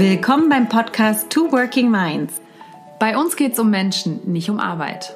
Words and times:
Willkommen 0.00 0.48
beim 0.48 0.66
Podcast 0.66 1.28
Two 1.28 1.52
Working 1.52 1.90
Minds. 1.90 2.40
Bei 2.98 3.18
uns 3.18 3.36
geht 3.36 3.52
es 3.52 3.58
um 3.58 3.68
Menschen, 3.68 4.32
nicht 4.32 4.48
um 4.48 4.58
Arbeit. 4.58 5.14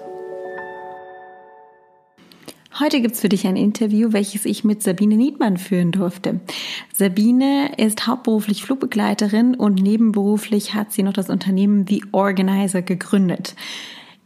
Heute 2.79 3.01
gibt 3.01 3.15
es 3.15 3.23
für 3.23 3.31
dich 3.31 3.47
ein 3.47 3.57
Interview, 3.57 4.13
welches 4.13 4.45
ich 4.45 4.63
mit 4.63 4.83
Sabine 4.83 5.17
Niedmann 5.17 5.57
führen 5.57 5.91
durfte. 5.91 6.41
Sabine 6.93 7.73
ist 7.79 8.07
hauptberuflich 8.07 8.63
Flugbegleiterin 8.63 9.55
und 9.55 9.81
nebenberuflich 9.81 10.75
hat 10.75 10.93
sie 10.93 11.03
noch 11.03 11.15
das 11.15 11.31
Unternehmen 11.31 11.87
The 11.89 12.05
Organizer 12.13 12.83
gegründet. 12.83 13.55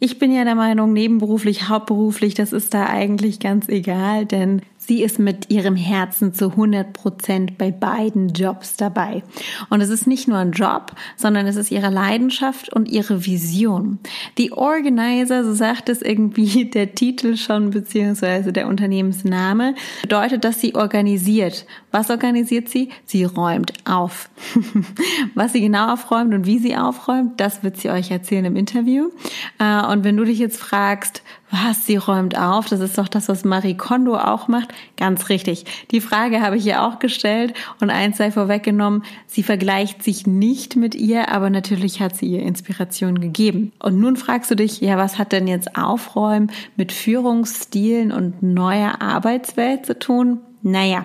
Ich 0.00 0.18
bin 0.18 0.32
ja 0.32 0.42
der 0.42 0.56
Meinung, 0.56 0.92
nebenberuflich, 0.92 1.68
hauptberuflich, 1.68 2.34
das 2.34 2.52
ist 2.52 2.74
da 2.74 2.86
eigentlich 2.86 3.38
ganz 3.38 3.68
egal, 3.68 4.26
denn 4.26 4.62
Sie 4.88 5.02
ist 5.02 5.18
mit 5.18 5.50
ihrem 5.50 5.76
Herzen 5.76 6.32
zu 6.32 6.52
100 6.52 6.94
Prozent 6.94 7.58
bei 7.58 7.70
beiden 7.70 8.28
Jobs 8.30 8.78
dabei. 8.78 9.22
Und 9.68 9.82
es 9.82 9.90
ist 9.90 10.06
nicht 10.06 10.28
nur 10.28 10.38
ein 10.38 10.52
Job, 10.52 10.92
sondern 11.14 11.46
es 11.46 11.56
ist 11.56 11.70
ihre 11.70 11.90
Leidenschaft 11.90 12.72
und 12.72 12.88
ihre 12.88 13.26
Vision. 13.26 13.98
Die 14.38 14.50
Organizer, 14.50 15.44
so 15.44 15.52
sagt 15.52 15.90
es 15.90 16.00
irgendwie 16.00 16.70
der 16.70 16.94
Titel 16.94 17.36
schon, 17.36 17.68
beziehungsweise 17.68 18.50
der 18.50 18.66
Unternehmensname, 18.66 19.74
bedeutet, 20.00 20.44
dass 20.44 20.58
sie 20.58 20.74
organisiert. 20.74 21.66
Was 21.90 22.08
organisiert 22.08 22.70
sie? 22.70 22.88
Sie 23.04 23.24
räumt 23.24 23.74
auf. 23.84 24.30
Was 25.34 25.52
sie 25.52 25.60
genau 25.60 25.92
aufräumt 25.92 26.32
und 26.32 26.46
wie 26.46 26.58
sie 26.58 26.76
aufräumt, 26.76 27.38
das 27.40 27.62
wird 27.62 27.76
sie 27.76 27.90
euch 27.90 28.10
erzählen 28.10 28.46
im 28.46 28.56
Interview. 28.56 29.10
Äh, 29.58 29.84
und 29.92 30.04
wenn 30.04 30.16
du 30.16 30.24
dich 30.24 30.38
jetzt 30.38 30.58
fragst, 30.58 31.22
was, 31.50 31.86
sie 31.86 31.96
räumt 31.96 32.36
auf? 32.38 32.68
Das 32.68 32.80
ist 32.80 32.98
doch 32.98 33.08
das, 33.08 33.28
was 33.28 33.44
Marie 33.44 33.76
Kondo 33.76 34.16
auch 34.16 34.48
macht. 34.48 34.68
Ganz 34.96 35.28
richtig. 35.28 35.64
Die 35.90 36.00
Frage 36.00 36.42
habe 36.42 36.56
ich 36.56 36.66
ihr 36.66 36.82
auch 36.82 36.98
gestellt 36.98 37.54
und 37.80 37.90
eins 37.90 38.18
sei 38.18 38.30
vorweggenommen, 38.30 39.02
sie 39.26 39.42
vergleicht 39.42 40.02
sich 40.02 40.26
nicht 40.26 40.76
mit 40.76 40.94
ihr, 40.94 41.30
aber 41.30 41.50
natürlich 41.50 42.00
hat 42.00 42.16
sie 42.16 42.26
ihr 42.26 42.42
Inspiration 42.42 43.20
gegeben. 43.20 43.72
Und 43.78 43.98
nun 43.98 44.16
fragst 44.16 44.50
du 44.50 44.56
dich, 44.56 44.80
ja, 44.80 44.98
was 44.98 45.18
hat 45.18 45.32
denn 45.32 45.48
jetzt 45.48 45.76
Aufräumen 45.76 46.50
mit 46.76 46.92
Führungsstilen 46.92 48.12
und 48.12 48.42
neuer 48.42 49.00
Arbeitswelt 49.00 49.86
zu 49.86 49.98
tun? 49.98 50.40
Naja, 50.62 51.04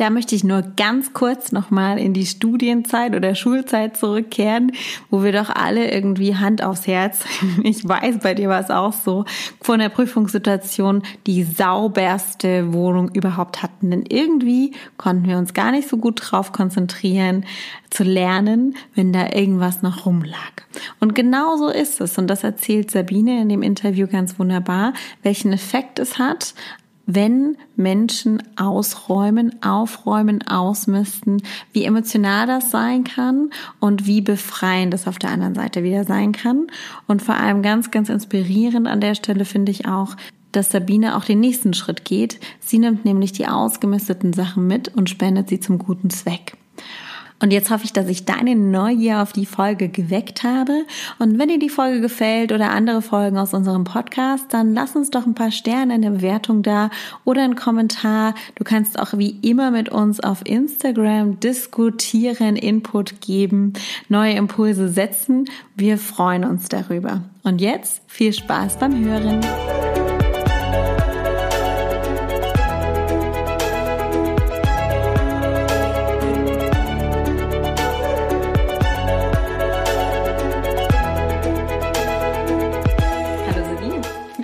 da 0.00 0.08
möchte 0.08 0.34
ich 0.34 0.44
nur 0.44 0.62
ganz 0.62 1.12
kurz 1.12 1.52
nochmal 1.52 1.98
in 1.98 2.14
die 2.14 2.24
Studienzeit 2.24 3.14
oder 3.14 3.34
Schulzeit 3.34 3.98
zurückkehren, 3.98 4.72
wo 5.10 5.22
wir 5.22 5.32
doch 5.32 5.50
alle 5.50 5.90
irgendwie 5.92 6.36
Hand 6.36 6.62
aufs 6.64 6.86
Herz, 6.86 7.24
ich 7.62 7.86
weiß, 7.86 8.20
bei 8.22 8.32
dir 8.32 8.48
war 8.48 8.60
es 8.60 8.70
auch 8.70 8.94
so, 8.94 9.26
vor 9.60 9.74
einer 9.74 9.90
Prüfungssituation 9.90 11.02
die 11.26 11.42
sauberste 11.42 12.72
Wohnung 12.72 13.10
überhaupt 13.12 13.62
hatten. 13.62 13.90
Denn 13.90 14.04
irgendwie 14.08 14.72
konnten 14.96 15.28
wir 15.28 15.36
uns 15.36 15.52
gar 15.52 15.70
nicht 15.70 15.88
so 15.88 15.98
gut 15.98 16.20
drauf 16.22 16.52
konzentrieren, 16.52 17.44
zu 17.90 18.02
lernen, 18.02 18.76
wenn 18.94 19.12
da 19.12 19.32
irgendwas 19.34 19.82
noch 19.82 20.06
rumlag. 20.06 20.64
Und 21.00 21.14
genau 21.14 21.56
so 21.56 21.68
ist 21.68 22.00
es. 22.00 22.16
Und 22.16 22.28
das 22.28 22.42
erzählt 22.42 22.90
Sabine 22.90 23.42
in 23.42 23.50
dem 23.50 23.62
Interview 23.62 24.06
ganz 24.06 24.38
wunderbar, 24.38 24.94
welchen 25.22 25.52
Effekt 25.52 25.98
es 25.98 26.18
hat, 26.18 26.54
wenn 27.06 27.56
Menschen 27.76 28.42
ausräumen, 28.56 29.62
aufräumen, 29.62 30.46
ausmisten, 30.46 31.42
wie 31.72 31.84
emotional 31.84 32.46
das 32.46 32.70
sein 32.70 33.04
kann 33.04 33.50
und 33.80 34.06
wie 34.06 34.20
befreiend 34.20 34.94
das 34.94 35.06
auf 35.06 35.18
der 35.18 35.30
anderen 35.30 35.54
Seite 35.54 35.82
wieder 35.82 36.04
sein 36.04 36.32
kann. 36.32 36.66
Und 37.06 37.22
vor 37.22 37.36
allem 37.36 37.62
ganz, 37.62 37.90
ganz 37.90 38.08
inspirierend 38.08 38.86
an 38.86 39.00
der 39.00 39.14
Stelle 39.14 39.44
finde 39.44 39.72
ich 39.72 39.86
auch, 39.86 40.16
dass 40.52 40.70
Sabine 40.70 41.16
auch 41.16 41.24
den 41.24 41.40
nächsten 41.40 41.74
Schritt 41.74 42.04
geht. 42.04 42.40
Sie 42.60 42.78
nimmt 42.78 43.04
nämlich 43.04 43.32
die 43.32 43.46
ausgemisteten 43.46 44.32
Sachen 44.32 44.66
mit 44.66 44.88
und 44.88 45.10
spendet 45.10 45.48
sie 45.48 45.60
zum 45.60 45.78
guten 45.78 46.10
Zweck. 46.10 46.56
Und 47.40 47.52
jetzt 47.52 47.70
hoffe 47.70 47.84
ich, 47.84 47.92
dass 47.92 48.08
ich 48.08 48.26
deine 48.26 48.54
Neugier 48.54 49.22
auf 49.22 49.32
die 49.32 49.46
Folge 49.46 49.88
geweckt 49.88 50.42
habe. 50.42 50.84
Und 51.18 51.38
wenn 51.38 51.48
dir 51.48 51.58
die 51.58 51.70
Folge 51.70 52.00
gefällt 52.00 52.52
oder 52.52 52.70
andere 52.70 53.02
Folgen 53.02 53.38
aus 53.38 53.54
unserem 53.54 53.84
Podcast, 53.84 54.46
dann 54.50 54.74
lass 54.74 54.94
uns 54.94 55.10
doch 55.10 55.26
ein 55.26 55.34
paar 55.34 55.50
Sterne 55.50 55.94
in 55.94 56.02
der 56.02 56.10
Bewertung 56.10 56.62
da 56.62 56.90
oder 57.24 57.42
einen 57.42 57.56
Kommentar. 57.56 58.34
Du 58.56 58.64
kannst 58.64 58.98
auch 58.98 59.16
wie 59.16 59.38
immer 59.42 59.70
mit 59.70 59.88
uns 59.88 60.20
auf 60.20 60.42
Instagram 60.44 61.40
diskutieren, 61.40 62.56
Input 62.56 63.20
geben, 63.20 63.72
neue 64.08 64.34
Impulse 64.34 64.88
setzen. 64.88 65.46
Wir 65.76 65.96
freuen 65.96 66.44
uns 66.44 66.68
darüber. 66.68 67.22
Und 67.42 67.60
jetzt 67.60 68.02
viel 68.06 68.32
Spaß 68.32 68.78
beim 68.78 69.02
Hören. 69.02 69.40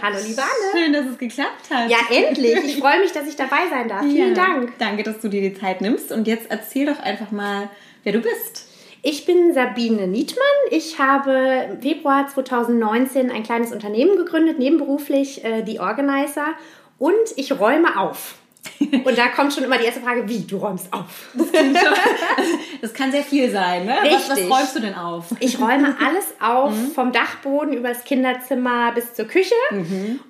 Hallo, 0.06 0.18
liebe 0.24 0.40
Anne. 0.40 0.70
Schön, 0.84 0.92
dass 0.92 1.06
es 1.06 1.18
geklappt 1.18 1.68
hat. 1.68 1.90
Ja, 1.90 1.96
endlich. 2.10 2.54
Ich 2.64 2.76
freue 2.78 3.00
mich, 3.00 3.10
dass 3.10 3.26
ich 3.26 3.34
dabei 3.34 3.68
sein 3.68 3.88
darf. 3.88 4.02
Vielen 4.02 4.36
Ja. 4.36 4.46
Dank. 4.46 4.72
Danke, 4.78 5.02
dass 5.02 5.18
du 5.18 5.28
dir 5.28 5.40
die 5.40 5.54
Zeit 5.54 5.80
nimmst. 5.80 6.12
Und 6.12 6.28
jetzt 6.28 6.46
erzähl 6.48 6.86
doch 6.86 7.00
einfach 7.00 7.32
mal, 7.32 7.68
wer 8.04 8.12
du 8.12 8.20
bist. 8.20 8.68
Ich 9.02 9.24
bin 9.24 9.52
Sabine 9.52 10.06
Nietmann. 10.06 10.44
Ich 10.70 11.00
habe 11.00 11.66
im 11.72 11.80
Februar 11.82 12.28
2019 12.28 13.32
ein 13.32 13.42
kleines 13.42 13.72
Unternehmen 13.72 14.16
gegründet, 14.16 14.60
nebenberuflich, 14.60 15.44
äh, 15.44 15.62
die 15.62 15.80
Organizer. 15.80 16.54
Und 17.00 17.14
ich 17.34 17.58
räume 17.58 17.98
auf. 17.98 18.36
Und 18.80 19.18
da 19.18 19.28
kommt 19.28 19.52
schon 19.52 19.64
immer 19.64 19.78
die 19.78 19.86
erste 19.86 20.00
Frage, 20.02 20.28
wie, 20.28 20.40
du 20.40 20.58
räumst 20.58 20.92
auf? 20.92 21.30
Das 21.34 21.46
kann 22.94 23.12
sehr 23.12 23.22
viel 23.22 23.50
sein, 23.50 23.86
ne? 23.86 23.94
Was, 24.02 24.28
was 24.28 24.36
Richtig. 24.38 24.52
räumst 24.52 24.76
du 24.76 24.80
denn 24.80 24.94
auf? 24.94 25.26
Ich 25.40 25.60
räume 25.60 25.96
alles 26.04 26.34
auf, 26.40 26.72
vom 26.94 27.12
Dachboden 27.12 27.72
über 27.72 27.88
das 27.88 28.04
Kinderzimmer 28.04 28.92
bis 28.92 29.14
zur 29.14 29.26
Küche 29.26 29.54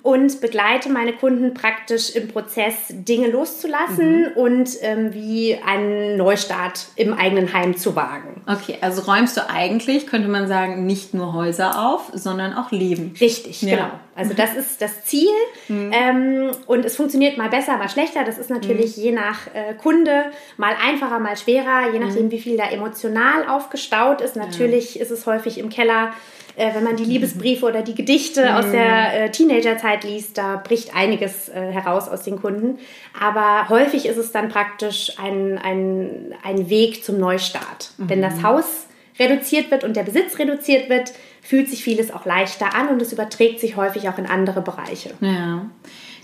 und 0.03 0.41
begleite 0.41 0.89
meine 0.89 1.13
Kunden 1.13 1.53
praktisch 1.53 2.11
im 2.15 2.27
Prozess, 2.27 2.73
Dinge 2.89 3.27
loszulassen 3.27 4.27
und 4.35 4.69
ähm, 4.81 5.13
wie 5.13 5.57
einen 5.65 6.17
Neustart 6.17 6.87
im 6.95 7.13
eigenen 7.13 7.53
Heim 7.53 7.75
zu 7.77 7.95
wagen. 7.95 8.41
Okay, 8.45 8.77
also 8.81 9.01
räumst 9.11 9.37
du 9.37 9.49
eigentlich, 9.49 10.07
könnte 10.07 10.27
man 10.27 10.47
sagen, 10.47 10.85
nicht 10.85 11.13
nur 11.13 11.33
Häuser 11.33 11.87
auf, 11.87 12.11
sondern 12.13 12.53
auch 12.53 12.71
Leben. 12.71 13.13
Richtig, 13.19 13.61
Ja. 13.61 13.75
genau. 13.75 13.89
Also 14.15 14.33
das 14.33 14.55
ist 14.55 14.81
das 14.81 15.03
Ziel 15.03 15.29
ähm, 15.69 16.49
und 16.65 16.83
es 16.85 16.95
funktioniert 16.95 17.37
mal 17.37 17.49
besser, 17.49 17.77
mal 17.77 17.87
schlechter. 17.87 18.23
Das 18.23 18.39
ist 18.39 18.49
natürlich 18.49 18.97
je 18.97 19.11
nach 19.11 19.45
äh, 19.53 19.75
Kunde 19.75 20.31
mal 20.57 20.73
einfacher, 20.83 21.19
mal 21.19 21.37
schwerer, 21.37 21.93
je 21.93 21.99
nachdem, 21.99 22.31
wie 22.31 22.36
viel 22.39 22.57
da 22.57 22.69
emotional 22.69 23.47
aufgestaut 23.47 24.21
ist. 24.21 24.35
Natürlich 24.35 24.99
ist 24.99 25.11
es 25.11 25.25
häufig 25.25 25.57
im 25.57 25.69
Keller, 25.69 26.13
äh, 26.55 26.73
wenn 26.73 26.83
man 26.83 26.95
die 26.95 27.05
Liebesbriefe 27.05 27.65
oder 27.65 27.81
die 27.81 27.95
Gedichte 27.95 28.55
aus 28.57 28.71
der 28.71 29.25
äh, 29.25 29.31
Teenagerzeit 29.31 30.03
liest, 30.03 30.37
da 30.37 30.57
bricht 30.57 30.95
einiges 30.95 31.49
äh, 31.49 31.71
heraus 31.71 32.09
aus 32.09 32.23
den 32.23 32.41
Kunden. 32.41 32.79
Aber 33.19 33.69
häufig 33.69 34.05
ist 34.05 34.17
es 34.17 34.31
dann 34.31 34.49
praktisch 34.49 35.13
ein, 35.23 35.57
ein, 35.57 36.33
ein 36.43 36.69
Weg 36.69 37.03
zum 37.03 37.19
Neustart. 37.19 37.91
Wenn 37.97 38.21
das 38.21 38.43
Haus 38.43 38.87
reduziert 39.19 39.71
wird 39.71 39.83
und 39.83 39.95
der 39.95 40.03
Besitz 40.03 40.39
reduziert 40.39 40.89
wird, 40.89 41.13
fühlt 41.41 41.69
sich 41.69 41.83
vieles 41.83 42.11
auch 42.11 42.25
leichter 42.25 42.75
an 42.75 42.89
und 42.89 43.01
es 43.01 43.13
überträgt 43.13 43.59
sich 43.59 43.77
häufig 43.77 44.09
auch 44.09 44.17
in 44.17 44.25
andere 44.25 44.61
Bereiche. 44.61 45.11
Ja, 45.21 45.65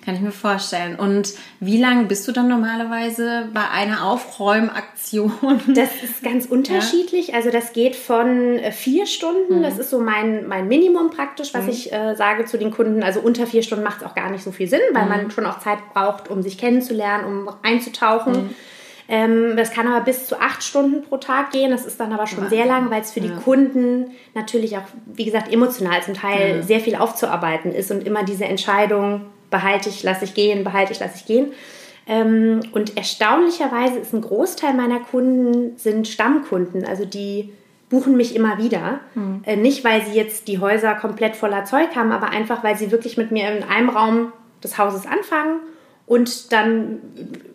kann 0.04 0.16
ich 0.16 0.22
mir 0.22 0.32
vorstellen. 0.32 0.96
Und 0.96 1.34
wie 1.60 1.80
lange 1.80 2.06
bist 2.06 2.28
du 2.28 2.32
dann 2.32 2.48
normalerweise 2.48 3.50
bei 3.54 3.70
einer 3.70 4.06
Aufräumaktion? 4.06 5.62
Das 5.68 5.90
ist 6.04 6.24
ganz 6.24 6.46
unterschiedlich. 6.50 7.34
Also 7.34 7.50
das 7.50 7.74
geht 7.74 7.96
von 7.96 8.60
äh, 8.60 8.72
vier 8.72 9.06
Stunden, 9.06 9.64
das 9.64 9.78
ist 9.78 9.90
so 9.90 10.00
mein, 10.00 10.48
mein 10.48 10.68
Minimum 10.68 11.10
praktisch, 11.10 11.54
was 11.54 11.68
ich 11.68 11.94
äh, 11.94 12.16
sage 12.16 12.46
zu 12.46 12.58
den 12.58 12.72
Kunden. 12.72 13.04
Also 13.04 13.22
unter 13.22 13.48
vier 13.48 13.64
Stunden 13.64 13.84
macht 13.84 14.02
es 14.02 14.08
auch 14.08 14.16
gar 14.16 14.30
nicht 14.30 14.44
so 14.44 14.52
viel 14.52 14.68
Sinn, 14.68 14.82
weil 14.92 15.06
man 15.06 15.32
schon 15.32 15.46
auch 15.46 15.60
Zeit 15.60 15.80
braucht, 15.94 16.30
um 16.30 16.42
sich 16.42 16.58
kennenzulernen, 16.58 17.26
um 17.26 17.50
einzutauchen. 17.62 18.56
Ähm, 19.08 19.56
das 19.58 19.72
kann 19.72 19.88
aber 19.88 20.04
bis 20.04 20.28
zu 20.28 20.40
acht 20.40 20.64
Stunden 20.64 21.04
pro 21.04 21.18
Tag 21.18 21.52
gehen. 21.52 21.72
Das 21.72 21.86
ist 21.86 22.00
dann 22.00 22.14
aber 22.14 22.28
schon 22.28 22.50
sehr 22.50 22.66
lang, 22.66 22.90
weil 22.90 23.02
es 23.02 23.12
für 23.12 23.22
die 23.22 23.30
Kunden 23.30 24.12
natürlich 24.34 24.78
auch, 24.78 24.84
wie 25.06 25.26
gesagt, 25.26 25.52
emotional 25.52 26.02
zum 26.02 26.14
Teil 26.14 26.64
sehr 26.64 26.80
viel 26.80 26.96
aufzuarbeiten 26.96 27.74
ist 27.74 27.92
und 27.92 28.06
immer 28.06 28.24
diese 28.24 28.46
Entscheidung, 28.46 29.26
behalte 29.54 29.88
ich, 29.88 30.04
lasse 30.04 30.26
ich 30.26 30.34
gehen, 30.34 30.66
behalte 30.66 30.92
ich, 30.92 31.00
lasse 31.00 31.16
ich 31.16 31.26
gehen. 31.26 31.54
Ähm, 32.06 32.62
und 32.74 32.98
erstaunlicherweise 32.98 34.00
ist 34.00 34.14
ein 34.14 34.20
Großteil 34.20 34.74
meiner 34.74 35.00
Kunden 35.00 35.78
sind 35.78 36.10
Stammkunden, 36.10 36.84
also 36.86 37.06
die 37.06 37.54
buchen 37.90 38.18
mich 38.18 38.36
immer 38.36 38.58
wieder. 38.58 39.00
Äh, 39.46 39.56
nicht, 39.56 39.86
weil 39.86 40.04
sie 40.04 40.14
jetzt 40.14 40.50
die 40.50 40.60
Häuser 40.60 40.96
komplett 40.96 41.38
voller 41.38 41.64
Zeug 41.64 41.96
haben, 41.96 42.12
aber 42.12 42.32
einfach, 42.32 42.64
weil 42.64 42.76
sie 42.76 42.92
wirklich 42.92 43.16
mit 43.16 43.32
mir 43.32 43.50
in 43.56 43.64
einem 43.64 43.90
Raum 43.90 44.34
des 44.64 44.78
Hauses 44.78 45.06
anfangen 45.06 45.60
und 46.06 46.52
dann 46.52 47.00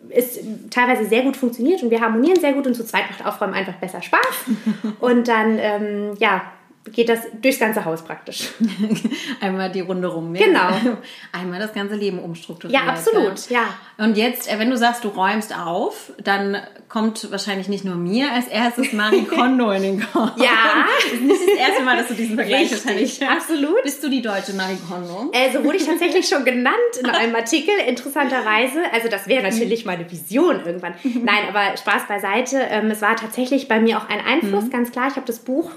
es 0.09 0.39
teilweise 0.71 1.05
sehr 1.05 1.21
gut 1.21 1.37
funktioniert 1.37 1.83
und 1.83 1.91
wir 1.91 2.01
harmonieren 2.01 2.39
sehr 2.39 2.53
gut 2.53 2.65
und 2.65 2.73
zu 2.73 2.83
zweit 2.85 3.03
macht 3.11 3.25
Aufräumen 3.25 3.53
einfach 3.53 3.75
besser 3.75 4.01
Spaß. 4.01 4.45
und 4.99 5.27
dann, 5.27 5.59
ähm, 5.59 6.13
ja, 6.17 6.41
geht 6.85 7.09
das 7.09 7.19
durchs 7.41 7.59
ganze 7.59 7.85
Haus 7.85 8.03
praktisch. 8.03 8.49
Einmal 9.41 9.71
die 9.71 9.81
Runde 9.81 10.07
rum. 10.07 10.33
Ja? 10.35 10.45
Genau. 10.45 10.97
Einmal 11.31 11.59
das 11.59 11.73
ganze 11.73 11.95
Leben 11.95 12.19
umstrukturiert. 12.19 12.81
Ja, 12.81 12.89
absolut, 12.89 13.49
ja. 13.49 13.59
ja. 13.97 14.05
Und 14.05 14.17
jetzt, 14.17 14.51
äh, 14.51 14.59
wenn 14.59 14.69
du 14.69 14.77
sagst, 14.77 15.03
du 15.03 15.09
räumst 15.09 15.55
auf, 15.55 16.13
dann 16.23 16.57
kommt 16.87 17.31
wahrscheinlich 17.31 17.67
nicht 17.67 17.85
nur 17.85 17.95
mir 17.95 18.31
als 18.31 18.47
erstes 18.47 18.93
Marie 18.93 19.23
Kondo 19.29 19.71
in 19.71 19.83
den 19.83 19.99
Kopf. 19.99 20.37
Ja. 20.37 20.85
Das 21.03 21.13
ist 21.13 21.21
nicht 21.21 21.41
das 21.41 21.67
erste 21.67 21.83
Mal, 21.83 21.97
dass 21.97 22.07
du 22.07 22.13
diesen 22.15 22.35
Vergleich 22.35 22.71
Richtig, 22.71 23.27
absolut. 23.27 23.83
Bist 23.83 24.03
du 24.03 24.09
die 24.09 24.21
deutsche 24.21 24.53
Marie 24.53 24.77
Kondo? 24.89 25.31
Äh, 25.33 25.51
so 25.51 25.63
wurde 25.63 25.77
ich 25.77 25.85
tatsächlich 25.85 26.27
schon 26.27 26.45
genannt 26.45 26.75
in 26.99 27.07
einem 27.07 27.35
Artikel, 27.35 27.73
interessanterweise. 27.87 28.81
Also 28.91 29.09
das 29.09 29.27
wäre 29.27 29.43
natürlich 29.43 29.85
meine 29.85 30.09
Vision 30.09 30.65
irgendwann. 30.65 30.95
Nein, 31.03 31.43
aber 31.49 31.77
Spaß 31.77 32.07
beiseite. 32.07 32.57
Ähm, 32.69 32.89
es 32.89 33.01
war 33.01 33.15
tatsächlich 33.15 33.67
bei 33.67 33.79
mir 33.79 33.97
auch 33.97 34.09
ein 34.09 34.25
Einfluss, 34.25 34.65
mhm. 34.65 34.71
ganz 34.71 34.91
klar. 34.91 35.07
Ich 35.09 35.15
habe 35.15 35.27
das 35.27 35.39
Buch 35.39 35.71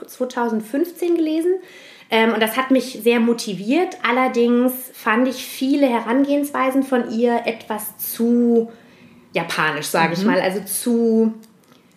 2015 0.93 1.17
gelesen. 1.17 1.55
Ähm, 2.11 2.35
und 2.35 2.43
das 2.43 2.57
hat 2.57 2.71
mich 2.71 3.01
sehr 3.03 3.21
motiviert. 3.21 3.97
Allerdings 4.07 4.73
fand 4.93 5.27
ich 5.29 5.45
viele 5.45 5.89
Herangehensweisen 5.89 6.83
von 6.83 7.11
ihr 7.11 7.43
etwas 7.47 7.97
zu 7.97 8.71
japanisch, 9.33 9.87
sage 9.87 10.09
mhm. 10.09 10.13
ich 10.13 10.25
mal. 10.25 10.41
Also 10.41 10.61
zu 10.61 11.35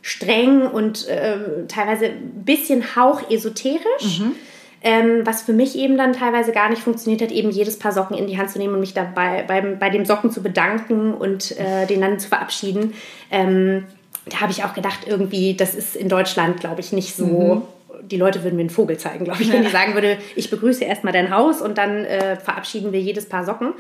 streng 0.02 0.62
und 0.62 1.08
äh, 1.08 1.66
teilweise 1.68 2.06
ein 2.06 2.44
bisschen 2.46 2.96
hauch 2.96 3.30
esoterisch. 3.30 4.20
Mhm. 4.20 4.36
Ähm, 4.82 5.22
was 5.26 5.42
für 5.42 5.54
mich 5.54 5.76
eben 5.76 5.98
dann 5.98 6.14
teilweise 6.14 6.52
gar 6.52 6.70
nicht 6.70 6.84
funktioniert 6.84 7.24
hat, 7.24 7.32
eben 7.32 7.50
jedes 7.50 7.80
Paar 7.80 7.92
Socken 7.92 8.16
in 8.16 8.28
die 8.28 8.38
Hand 8.38 8.52
zu 8.52 8.60
nehmen 8.60 8.76
und 8.76 8.82
mich 8.82 8.94
dabei 8.94 9.44
beim, 9.48 9.80
bei 9.80 9.90
dem 9.90 10.06
Socken 10.06 10.30
zu 10.30 10.44
bedanken 10.44 11.12
und 11.16 11.58
äh, 11.58 11.88
den 11.88 12.02
dann 12.02 12.20
zu 12.20 12.28
verabschieden. 12.28 12.94
Ähm, 13.32 13.86
da 14.30 14.42
habe 14.42 14.52
ich 14.52 14.64
auch 14.64 14.76
gedacht, 14.76 15.00
irgendwie, 15.08 15.56
das 15.56 15.74
ist 15.74 15.96
in 15.96 16.08
Deutschland, 16.08 16.60
glaube 16.60 16.82
ich, 16.82 16.92
nicht 16.92 17.16
so. 17.16 17.26
Mhm. 17.26 17.62
Die 18.10 18.18
Leute 18.18 18.44
würden 18.44 18.56
mir 18.56 18.62
einen 18.62 18.70
Vogel 18.70 18.98
zeigen, 18.98 19.26
glaube 19.26 19.42
ich, 19.42 19.52
wenn 19.52 19.64
ich 19.64 19.72
sagen 19.72 19.94
würde, 19.94 20.18
ich 20.36 20.50
begrüße 20.50 20.84
erstmal 20.84 21.14
dein 21.14 21.36
Haus 21.36 21.62
und 21.62 21.78
dann 21.78 22.06
äh, 22.06 22.36
verabschieden 22.36 22.92
wir 22.92 23.02
jedes 23.02 23.28
Paar 23.28 23.46
Socken. 23.46 23.74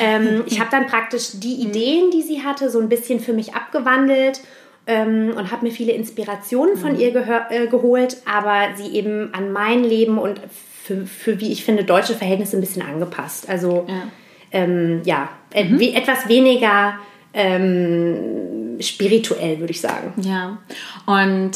Ähm, 0.00 0.44
ich 0.46 0.60
habe 0.60 0.70
dann 0.70 0.86
praktisch 0.86 1.30
die. 1.34 1.62
Ideen, 1.62 2.10
die 2.10 2.22
sie 2.22 2.42
hatte, 2.42 2.70
so 2.70 2.80
ein 2.80 2.88
bisschen 2.88 3.20
für 3.20 3.32
mich 3.32 3.54
abgewandelt 3.54 4.40
ähm, 4.86 5.32
und 5.36 5.50
habe 5.50 5.66
mir 5.66 5.72
viele 5.72 5.92
Inspirationen 5.92 6.76
von 6.76 6.94
mhm. 6.94 7.00
ihr 7.00 7.14
äh, 7.50 7.66
geholt, 7.66 8.16
aber 8.24 8.76
sie 8.76 8.92
eben 8.94 9.32
an 9.32 9.52
mein 9.52 9.84
Leben 9.84 10.18
und 10.18 10.40
für, 10.82 11.06
für, 11.06 11.40
wie 11.40 11.52
ich 11.52 11.64
finde, 11.64 11.84
deutsche 11.84 12.14
Verhältnisse 12.14 12.56
ein 12.56 12.60
bisschen 12.60 12.82
angepasst. 12.82 13.48
Also 13.48 13.86
ja, 13.88 14.02
ähm, 14.50 15.02
ja 15.04 15.28
mhm. 15.54 15.80
etwas 15.80 16.28
weniger 16.28 16.98
ähm, 17.34 18.78
spirituell, 18.80 19.60
würde 19.60 19.70
ich 19.70 19.80
sagen. 19.80 20.12
Ja, 20.22 20.58
und 21.06 21.52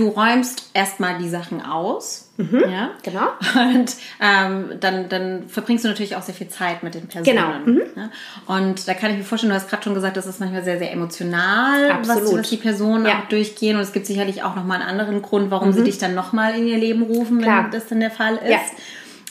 du 0.00 0.08
räumst 0.08 0.70
erstmal 0.72 1.18
die 1.18 1.28
Sachen 1.28 1.60
aus. 1.62 2.30
Mhm, 2.38 2.64
ja, 2.70 2.90
genau. 3.02 3.28
Und 3.74 3.94
ähm, 4.18 4.78
dann, 4.80 5.10
dann 5.10 5.48
verbringst 5.48 5.84
du 5.84 5.88
natürlich 5.88 6.16
auch 6.16 6.22
sehr 6.22 6.34
viel 6.34 6.48
Zeit 6.48 6.82
mit 6.82 6.94
den 6.94 7.06
Personen. 7.06 7.36
Genau. 7.36 7.58
Mhm. 7.66 7.82
Ja? 7.94 8.10
Und 8.46 8.88
da 8.88 8.94
kann 8.94 9.10
ich 9.10 9.18
mir 9.18 9.24
vorstellen, 9.24 9.50
du 9.50 9.56
hast 9.56 9.68
gerade 9.68 9.82
schon 9.82 9.92
gesagt, 9.92 10.16
das 10.16 10.26
ist 10.26 10.40
manchmal 10.40 10.64
sehr, 10.64 10.78
sehr 10.78 10.90
emotional, 10.90 11.98
was, 12.02 12.32
was, 12.32 12.48
die 12.48 12.56
Personen 12.56 13.04
ja. 13.04 13.18
auch 13.18 13.28
durchgehen. 13.28 13.76
Und 13.76 13.82
es 13.82 13.92
gibt 13.92 14.06
sicherlich 14.06 14.42
auch 14.42 14.56
nochmal 14.56 14.80
einen 14.80 14.88
anderen 14.88 15.20
Grund, 15.20 15.50
warum 15.50 15.68
mhm. 15.68 15.72
sie 15.74 15.84
dich 15.84 15.98
dann 15.98 16.14
nochmal 16.14 16.54
in 16.58 16.66
ihr 16.66 16.78
Leben 16.78 17.02
rufen, 17.02 17.42
Klar. 17.42 17.64
wenn 17.64 17.70
das 17.70 17.88
dann 17.88 18.00
der 18.00 18.10
Fall 18.10 18.36
ist. 18.36 18.50
Ja. 18.50 18.60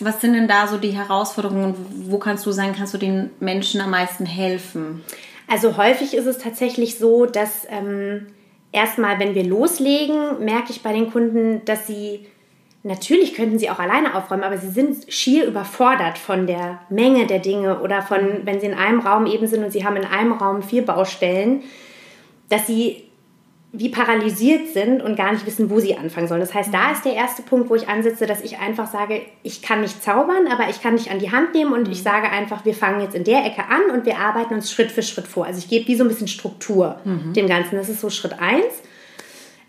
Was 0.02 0.22
sind 0.22 0.34
denn 0.34 0.48
da 0.48 0.68
so 0.68 0.78
die 0.78 0.92
Herausforderungen? 0.92 1.76
Wo 2.08 2.20
kannst 2.20 2.46
du 2.46 2.52
sagen, 2.52 2.74
kannst 2.78 2.94
du 2.94 3.00
den 3.00 3.32
Menschen 3.40 3.82
am 3.82 3.90
meisten 3.90 4.26
helfen? 4.26 5.04
Also 5.48 5.78
häufig 5.78 6.14
ist 6.14 6.28
es 6.28 6.38
tatsächlich 6.38 7.00
so, 7.00 7.26
dass 7.26 7.66
ähm, 7.70 8.28
erstmal, 8.72 9.20
wenn 9.20 9.36
wir 9.36 9.44
loslegen, 9.44 10.44
merke 10.44 10.72
ich 10.72 10.82
bei 10.82 10.94
den 10.94 11.12
Kunden, 11.12 11.64
dass 11.66 11.88
sie 11.88 12.28
natürlich 12.84 13.34
könnten 13.34 13.60
sie 13.60 13.70
auch 13.70 13.80
alleine 13.80 14.16
aufräumen, 14.16 14.44
aber 14.44 14.58
sie 14.58 14.70
sind 14.70 15.12
schier 15.12 15.46
überfordert 15.46 16.18
von 16.18 16.48
der 16.48 16.80
Menge 16.90 17.28
der 17.28 17.40
Dinge 17.40 17.82
oder 17.82 18.02
von, 18.02 18.42
wenn 18.46 18.60
sie 18.60 18.68
in 18.68 18.74
einem 18.74 19.02
Raum 19.02 19.26
eben 19.26 19.48
sind 19.48 19.64
und 19.64 19.72
sie 19.72 19.86
haben 19.86 19.98
in 19.98 20.06
einem 20.06 20.32
Raum 20.34 20.62
vier 20.62 20.86
Baustellen, 20.86 21.64
dass 22.50 22.68
sie 22.68 23.09
wie 23.72 23.90
paralysiert 23.90 24.70
sind 24.70 25.04
und 25.04 25.16
gar 25.16 25.32
nicht 25.32 25.46
wissen, 25.46 25.70
wo 25.70 25.80
sie 25.80 25.96
anfangen 25.96 26.28
sollen. 26.28 26.40
Das 26.42 26.56
heißt, 26.56 26.74
da 26.74 26.92
ist 26.92 27.06
der 27.06 27.14
erste 27.14 27.44
Punkt, 27.44 27.70
wo 27.70 27.76
ich 27.76 27.88
ansetze, 27.88 28.26
dass 28.26 28.42
ich 28.42 28.58
einfach 28.58 28.92
sage, 28.92 29.22
ich 29.44 29.62
kann 29.62 29.82
nicht 29.82 30.02
zaubern, 30.02 30.48
aber 30.52 30.70
ich 30.70 30.82
kann 30.82 30.98
dich 30.98 31.12
an 31.12 31.20
die 31.20 31.32
Hand 31.32 31.54
nehmen 31.54 31.74
und 31.74 31.88
ich 31.88 32.02
sage 32.02 32.32
einfach, 32.32 32.66
wir 32.66 32.74
fangen 32.74 33.02
jetzt 33.02 33.14
in 33.14 33.24
der 33.24 33.46
Ecke 33.46 33.66
an 33.66 33.92
und 33.94 34.08
wir 34.08 34.18
arbeiten 34.18 34.56
uns 34.56 34.72
Schritt 34.72 34.92
für 34.92 35.04
Schritt 35.04 35.28
vor. 35.28 35.46
Also 35.46 35.60
ich 35.60 35.70
gebe 35.70 35.88
wie 35.88 35.96
so 35.96 36.04
ein 36.04 36.08
bisschen 36.08 36.28
Struktur 36.28 37.00
mhm. 37.04 37.34
dem 37.34 37.48
Ganzen. 37.48 37.76
Das 37.76 37.90
ist 37.90 38.02
so 38.02 38.10
Schritt 38.10 38.40
eins. 38.40 38.82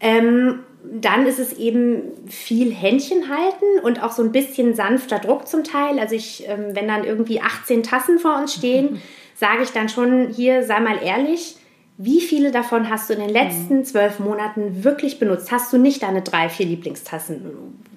Ähm, 0.00 0.60
dann 0.82 1.26
ist 1.26 1.38
es 1.38 1.52
eben 1.58 2.02
viel 2.26 2.72
Händchen 2.72 3.28
halten 3.28 3.84
und 3.84 4.02
auch 4.02 4.12
so 4.12 4.22
ein 4.22 4.32
bisschen 4.32 4.74
sanfter 4.74 5.18
Druck 5.18 5.46
zum 5.46 5.62
Teil. 5.62 5.98
Also 5.98 6.14
ich, 6.14 6.48
ähm, 6.48 6.74
wenn 6.74 6.88
dann 6.88 7.04
irgendwie 7.04 7.42
18 7.42 7.82
Tassen 7.82 8.18
vor 8.18 8.38
uns 8.38 8.54
stehen, 8.54 9.02
sage 9.34 9.62
ich 9.62 9.72
dann 9.72 9.90
schon 9.90 10.28
hier, 10.28 10.62
sei 10.62 10.80
mal 10.80 11.02
ehrlich, 11.02 11.56
wie 12.02 12.22
viele 12.22 12.50
davon 12.50 12.88
hast 12.88 13.10
du 13.10 13.14
in 13.14 13.20
den 13.20 13.28
letzten 13.28 13.78
mhm. 13.78 13.84
zwölf 13.84 14.20
Monaten 14.20 14.84
wirklich 14.84 15.18
benutzt? 15.18 15.52
Hast 15.52 15.70
du 15.70 15.76
nicht 15.76 16.02
deine 16.02 16.22
drei, 16.22 16.48
vier 16.48 16.64
Lieblingstassen? 16.64 17.42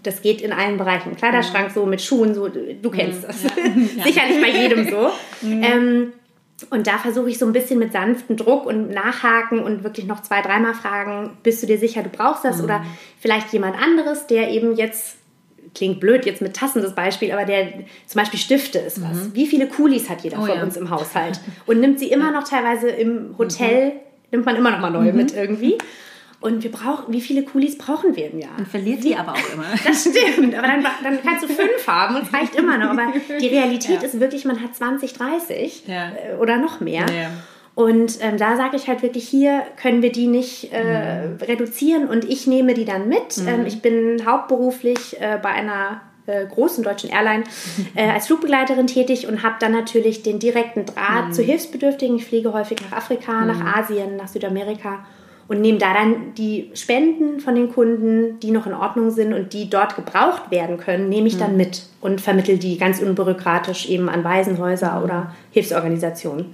Das 0.04 0.22
geht 0.22 0.42
in 0.42 0.52
allen 0.52 0.78
Bereichen. 0.78 1.12
Im 1.12 1.16
Kleiderschrank 1.16 1.72
so, 1.72 1.86
mit 1.86 2.02
Schuhen 2.02 2.36
so, 2.36 2.50
du 2.50 2.90
kennst 2.92 3.22
mhm. 3.22 3.28
das. 3.28 3.44
Ja. 3.96 4.04
Sicherlich 4.04 4.42
bei 4.42 4.50
jedem 4.50 4.90
so. 4.90 5.10
Mhm. 5.42 5.64
Ähm, 5.64 6.14
und 6.70 6.88
da 6.88 6.98
versuche 6.98 7.30
ich 7.30 7.38
so 7.38 7.46
ein 7.46 7.52
bisschen 7.52 7.78
mit 7.80 7.92
sanftem 7.92 8.38
Druck 8.38 8.66
und 8.66 8.92
Nachhaken 8.92 9.60
und 9.60 9.84
wirklich 9.84 10.06
noch 10.06 10.22
zwei, 10.22 10.42
dreimal 10.42 10.74
fragen, 10.74 11.36
bist 11.44 11.62
du 11.62 11.68
dir 11.68 11.78
sicher, 11.78 12.02
du 12.02 12.08
brauchst 12.08 12.46
das? 12.46 12.60
Mhm. 12.60 12.64
Oder 12.64 12.86
vielleicht 13.20 13.52
jemand 13.52 13.76
anderes, 13.78 14.26
der 14.28 14.52
eben 14.52 14.76
jetzt 14.78 15.18
klingt 15.76 16.00
blöd 16.00 16.26
jetzt 16.26 16.42
mit 16.42 16.56
Tassen 16.56 16.82
das 16.82 16.96
Beispiel, 16.96 17.32
aber 17.32 17.46
der 17.46 17.74
zum 18.06 18.20
Beispiel 18.20 18.40
Stifte 18.40 18.80
ist 18.80 19.02
was. 19.02 19.16
Mhm. 19.16 19.32
Wie 19.34 19.48
viele 19.48 19.68
Kulis 19.68 20.10
hat 20.10 20.22
jeder 20.22 20.38
oh, 20.40 20.46
von 20.46 20.58
ja. 20.58 20.64
uns 20.64 20.78
im 20.78 20.90
Haushalt? 20.90 21.40
Und 21.66 21.80
nimmt 21.80 22.00
sie 22.00 22.12
immer 22.12 22.32
noch 22.32 22.44
teilweise 22.44 22.90
im 22.90 23.36
Hotel, 23.38 23.88
mhm. 23.88 23.92
nimmt 24.32 24.46
man 24.46 24.56
immer 24.56 24.72
noch 24.72 24.80
mal 24.80 24.92
neue 24.92 25.12
mhm. 25.12 25.18
mit 25.18 25.36
irgendwie. 25.36 25.78
Und 26.44 26.62
wir 26.62 26.72
brauchen, 26.72 27.14
wie 27.14 27.22
viele 27.22 27.44
Kulis 27.44 27.78
brauchen 27.78 28.18
wir 28.18 28.30
im 28.30 28.38
Jahr? 28.38 28.58
Und 28.58 28.68
verliert 28.68 29.02
sie 29.02 29.16
aber 29.16 29.32
auch 29.32 29.54
immer. 29.54 29.64
Das 29.86 30.02
stimmt, 30.02 30.54
aber 30.54 30.68
dann, 30.68 30.84
dann 31.04 31.24
kannst 31.24 31.44
du 31.44 31.48
fünf 31.48 31.88
haben 31.88 32.18
und 32.18 32.24
es 32.24 32.34
reicht 32.34 32.56
immer 32.56 32.78
noch. 32.78 32.90
Aber 32.90 33.14
die 33.40 33.48
Realität 33.48 34.02
ja. 34.02 34.08
ist 34.08 34.20
wirklich, 34.20 34.44
man 34.44 34.62
hat 34.62 34.76
20, 34.76 35.14
30 35.14 35.84
ja. 35.88 36.10
Äh, 36.10 36.36
oder 36.36 36.58
noch 36.58 36.82
mehr. 36.82 37.06
Ja. 37.10 37.32
Und 37.76 38.20
ähm, 38.22 38.38
da 38.38 38.56
sage 38.56 38.76
ich 38.76 38.88
halt 38.88 39.02
wirklich, 39.02 39.28
hier 39.28 39.64
können 39.82 40.04
wir 40.04 40.12
die 40.12 40.28
nicht 40.28 40.72
äh, 40.72 41.28
mhm. 41.28 41.38
reduzieren 41.42 42.08
und 42.08 42.24
ich 42.24 42.46
nehme 42.46 42.76
die 42.76 42.86
dann 42.86 43.10
mit. 43.10 43.38
Mhm. 43.38 43.48
Ähm, 43.48 43.66
ich 43.66 43.82
bin 43.82 44.24
hauptberuflich 44.26 45.20
äh, 45.20 45.40
bei 45.42 45.50
einer 45.50 46.02
äh, 46.28 46.46
großen 46.46 46.84
deutschen 46.84 47.10
Airline 47.10 47.44
äh, 47.96 48.10
als 48.10 48.28
Flugbegleiterin 48.28 48.86
tätig 48.86 49.28
und 49.28 49.42
habe 49.42 49.56
dann 49.60 49.72
natürlich 49.72 50.22
den 50.22 50.38
direkten 50.38 50.86
Draht 50.86 51.30
mhm. 51.30 51.34
zu 51.34 51.42
Hilfsbedürftigen. 51.42 52.16
Ich 52.18 52.26
fliege 52.26 52.54
häufig 52.54 52.78
nach 52.82 52.98
Afrika, 52.98 53.44
nach 53.44 53.60
mhm. 53.60 53.68
Asien, 53.68 54.16
nach 54.18 54.28
Südamerika 54.28 55.06
und 55.48 55.62
nehme 55.62 55.78
da 55.78 55.94
dann 55.94 56.34
die 56.36 56.72
Spenden 56.74 57.40
von 57.40 57.56
den 57.56 57.72
Kunden, 57.72 58.40
die 58.40 58.52
noch 58.52 58.66
in 58.66 58.74
Ordnung 58.74 59.12
sind 59.12 59.34
und 59.34 59.54
die 59.54 59.70
dort 59.70 59.96
gebraucht 59.96 60.52
werden 60.52 60.78
können, 60.78 61.10
nehme 61.10 61.28
ich 61.28 61.38
dann 61.38 61.52
mhm. 61.52 61.58
mit 61.58 61.84
und 62.02 62.22
vermittel 62.22 62.58
die 62.58 62.78
ganz 62.78 63.02
unbürokratisch 63.02 63.90
eben 63.90 64.10
an 64.10 64.24
Waisenhäuser 64.24 65.04
oder 65.04 65.34
Hilfsorganisationen. 65.52 66.54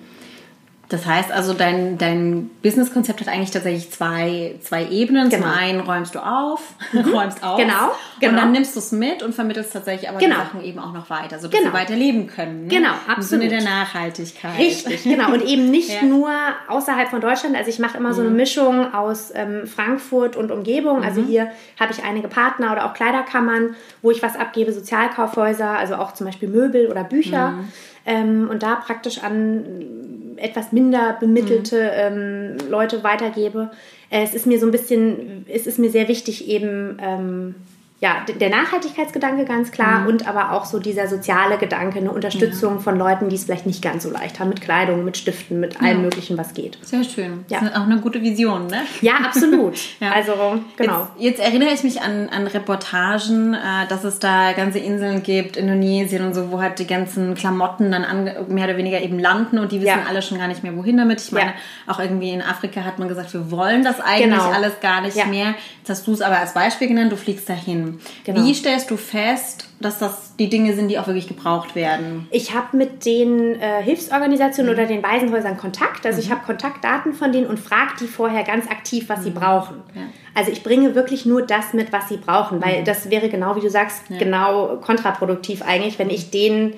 Das 0.89 1.05
heißt 1.05 1.31
also, 1.31 1.53
dein, 1.53 1.99
dein 1.99 2.49
Businesskonzept 2.63 3.21
hat 3.21 3.27
eigentlich 3.27 3.51
tatsächlich 3.51 3.91
zwei, 3.91 4.55
zwei 4.63 4.87
Ebenen. 4.89 5.29
Genau. 5.29 5.43
Zum 5.43 5.53
einen 5.53 5.79
räumst 5.81 6.15
du 6.15 6.19
auf, 6.19 6.61
mhm. 6.91 7.13
räumst 7.13 7.43
auf. 7.43 7.59
Genau, 7.59 7.91
genau. 8.19 8.31
Und 8.31 8.37
dann 8.37 8.51
nimmst 8.51 8.75
du 8.75 8.79
es 8.79 8.91
mit 8.91 9.21
und 9.21 9.35
vermittelst 9.35 9.71
tatsächlich 9.71 10.09
aber 10.09 10.17
genau. 10.17 10.37
die 10.37 10.41
Sachen 10.41 10.63
eben 10.63 10.79
auch 10.79 10.91
noch 10.91 11.11
weiter, 11.11 11.37
sodass 11.37 11.59
genau. 11.59 11.71
sie 11.71 11.77
weiterleben 11.77 12.25
können. 12.25 12.63
Ne? 12.63 12.69
Genau, 12.69 12.93
absolut. 13.07 13.43
Im 13.43 13.49
Sinne 13.49 13.49
der 13.49 13.61
Nachhaltigkeit. 13.61 14.57
Richtig, 14.57 15.03
genau. 15.03 15.31
Und 15.31 15.45
eben 15.45 15.69
nicht 15.71 15.89
ja. 15.89 16.01
nur 16.01 16.31
außerhalb 16.67 17.09
von 17.09 17.21
Deutschland. 17.21 17.55
Also 17.55 17.69
ich 17.69 17.77
mache 17.77 17.95
immer 17.95 18.15
so 18.15 18.21
eine 18.21 18.31
mhm. 18.31 18.37
Mischung 18.37 18.91
aus 18.91 19.31
ähm, 19.35 19.67
Frankfurt 19.67 20.35
und 20.35 20.49
Umgebung. 20.49 21.03
Also 21.03 21.21
mhm. 21.21 21.27
hier 21.27 21.51
habe 21.79 21.93
ich 21.93 22.03
einige 22.03 22.29
Partner 22.29 22.71
oder 22.71 22.85
auch 22.85 22.95
Kleiderkammern, 22.95 23.75
wo 24.01 24.09
ich 24.09 24.23
was 24.23 24.35
abgebe, 24.35 24.73
Sozialkaufhäuser, 24.73 25.69
also 25.69 25.95
auch 25.95 26.15
zum 26.15 26.25
Beispiel 26.25 26.49
Möbel 26.49 26.87
oder 26.87 27.03
Bücher. 27.03 27.51
Mhm. 27.51 27.67
Ähm, 28.05 28.47
und 28.49 28.63
da 28.63 28.75
praktisch 28.75 29.23
an 29.23 29.98
etwas 30.39 30.71
minder 30.71 31.17
bemittelte 31.19 31.77
mhm. 32.11 32.57
ähm, 32.61 32.69
Leute 32.69 33.03
weitergebe. 33.03 33.71
Äh, 34.09 34.23
es 34.23 34.33
ist 34.33 34.45
mir 34.45 34.59
so 34.59 34.65
ein 34.65 34.71
bisschen, 34.71 35.45
es 35.47 35.67
ist 35.67 35.79
mir 35.79 35.89
sehr 35.89 36.07
wichtig, 36.07 36.47
eben 36.47 36.97
ähm, 37.01 37.55
ja, 38.01 38.25
der 38.33 38.49
Nachhaltigkeitsgedanke 38.49 39.43
ganz 39.43 39.71
klar 39.71 40.01
mhm. 40.01 40.07
und 40.07 40.27
aber 40.27 40.53
auch 40.53 40.63
so 40.63 40.79
dieser 40.79 41.09
soziale 41.09 41.57
Gedanke, 41.57 41.99
eine 41.99 42.11
Unterstützung 42.11 42.75
ja. 42.75 42.79
von 42.79 42.97
Leuten, 42.97 43.27
die 43.27 43.35
es 43.35 43.43
vielleicht 43.43 43.65
nicht 43.65 43.81
ganz 43.81 44.03
so 44.03 44.09
leicht 44.09 44.39
haben, 44.39 44.47
mit 44.47 44.61
Kleidung, 44.61 45.03
mit 45.03 45.17
Stiften, 45.17 45.59
mit 45.59 45.81
allem 45.81 45.97
ja. 45.97 46.03
Möglichen, 46.03 46.37
was 46.37 46.53
geht. 46.53 46.77
Sehr 46.81 47.03
schön. 47.03 47.43
Ja. 47.49 47.59
Das 47.59 47.71
ist 47.71 47.75
auch 47.75 47.83
eine 47.83 47.99
gute 47.99 48.21
Vision, 48.21 48.67
ne? 48.67 48.83
Ja, 49.01 49.15
absolut. 49.25 49.77
ja. 49.99 50.11
Also, 50.11 50.31
genau. 50.77 51.09
Jetzt, 51.17 51.39
jetzt, 51.39 51.39
erinnere 51.41 51.73
ich 51.73 51.83
mich 51.83 52.01
an, 52.01 52.29
an 52.29 52.47
Reportagen, 52.47 53.53
äh, 53.53 53.85
dass 53.89 54.05
es 54.05 54.19
da 54.19 54.53
ganze 54.53 54.79
Inseln 54.79 55.21
gibt, 55.21 55.57
Indonesien 55.57 56.25
und 56.25 56.33
so, 56.33 56.51
wo 56.51 56.61
halt 56.61 56.79
die 56.79 56.87
ganzen 56.87 57.35
Klamotten 57.35 57.91
dann 57.91 58.05
an, 58.05 58.31
mehr 58.47 58.63
oder 58.63 58.77
weniger 58.77 59.01
eben 59.01 59.19
landen 59.19 59.59
und 59.59 59.73
die 59.73 59.81
wissen 59.81 60.07
alle 60.07 60.21
schon 60.21 60.37
gar 60.37 60.47
nicht 60.47 60.63
mehr, 60.63 60.77
wohin 60.77 60.95
damit. 60.95 61.19
Ich 61.19 61.33
meine, 61.33 61.53
auch 61.85 61.99
irgendwie 61.99 62.29
in 62.29 62.41
Afrika 62.41 62.85
hat 62.85 62.97
man 62.97 63.09
gesagt, 63.09 63.33
wir 63.33 63.51
wollen 63.51 63.83
das 63.83 63.99
eigentlich 63.99 64.37
genau. 64.37 64.51
alles 64.51 64.79
gar 64.79 65.01
nicht 65.01 65.17
mehr. 65.27 65.55
Jetzt 65.79 65.89
hast 65.89 66.07
du 66.07 66.13
es 66.13 66.21
aber 66.21 66.39
als 66.39 66.53
Beispiel 66.53 66.87
genannt, 66.87 67.11
du 67.11 67.17
fliegst 67.17 67.49
dahin 67.49 67.88
Mhm. 67.91 67.99
Genau. 68.25 68.43
Wie 68.43 68.53
stellst 68.53 68.91
du 68.91 68.97
fest, 68.97 69.67
dass 69.79 69.99
das 69.99 70.35
die 70.37 70.49
Dinge 70.49 70.73
sind, 70.73 70.89
die 70.89 70.99
auch 70.99 71.07
wirklich 71.07 71.27
gebraucht 71.27 71.75
werden? 71.75 72.27
Ich 72.31 72.53
habe 72.53 72.75
mit 72.77 73.05
den 73.05 73.59
äh, 73.59 73.81
Hilfsorganisationen 73.83 74.71
mhm. 74.71 74.77
oder 74.77 74.87
den 74.87 75.03
Waisenhäusern 75.03 75.57
Kontakt. 75.57 76.05
Also 76.05 76.17
mhm. 76.17 76.23
ich 76.23 76.31
habe 76.31 76.41
Kontaktdaten 76.45 77.13
von 77.13 77.31
denen 77.31 77.47
und 77.47 77.59
frage 77.59 77.93
die 77.99 78.07
vorher 78.07 78.43
ganz 78.43 78.67
aktiv, 78.69 79.09
was 79.09 79.23
sie 79.23 79.31
mhm. 79.31 79.35
brauchen. 79.35 79.75
Ja. 79.95 80.01
Also 80.35 80.51
ich 80.51 80.63
bringe 80.63 80.95
wirklich 80.95 81.25
nur 81.25 81.41
das 81.41 81.73
mit, 81.73 81.91
was 81.91 82.09
sie 82.09 82.17
brauchen, 82.17 82.63
weil 82.63 82.81
mhm. 82.81 82.85
das 82.85 83.09
wäre 83.09 83.29
genau, 83.29 83.55
wie 83.55 83.61
du 83.61 83.69
sagst, 83.69 84.03
ja. 84.09 84.17
genau 84.17 84.77
kontraproduktiv 84.77 85.61
eigentlich, 85.61 85.99
wenn 85.99 86.09
ich 86.09 86.31
denen 86.31 86.75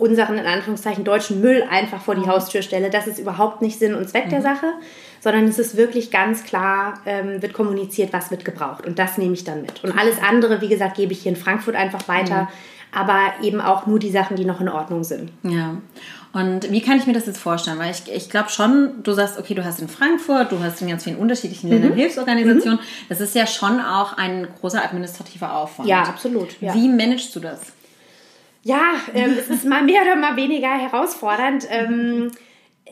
unseren 0.00 0.38
in 0.38 0.46
Anführungszeichen 0.46 1.04
deutschen 1.04 1.40
Müll 1.40 1.64
einfach 1.70 2.00
vor 2.00 2.14
die 2.14 2.22
mhm. 2.22 2.28
Haustür 2.28 2.62
stelle. 2.62 2.90
Das 2.90 3.06
ist 3.06 3.18
überhaupt 3.18 3.62
nicht 3.62 3.78
Sinn 3.78 3.94
und 3.94 4.08
Zweck 4.08 4.28
der 4.30 4.42
Sache 4.42 4.72
sondern 5.20 5.44
es 5.44 5.58
ist 5.58 5.76
wirklich 5.76 6.10
ganz 6.10 6.44
klar, 6.44 6.94
ähm, 7.06 7.42
wird 7.42 7.52
kommuniziert, 7.52 8.12
was 8.12 8.30
wird 8.30 8.44
gebraucht. 8.44 8.86
Und 8.86 8.98
das 8.98 9.18
nehme 9.18 9.34
ich 9.34 9.44
dann 9.44 9.62
mit. 9.62 9.84
Und 9.84 9.96
alles 9.96 10.16
andere, 10.22 10.60
wie 10.60 10.68
gesagt, 10.68 10.96
gebe 10.96 11.12
ich 11.12 11.22
hier 11.22 11.32
in 11.32 11.36
Frankfurt 11.36 11.76
einfach 11.76 12.08
weiter. 12.08 12.42
Mhm. 12.42 12.48
Aber 12.92 13.20
eben 13.42 13.60
auch 13.60 13.86
nur 13.86 14.00
die 14.00 14.10
Sachen, 14.10 14.36
die 14.36 14.44
noch 14.44 14.60
in 14.60 14.68
Ordnung 14.68 15.04
sind. 15.04 15.30
Ja. 15.44 15.76
Und 16.32 16.72
wie 16.72 16.80
kann 16.80 16.98
ich 16.98 17.06
mir 17.06 17.12
das 17.12 17.26
jetzt 17.26 17.38
vorstellen? 17.38 17.78
Weil 17.78 17.92
ich, 17.92 18.12
ich 18.12 18.30
glaube 18.30 18.50
schon, 18.50 19.02
du 19.04 19.12
sagst, 19.12 19.38
okay, 19.38 19.54
du 19.54 19.64
hast 19.64 19.80
in 19.80 19.88
Frankfurt, 19.88 20.50
du 20.50 20.58
hast 20.60 20.82
in 20.82 20.88
ganz 20.88 21.04
vielen 21.04 21.16
unterschiedlichen 21.16 21.68
mhm. 21.68 21.74
Ländern 21.74 21.92
Hilfsorganisationen. 21.94 22.80
Mhm. 22.80 23.06
Das 23.08 23.20
ist 23.20 23.36
ja 23.36 23.46
schon 23.46 23.80
auch 23.80 24.16
ein 24.16 24.48
großer 24.60 24.82
administrativer 24.82 25.54
Aufwand. 25.54 25.88
Ja, 25.88 26.02
absolut. 26.02 26.60
Ja. 26.60 26.74
Wie 26.74 26.88
managst 26.88 27.34
du 27.36 27.40
das? 27.40 27.60
Ja, 28.62 28.94
ähm, 29.14 29.36
es 29.38 29.48
ist 29.48 29.64
mal 29.64 29.82
mehr 29.82 30.02
oder 30.02 30.16
mal 30.16 30.36
weniger 30.36 30.68
herausfordernd. 30.68 31.66
Ähm, 31.70 32.30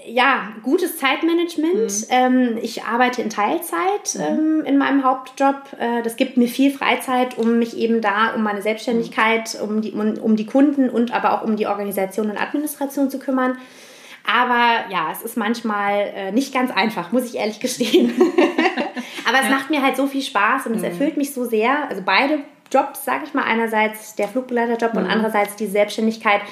ja, 0.07 0.53
gutes 0.63 0.97
Zeitmanagement. 0.97 1.75
Mhm. 1.75 2.07
Ähm, 2.11 2.59
ich 2.63 2.85
arbeite 2.85 3.21
in 3.21 3.31
Teilzeit 3.31 4.15
mhm. 4.15 4.21
ähm, 4.21 4.65
in 4.65 4.79
meinem 4.79 5.05
Hauptjob. 5.05 5.77
Äh, 5.79 6.03
das 6.03 6.17
gibt 6.17 6.37
mir 6.37 6.49
viel 6.49 6.71
Freizeit, 6.71 7.37
um 7.37 7.59
mich 7.59 7.77
eben 7.77 8.01
da 8.01 8.35
um 8.35 8.43
meine 8.43 8.63
Selbstständigkeit, 8.63 9.59
um 9.61 9.83
die, 9.83 9.93
um, 9.93 10.15
um 10.19 10.37
die 10.37 10.47
Kunden 10.47 10.89
und 10.89 11.13
aber 11.13 11.33
auch 11.33 11.45
um 11.45 11.57
die 11.57 11.67
Organisation 11.67 12.31
und 12.31 12.39
Administration 12.39 13.11
zu 13.11 13.19
kümmern. 13.19 13.59
Aber 14.27 14.91
ja, 14.91 15.11
es 15.11 15.23
ist 15.23 15.37
manchmal 15.37 16.13
äh, 16.15 16.33
nicht 16.33 16.53
ganz 16.53 16.71
einfach, 16.71 17.13
muss 17.13 17.25
ich 17.25 17.37
ehrlich 17.37 17.61
gestehen. 17.61 18.13
aber 19.27 19.39
es 19.39 19.49
ja. 19.49 19.51
macht 19.51 19.71
mir 19.71 19.83
halt 19.83 19.97
so 19.97 20.07
viel 20.07 20.23
Spaß 20.23 20.67
und 20.67 20.75
es 20.75 20.81
mhm. 20.81 20.85
erfüllt 20.85 21.17
mich 21.17 21.33
so 21.33 21.45
sehr. 21.45 21.89
Also 21.89 22.03
beide 22.05 22.41
Jobs, 22.73 23.05
sage 23.05 23.25
ich 23.27 23.35
mal, 23.35 23.45
einerseits 23.45 24.15
der 24.15 24.29
Flugbegleiterjob 24.29 24.95
und 24.95 25.05
mhm. 25.05 25.11
andererseits 25.11 25.57
die 25.57 25.67
Selbstständigkeit 25.67 26.43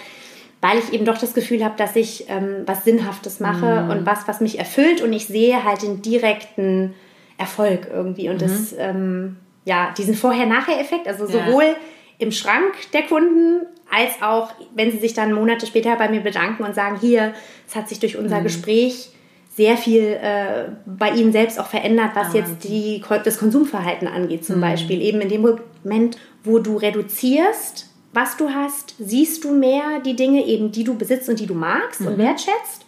weil 0.60 0.78
ich 0.78 0.92
eben 0.92 1.04
doch 1.04 1.18
das 1.18 1.34
Gefühl 1.34 1.64
habe, 1.64 1.76
dass 1.76 1.96
ich 1.96 2.28
ähm, 2.28 2.62
was 2.66 2.84
Sinnhaftes 2.84 3.40
mache 3.40 3.82
mhm. 3.82 3.90
und 3.90 4.06
was, 4.06 4.26
was 4.26 4.40
mich 4.40 4.58
erfüllt 4.58 5.02
und 5.02 5.12
ich 5.12 5.26
sehe 5.26 5.64
halt 5.64 5.82
den 5.82 6.02
direkten 6.02 6.94
Erfolg 7.38 7.88
irgendwie 7.92 8.28
und 8.28 8.36
mhm. 8.36 8.40
das, 8.40 8.74
ähm, 8.78 9.36
ja, 9.64 9.92
diesen 9.96 10.14
Vorher-Nachher-Effekt, 10.14 11.06
also 11.06 11.26
sowohl 11.26 11.64
ja. 11.64 11.76
im 12.18 12.32
Schrank 12.32 12.72
der 12.92 13.02
Kunden 13.02 13.66
als 13.90 14.22
auch, 14.22 14.52
wenn 14.74 14.90
sie 14.90 14.98
sich 14.98 15.14
dann 15.14 15.32
Monate 15.32 15.66
später 15.66 15.94
bei 15.96 16.08
mir 16.08 16.20
bedanken 16.20 16.64
und 16.64 16.74
sagen, 16.74 16.98
hier, 17.00 17.34
es 17.68 17.76
hat 17.76 17.88
sich 17.88 18.00
durch 18.00 18.16
unser 18.16 18.40
mhm. 18.40 18.44
Gespräch 18.44 19.10
sehr 19.56 19.78
viel 19.78 20.02
äh, 20.02 20.64
bei 20.84 21.10
ihnen 21.10 21.32
selbst 21.32 21.58
auch 21.58 21.66
verändert, 21.66 22.10
was 22.14 22.28
ah, 22.28 22.36
jetzt 22.36 22.64
die, 22.64 23.02
das 23.24 23.38
Konsumverhalten 23.38 24.06
angeht 24.06 24.44
zum 24.44 24.56
mhm. 24.56 24.60
Beispiel. 24.60 25.00
Eben 25.00 25.22
in 25.22 25.30
dem 25.30 25.58
Moment, 25.82 26.18
wo 26.44 26.58
du 26.58 26.76
reduzierst, 26.76 27.88
was 28.12 28.36
du 28.36 28.50
hast, 28.50 28.94
siehst 28.98 29.44
du 29.44 29.52
mehr 29.52 30.00
die 30.04 30.14
Dinge 30.14 30.44
eben, 30.44 30.72
die 30.72 30.84
du 30.84 30.94
besitzt 30.94 31.28
und 31.30 31.40
die 31.40 31.46
du 31.46 31.54
magst 31.54 32.02
mhm. 32.02 32.08
und 32.08 32.18
wertschätzt 32.18 32.85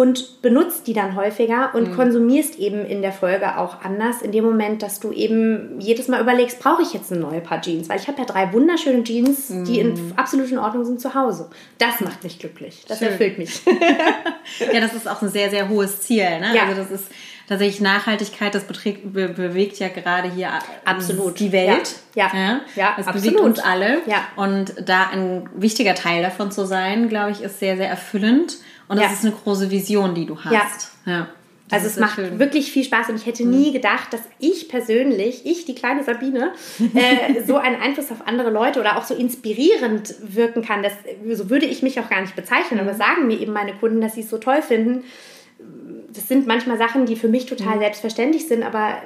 und 0.00 0.40
benutzt 0.40 0.86
die 0.86 0.94
dann 0.94 1.14
häufiger 1.14 1.74
und 1.74 1.90
mhm. 1.90 1.94
konsumierst 1.94 2.58
eben 2.58 2.86
in 2.86 3.02
der 3.02 3.12
Folge 3.12 3.58
auch 3.58 3.82
anders 3.82 4.22
in 4.22 4.32
dem 4.32 4.44
Moment, 4.44 4.82
dass 4.82 4.98
du 4.98 5.12
eben 5.12 5.78
jedes 5.78 6.08
Mal 6.08 6.22
überlegst, 6.22 6.58
brauche 6.58 6.80
ich 6.80 6.94
jetzt 6.94 7.12
eine 7.12 7.20
neue 7.20 7.42
Paar 7.42 7.60
Jeans, 7.60 7.90
weil 7.90 8.00
ich 8.00 8.08
habe 8.08 8.18
ja 8.18 8.24
drei 8.24 8.50
wunderschöne 8.50 9.04
Jeans, 9.04 9.50
mhm. 9.50 9.64
die 9.66 9.78
in 9.78 9.88
mhm. 9.88 10.12
absolut 10.16 10.50
in 10.50 10.56
Ordnung 10.56 10.86
sind 10.86 11.02
zu 11.02 11.12
Hause. 11.12 11.50
Das 11.76 12.00
macht 12.00 12.24
mich 12.24 12.38
glücklich, 12.38 12.82
das 12.88 13.00
Schön. 13.00 13.08
erfüllt 13.08 13.36
mich. 13.36 13.60
ja, 14.72 14.80
das 14.80 14.94
ist 14.94 15.06
auch 15.06 15.20
ein 15.20 15.28
sehr 15.28 15.50
sehr 15.50 15.68
hohes 15.68 16.00
Ziel, 16.00 16.40
ne? 16.40 16.54
Ja. 16.54 16.62
Also 16.62 16.80
das 16.80 16.90
ist 16.90 17.04
tatsächlich 17.46 17.82
Nachhaltigkeit, 17.82 18.54
das 18.54 18.64
beträgt, 18.64 19.12
be 19.12 19.28
bewegt 19.28 19.78
ja 19.80 19.88
gerade 19.88 20.32
hier 20.32 20.48
absolut 20.86 21.38
die 21.40 21.52
Welt. 21.52 21.96
Ja, 22.14 22.30
ja, 22.32 22.60
ja 22.74 22.94
das 22.96 23.06
absolut. 23.06 23.34
bewegt 23.34 23.40
uns 23.40 23.58
alle. 23.58 24.00
Ja. 24.06 24.28
Und 24.36 24.72
da 24.82 25.10
ein 25.12 25.46
wichtiger 25.54 25.94
Teil 25.94 26.22
davon 26.22 26.50
zu 26.50 26.64
sein, 26.64 27.10
glaube 27.10 27.32
ich, 27.32 27.42
ist 27.42 27.58
sehr, 27.58 27.76
sehr 27.76 27.90
erfüllend. 27.90 28.56
Und 28.90 28.96
das 28.96 29.04
ja. 29.06 29.12
ist 29.12 29.24
eine 29.24 29.32
große 29.32 29.70
Vision, 29.70 30.16
die 30.16 30.26
du 30.26 30.36
hast. 30.36 30.90
Ja. 31.06 31.12
ja. 31.12 31.28
Also 31.70 31.86
es 31.86 31.96
macht 31.96 32.16
schön. 32.16 32.40
wirklich 32.40 32.72
viel 32.72 32.82
Spaß 32.82 33.10
und 33.10 33.14
ich 33.14 33.24
hätte 33.24 33.46
nie 33.46 33.68
mhm. 33.68 33.74
gedacht, 33.74 34.12
dass 34.12 34.22
ich 34.40 34.68
persönlich, 34.68 35.46
ich, 35.46 35.64
die 35.64 35.76
kleine 35.76 36.02
Sabine, 36.02 36.52
äh, 36.94 37.40
so 37.46 37.56
einen 37.56 37.80
Einfluss 37.80 38.10
auf 38.10 38.26
andere 38.26 38.50
Leute 38.50 38.80
oder 38.80 38.98
auch 38.98 39.04
so 39.04 39.14
inspirierend 39.14 40.16
wirken 40.20 40.62
kann. 40.62 40.82
Das, 40.82 40.92
so 41.30 41.48
würde 41.50 41.66
ich 41.66 41.84
mich 41.84 42.00
auch 42.00 42.10
gar 42.10 42.20
nicht 42.20 42.34
bezeichnen, 42.34 42.80
aber 42.80 42.94
mhm. 42.94 42.98
sagen 42.98 43.26
mir 43.28 43.38
eben 43.38 43.52
meine 43.52 43.74
Kunden, 43.74 44.00
dass 44.00 44.16
sie 44.16 44.22
es 44.22 44.30
so 44.30 44.38
toll 44.38 44.60
finden, 44.60 45.04
das 46.12 46.26
sind 46.26 46.48
manchmal 46.48 46.76
Sachen, 46.76 47.06
die 47.06 47.14
für 47.14 47.28
mich 47.28 47.46
total 47.46 47.76
mhm. 47.76 47.82
selbstverständlich 47.82 48.48
sind, 48.48 48.64
aber 48.64 48.96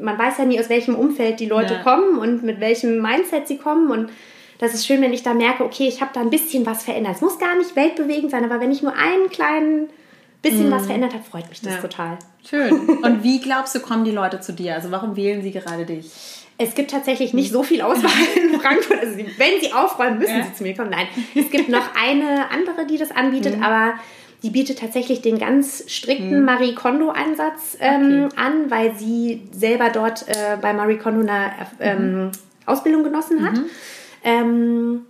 man 0.00 0.16
weiß 0.16 0.38
ja 0.38 0.44
nie, 0.44 0.60
aus 0.60 0.68
welchem 0.68 0.94
Umfeld 0.94 1.40
die 1.40 1.46
Leute 1.46 1.74
ja. 1.74 1.82
kommen 1.82 2.18
und 2.18 2.44
mit 2.44 2.60
welchem 2.60 3.02
Mindset 3.02 3.48
sie 3.48 3.56
kommen. 3.56 3.90
Und 3.90 4.10
das 4.58 4.74
ist 4.74 4.86
schön, 4.86 5.00
wenn 5.02 5.12
ich 5.12 5.22
da 5.22 5.34
merke, 5.34 5.64
okay, 5.64 5.88
ich 5.88 6.00
habe 6.00 6.10
da 6.14 6.20
ein 6.20 6.30
bisschen 6.30 6.64
was 6.66 6.84
verändert. 6.84 7.16
Es 7.16 7.20
muss 7.20 7.38
gar 7.38 7.56
nicht 7.56 7.74
weltbewegend 7.76 8.30
sein, 8.30 8.44
aber 8.44 8.60
wenn 8.60 8.72
ich 8.72 8.82
nur 8.82 8.94
einen 8.94 9.28
kleinen 9.30 9.88
bisschen 10.42 10.68
mhm. 10.68 10.72
was 10.72 10.86
verändert 10.86 11.14
habe, 11.14 11.24
freut 11.24 11.48
mich 11.48 11.60
das 11.60 11.74
ja. 11.74 11.80
total. 11.80 12.18
Schön. 12.48 12.72
Und 13.02 13.24
wie 13.24 13.40
glaubst 13.40 13.74
du, 13.74 13.80
kommen 13.80 14.04
die 14.04 14.10
Leute 14.12 14.40
zu 14.40 14.52
dir? 14.52 14.74
Also 14.74 14.90
warum 14.90 15.16
wählen 15.16 15.42
sie 15.42 15.50
gerade 15.50 15.84
dich? 15.84 16.10
Es 16.56 16.74
gibt 16.74 16.92
tatsächlich 16.92 17.34
nicht 17.34 17.50
so 17.50 17.64
viel 17.64 17.82
Auswahl 17.82 18.10
in 18.36 18.60
Frankfurt. 18.60 19.00
Also 19.00 19.16
wenn 19.16 19.60
sie 19.60 19.72
aufräumen, 19.72 20.18
müssen 20.18 20.38
ja. 20.38 20.44
sie 20.44 20.54
zu 20.54 20.62
mir 20.62 20.76
kommen. 20.76 20.90
Nein, 20.90 21.08
es 21.34 21.50
gibt 21.50 21.68
noch 21.68 21.88
eine 22.00 22.50
andere, 22.50 22.86
die 22.86 22.98
das 22.98 23.10
anbietet, 23.10 23.56
mhm. 23.56 23.62
aber 23.64 23.94
die 24.44 24.50
bietet 24.50 24.78
tatsächlich 24.78 25.22
den 25.22 25.38
ganz 25.38 25.84
strikten 25.88 26.40
mhm. 26.40 26.44
Marie 26.44 26.74
Kondo-Ansatz 26.74 27.78
ähm, 27.80 28.26
okay. 28.26 28.36
an, 28.36 28.70
weil 28.70 28.94
sie 28.94 29.42
selber 29.52 29.88
dort 29.88 30.28
äh, 30.28 30.58
bei 30.60 30.74
Marie 30.74 30.98
Kondo 30.98 31.20
eine 31.20 31.50
ähm, 31.80 32.24
mhm. 32.26 32.30
Ausbildung 32.66 33.02
genossen 33.02 33.44
hat. 33.44 33.58
Ähm, 34.24 35.02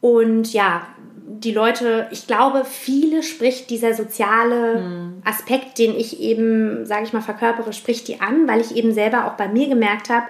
und 0.00 0.52
ja, 0.52 0.86
die 1.28 1.52
Leute, 1.52 2.06
ich 2.10 2.26
glaube, 2.26 2.64
viele 2.64 3.22
spricht 3.22 3.70
dieser 3.70 3.94
soziale 3.94 4.80
mhm. 4.80 5.22
Aspekt, 5.24 5.78
den 5.78 5.94
ich 5.94 6.20
eben, 6.20 6.86
sage 6.86 7.04
ich 7.04 7.12
mal, 7.12 7.20
verkörpere, 7.20 7.72
spricht 7.72 8.08
die 8.08 8.20
an, 8.20 8.48
weil 8.48 8.60
ich 8.60 8.74
eben 8.74 8.92
selber 8.92 9.26
auch 9.26 9.34
bei 9.34 9.48
mir 9.48 9.68
gemerkt 9.68 10.08
habe, 10.08 10.26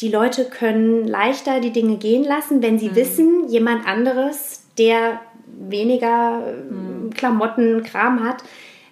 die 0.00 0.08
Leute 0.08 0.46
können 0.46 1.06
leichter 1.06 1.60
die 1.60 1.70
Dinge 1.70 1.96
gehen 1.96 2.24
lassen, 2.24 2.62
wenn 2.62 2.78
sie 2.78 2.90
mhm. 2.90 2.96
wissen, 2.96 3.48
jemand 3.48 3.86
anderes, 3.86 4.64
der 4.76 5.20
weniger 5.46 6.42
mhm. 6.68 7.10
Klamotten, 7.10 7.84
Kram 7.84 8.24
hat, 8.24 8.42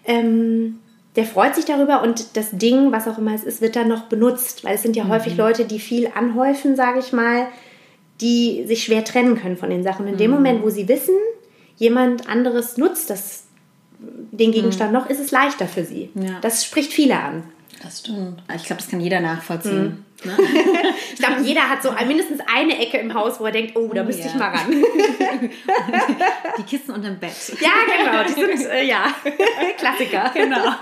ähm, 0.04 0.78
der 1.16 1.24
freut 1.24 1.54
sich 1.54 1.64
darüber 1.64 2.02
und 2.02 2.36
das 2.36 2.52
Ding, 2.52 2.92
was 2.92 3.08
auch 3.08 3.18
immer 3.18 3.34
es 3.34 3.44
ist, 3.44 3.60
wird 3.60 3.76
dann 3.76 3.88
noch 3.88 4.04
benutzt, 4.04 4.64
weil 4.64 4.76
es 4.76 4.82
sind 4.82 4.96
ja 4.96 5.08
häufig 5.08 5.36
Leute, 5.36 5.64
die 5.64 5.78
viel 5.78 6.10
anhäufen, 6.14 6.76
sage 6.76 7.00
ich 7.00 7.12
mal, 7.12 7.48
die 8.22 8.64
sich 8.66 8.84
schwer 8.84 9.04
trennen 9.04 9.36
können 9.36 9.56
von 9.56 9.68
den 9.68 9.82
Sachen. 9.82 10.06
In 10.06 10.16
dem 10.16 10.30
mhm. 10.30 10.36
Moment, 10.36 10.62
wo 10.62 10.70
sie 10.70 10.88
wissen, 10.88 11.14
jemand 11.76 12.28
anderes 12.28 12.76
nutzt 12.78 13.10
das, 13.10 13.44
den 13.98 14.52
Gegenstand 14.52 14.92
mhm. 14.92 14.98
noch, 14.98 15.10
ist 15.10 15.20
es 15.20 15.30
leichter 15.30 15.66
für 15.66 15.84
sie. 15.84 16.10
Ja. 16.14 16.38
Das 16.40 16.64
spricht 16.64 16.92
viele 16.92 17.18
an. 17.18 17.42
Das 17.82 18.00
stimmt. 18.00 18.42
Ich 18.54 18.64
glaube, 18.64 18.80
das 18.80 18.88
kann 18.88 19.00
jeder 19.00 19.20
nachvollziehen. 19.20 20.04
Ne? 20.24 20.36
ich 21.12 21.18
glaube, 21.18 21.42
jeder 21.42 21.68
hat 21.68 21.82
so 21.82 21.90
mindestens 22.06 22.40
eine 22.52 22.78
Ecke 22.78 22.98
im 22.98 23.14
Haus, 23.14 23.40
wo 23.40 23.46
er 23.46 23.52
denkt, 23.52 23.76
oh, 23.76 23.92
da 23.92 24.02
müsste 24.02 24.22
ja. 24.22 24.28
ich 24.28 24.34
mal 24.34 24.50
ran. 24.50 24.70
die 26.58 26.62
Kissen 26.64 26.94
unterm 26.94 27.18
Bett. 27.18 27.32
Ja, 27.60 27.70
genau. 27.86 28.22
Die 28.24 28.56
sind, 28.56 28.70
äh, 28.70 28.84
ja, 28.84 29.14
Klassiker. 29.78 30.30
Genau. 30.34 30.74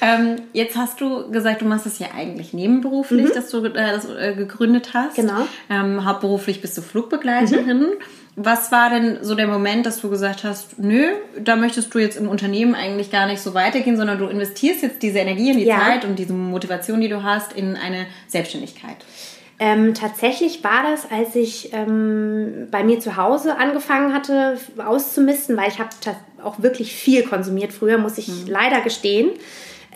Ähm, 0.00 0.42
jetzt 0.52 0.76
hast 0.76 1.00
du 1.00 1.30
gesagt, 1.30 1.62
du 1.62 1.64
machst 1.64 1.86
das 1.86 1.98
ja 1.98 2.08
eigentlich 2.14 2.52
nebenberuflich, 2.52 3.28
mhm. 3.28 3.34
dass 3.34 3.50
du 3.50 3.64
äh, 3.64 3.72
das 3.72 4.08
äh, 4.10 4.34
gegründet 4.34 4.90
hast. 4.94 5.16
Genau. 5.16 5.46
Ähm, 5.70 6.04
hauptberuflich 6.04 6.60
bist 6.60 6.76
du 6.76 6.82
Flugbegleiterin. 6.82 7.80
Mhm. 7.80 7.92
Was 8.38 8.70
war 8.70 8.90
denn 8.90 9.18
so 9.22 9.34
der 9.34 9.46
Moment, 9.46 9.86
dass 9.86 10.02
du 10.02 10.10
gesagt 10.10 10.44
hast, 10.44 10.78
nö, 10.78 11.06
da 11.38 11.56
möchtest 11.56 11.94
du 11.94 11.98
jetzt 11.98 12.18
im 12.18 12.28
Unternehmen 12.28 12.74
eigentlich 12.74 13.10
gar 13.10 13.26
nicht 13.26 13.40
so 13.40 13.54
weitergehen, 13.54 13.96
sondern 13.96 14.18
du 14.18 14.26
investierst 14.26 14.82
jetzt 14.82 15.02
diese 15.02 15.20
Energie 15.20 15.52
und 15.52 15.58
die 15.58 15.64
ja. 15.64 15.78
Zeit 15.78 16.04
und 16.04 16.18
diese 16.18 16.34
Motivation, 16.34 17.00
die 17.00 17.08
du 17.08 17.22
hast, 17.22 17.54
in 17.54 17.76
eine 17.76 18.06
Selbstständigkeit? 18.28 18.96
Ähm, 19.58 19.94
tatsächlich 19.94 20.62
war 20.62 20.82
das, 20.82 21.10
als 21.10 21.34
ich 21.34 21.72
ähm, 21.72 22.68
bei 22.70 22.84
mir 22.84 23.00
zu 23.00 23.16
Hause 23.16 23.56
angefangen 23.56 24.12
hatte 24.12 24.58
auszumisten, 24.76 25.56
weil 25.56 25.70
ich 25.70 25.78
habe 25.78 25.88
auch 26.44 26.60
wirklich 26.60 26.94
viel 26.94 27.22
konsumiert 27.22 27.72
früher, 27.72 27.96
muss 27.96 28.18
ich 28.18 28.28
mhm. 28.28 28.48
leider 28.48 28.82
gestehen. 28.82 29.30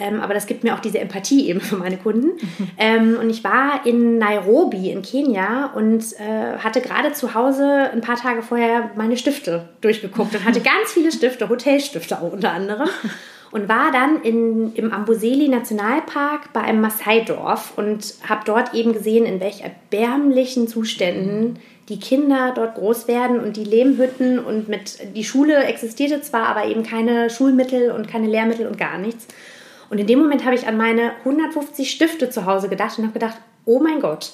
Ähm, 0.00 0.20
aber 0.20 0.34
das 0.34 0.46
gibt 0.46 0.64
mir 0.64 0.74
auch 0.74 0.80
diese 0.80 0.98
Empathie 0.98 1.48
eben 1.48 1.60
für 1.60 1.76
meine 1.76 1.98
Kunden. 1.98 2.28
Mhm. 2.28 2.68
Ähm, 2.78 3.18
und 3.20 3.30
ich 3.30 3.44
war 3.44 3.84
in 3.84 4.18
Nairobi 4.18 4.90
in 4.90 5.02
Kenia 5.02 5.72
und 5.74 6.02
äh, 6.18 6.58
hatte 6.58 6.80
gerade 6.80 7.12
zu 7.12 7.34
Hause 7.34 7.90
ein 7.92 8.00
paar 8.00 8.16
Tage 8.16 8.42
vorher 8.42 8.90
meine 8.96 9.16
Stifte 9.16 9.68
durchgeguckt 9.82 10.34
und 10.34 10.44
hatte 10.44 10.60
ganz 10.60 10.92
viele 10.92 11.12
Stifte, 11.12 11.48
Hotelstifte 11.48 12.20
auch 12.20 12.32
unter 12.32 12.52
anderem. 12.52 12.88
und 13.52 13.68
war 13.68 13.90
dann 13.92 14.22
in, 14.22 14.74
im 14.74 14.92
Amboseli 14.92 15.48
Nationalpark 15.48 16.52
bei 16.52 16.60
einem 16.60 16.80
Maasai-Dorf 16.82 17.72
und 17.76 18.14
habe 18.28 18.42
dort 18.46 18.74
eben 18.74 18.92
gesehen, 18.92 19.26
in 19.26 19.40
welch 19.40 19.62
erbärmlichen 19.62 20.68
Zuständen 20.68 21.58
die 21.88 21.98
Kinder 21.98 22.52
dort 22.54 22.76
groß 22.76 23.08
werden 23.08 23.40
und 23.40 23.56
die 23.56 23.64
Lehmhütten 23.64 24.38
und 24.38 24.68
mit 24.68 24.98
die 25.16 25.24
Schule 25.24 25.64
existierte 25.64 26.22
zwar, 26.22 26.46
aber 26.46 26.66
eben 26.66 26.84
keine 26.84 27.28
Schulmittel 27.28 27.90
und 27.90 28.06
keine 28.06 28.28
Lehrmittel 28.28 28.68
und 28.68 28.78
gar 28.78 28.96
nichts. 28.96 29.26
Und 29.90 29.98
in 29.98 30.06
dem 30.06 30.20
Moment 30.20 30.44
habe 30.44 30.54
ich 30.54 30.66
an 30.66 30.76
meine 30.76 31.12
150 31.24 31.90
Stifte 31.90 32.30
zu 32.30 32.46
Hause 32.46 32.68
gedacht 32.68 32.96
und 32.96 33.04
habe 33.04 33.12
gedacht, 33.12 33.36
oh 33.64 33.80
mein 33.80 34.00
Gott, 34.00 34.32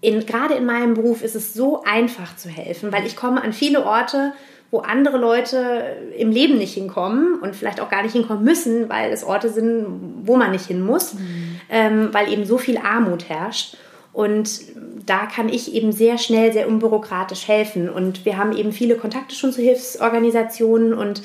in, 0.00 0.26
gerade 0.26 0.54
in 0.54 0.66
meinem 0.66 0.94
Beruf 0.94 1.22
ist 1.22 1.34
es 1.34 1.54
so 1.54 1.82
einfach 1.84 2.36
zu 2.36 2.48
helfen, 2.48 2.92
weil 2.92 3.06
ich 3.06 3.16
komme 3.16 3.42
an 3.42 3.52
viele 3.52 3.84
Orte, 3.84 4.32
wo 4.70 4.80
andere 4.80 5.16
Leute 5.16 5.96
im 6.16 6.30
Leben 6.30 6.58
nicht 6.58 6.74
hinkommen 6.74 7.38
und 7.40 7.56
vielleicht 7.56 7.80
auch 7.80 7.88
gar 7.88 8.02
nicht 8.02 8.12
hinkommen 8.12 8.44
müssen, 8.44 8.88
weil 8.88 9.10
es 9.10 9.24
Orte 9.24 9.48
sind, 9.48 9.86
wo 10.24 10.36
man 10.36 10.50
nicht 10.50 10.66
hin 10.66 10.84
muss, 10.84 11.14
mhm. 11.14 11.60
ähm, 11.70 12.08
weil 12.12 12.30
eben 12.30 12.44
so 12.44 12.58
viel 12.58 12.78
Armut 12.78 13.28
herrscht. 13.28 13.76
Und 14.12 14.60
da 15.06 15.26
kann 15.26 15.48
ich 15.48 15.74
eben 15.74 15.92
sehr 15.92 16.18
schnell, 16.18 16.52
sehr 16.52 16.68
unbürokratisch 16.68 17.46
helfen. 17.48 17.88
Und 17.88 18.24
wir 18.24 18.36
haben 18.36 18.56
eben 18.56 18.72
viele 18.72 18.96
Kontakte 18.96 19.34
schon 19.34 19.52
zu 19.52 19.62
Hilfsorganisationen 19.62 20.92
und 20.92 21.22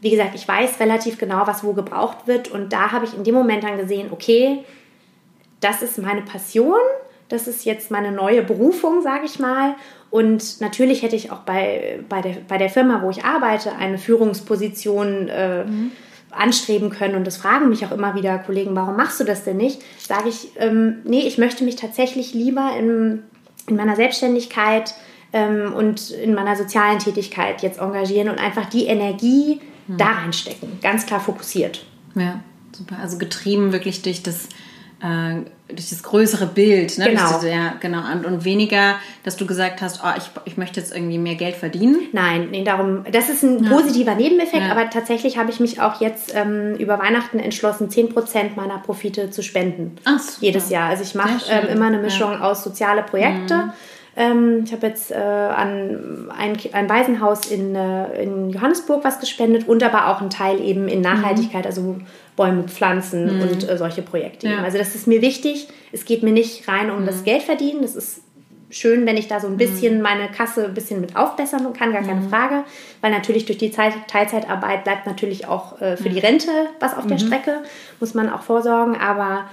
wie 0.00 0.10
gesagt, 0.10 0.34
ich 0.34 0.46
weiß 0.46 0.80
relativ 0.80 1.18
genau, 1.18 1.46
was 1.46 1.64
wo 1.64 1.72
gebraucht 1.72 2.26
wird. 2.26 2.50
Und 2.50 2.72
da 2.72 2.92
habe 2.92 3.04
ich 3.04 3.14
in 3.14 3.24
dem 3.24 3.34
Moment 3.34 3.64
dann 3.64 3.78
gesehen, 3.78 4.08
okay, 4.12 4.64
das 5.60 5.82
ist 5.82 5.98
meine 5.98 6.22
Passion, 6.22 6.78
das 7.28 7.48
ist 7.48 7.64
jetzt 7.64 7.90
meine 7.90 8.12
neue 8.12 8.42
Berufung, 8.42 9.02
sage 9.02 9.24
ich 9.24 9.38
mal. 9.38 9.74
Und 10.10 10.60
natürlich 10.60 11.02
hätte 11.02 11.16
ich 11.16 11.32
auch 11.32 11.40
bei, 11.40 12.00
bei, 12.08 12.20
der, 12.22 12.36
bei 12.46 12.58
der 12.58 12.68
Firma, 12.68 13.02
wo 13.02 13.10
ich 13.10 13.24
arbeite, 13.24 13.74
eine 13.74 13.98
Führungsposition 13.98 15.28
äh, 15.28 15.64
mhm. 15.64 15.90
anstreben 16.30 16.90
können. 16.90 17.16
Und 17.16 17.26
das 17.26 17.36
fragen 17.36 17.68
mich 17.68 17.84
auch 17.84 17.90
immer 17.90 18.14
wieder 18.14 18.38
Kollegen, 18.38 18.76
warum 18.76 18.96
machst 18.96 19.18
du 19.18 19.24
das 19.24 19.44
denn 19.44 19.56
nicht? 19.56 19.82
Sage 19.98 20.28
ich, 20.28 20.50
ähm, 20.58 20.98
nee, 21.04 21.20
ich 21.20 21.38
möchte 21.38 21.64
mich 21.64 21.76
tatsächlich 21.76 22.34
lieber 22.34 22.72
in, 22.78 23.24
in 23.66 23.76
meiner 23.76 23.96
Selbstständigkeit 23.96 24.94
ähm, 25.32 25.74
und 25.74 26.10
in 26.10 26.34
meiner 26.34 26.54
sozialen 26.54 27.00
Tätigkeit 27.00 27.62
jetzt 27.62 27.80
engagieren 27.80 28.28
und 28.28 28.38
einfach 28.38 28.66
die 28.66 28.86
Energie 28.86 29.60
mhm. 29.86 29.98
da 29.98 30.06
reinstecken. 30.06 30.78
Ganz 30.82 31.06
klar 31.06 31.20
fokussiert. 31.20 31.84
Ja, 32.14 32.40
super. 32.72 32.96
Also 33.00 33.18
getrieben 33.18 33.72
wirklich 33.72 34.02
durch 34.02 34.22
das 34.22 34.48
äh, 35.00 35.42
durch 35.68 35.90
das 35.90 36.02
größere 36.02 36.46
Bild, 36.46 36.96
ne? 36.96 37.10
Genau. 37.10 37.34
Diese, 37.34 37.50
ja, 37.50 37.74
genau. 37.80 38.00
Und, 38.12 38.24
und, 38.24 38.44
weniger, 38.44 38.94
dass 39.24 39.36
du 39.36 39.46
gesagt 39.46 39.82
hast, 39.82 40.00
oh, 40.04 40.10
ich, 40.16 40.30
ich 40.44 40.56
möchte 40.56 40.80
jetzt 40.80 40.94
irgendwie 40.94 41.18
mehr 41.18 41.34
Geld 41.34 41.56
verdienen. 41.56 41.98
Nein, 42.12 42.48
nee, 42.52 42.62
darum, 42.62 43.04
das 43.10 43.28
ist 43.28 43.42
ein 43.42 43.64
ja. 43.64 43.70
positiver 43.70 44.14
Nebeneffekt, 44.14 44.62
ja. 44.62 44.70
aber 44.70 44.88
tatsächlich 44.90 45.38
habe 45.38 45.50
ich 45.50 45.58
mich 45.58 45.80
auch 45.80 46.00
jetzt 46.00 46.32
ähm, 46.34 46.76
über 46.76 46.98
Weihnachten 47.00 47.40
entschlossen, 47.40 47.88
10% 47.88 48.54
meiner 48.54 48.78
Profite 48.78 49.30
zu 49.30 49.42
spenden. 49.42 49.96
Ach, 50.04 50.20
super. 50.20 50.46
Jedes 50.46 50.70
Jahr. 50.70 50.88
Also 50.88 51.02
ich 51.02 51.14
mache 51.16 51.40
ähm, 51.50 51.66
immer 51.68 51.86
eine 51.86 51.98
Mischung 51.98 52.32
ja. 52.32 52.40
aus 52.40 52.62
soziale 52.62 53.02
Projekte. 53.02 53.56
Mhm. 53.56 53.72
Ähm, 54.16 54.62
ich 54.64 54.72
habe 54.72 54.86
jetzt 54.86 55.12
äh, 55.12 55.14
an 55.14 56.30
ein, 56.30 56.56
ein 56.72 56.88
Waisenhaus 56.88 57.50
in, 57.50 57.74
äh, 57.74 58.22
in 58.22 58.48
Johannesburg 58.48 59.04
was 59.04 59.20
gespendet 59.20 59.68
und 59.68 59.82
aber 59.82 60.08
auch 60.08 60.20
einen 60.22 60.30
Teil 60.30 60.58
eben 60.60 60.88
in 60.88 61.02
Nachhaltigkeit, 61.02 61.64
mhm. 61.64 61.66
also 61.66 61.96
Bäume 62.34 62.64
pflanzen 62.64 63.36
mhm. 63.36 63.42
und 63.42 63.68
äh, 63.68 63.76
solche 63.76 64.00
Projekte. 64.00 64.48
Ja. 64.48 64.62
Also 64.62 64.78
das 64.78 64.94
ist 64.94 65.06
mir 65.06 65.20
wichtig. 65.20 65.68
Es 65.92 66.06
geht 66.06 66.22
mir 66.22 66.32
nicht 66.32 66.66
rein 66.66 66.90
um 66.90 67.02
mhm. 67.02 67.06
das 67.06 67.24
Geld 67.24 67.42
verdienen. 67.42 67.82
Das 67.82 67.94
ist 67.94 68.22
schön, 68.70 69.04
wenn 69.04 69.18
ich 69.18 69.28
da 69.28 69.38
so 69.38 69.48
ein 69.48 69.54
mhm. 69.54 69.58
bisschen 69.58 70.00
meine 70.00 70.28
Kasse 70.28 70.64
ein 70.64 70.74
bisschen 70.74 71.02
mit 71.02 71.14
aufbessern 71.14 71.72
kann, 71.74 71.92
gar 71.92 72.02
keine 72.02 72.22
mhm. 72.22 72.30
Frage. 72.30 72.64
Weil 73.02 73.10
natürlich 73.10 73.44
durch 73.44 73.58
die 73.58 73.70
Zeit, 73.70 73.92
Teilzeitarbeit 74.08 74.84
bleibt 74.84 75.06
natürlich 75.06 75.46
auch 75.46 75.80
äh, 75.80 75.98
für 75.98 76.08
die 76.08 76.18
Rente 76.18 76.50
was 76.80 76.96
auf 76.96 77.06
der 77.06 77.18
mhm. 77.18 77.26
Strecke, 77.26 77.62
muss 78.00 78.14
man 78.14 78.30
auch 78.30 78.42
vorsorgen. 78.42 78.96
Aber 78.96 79.44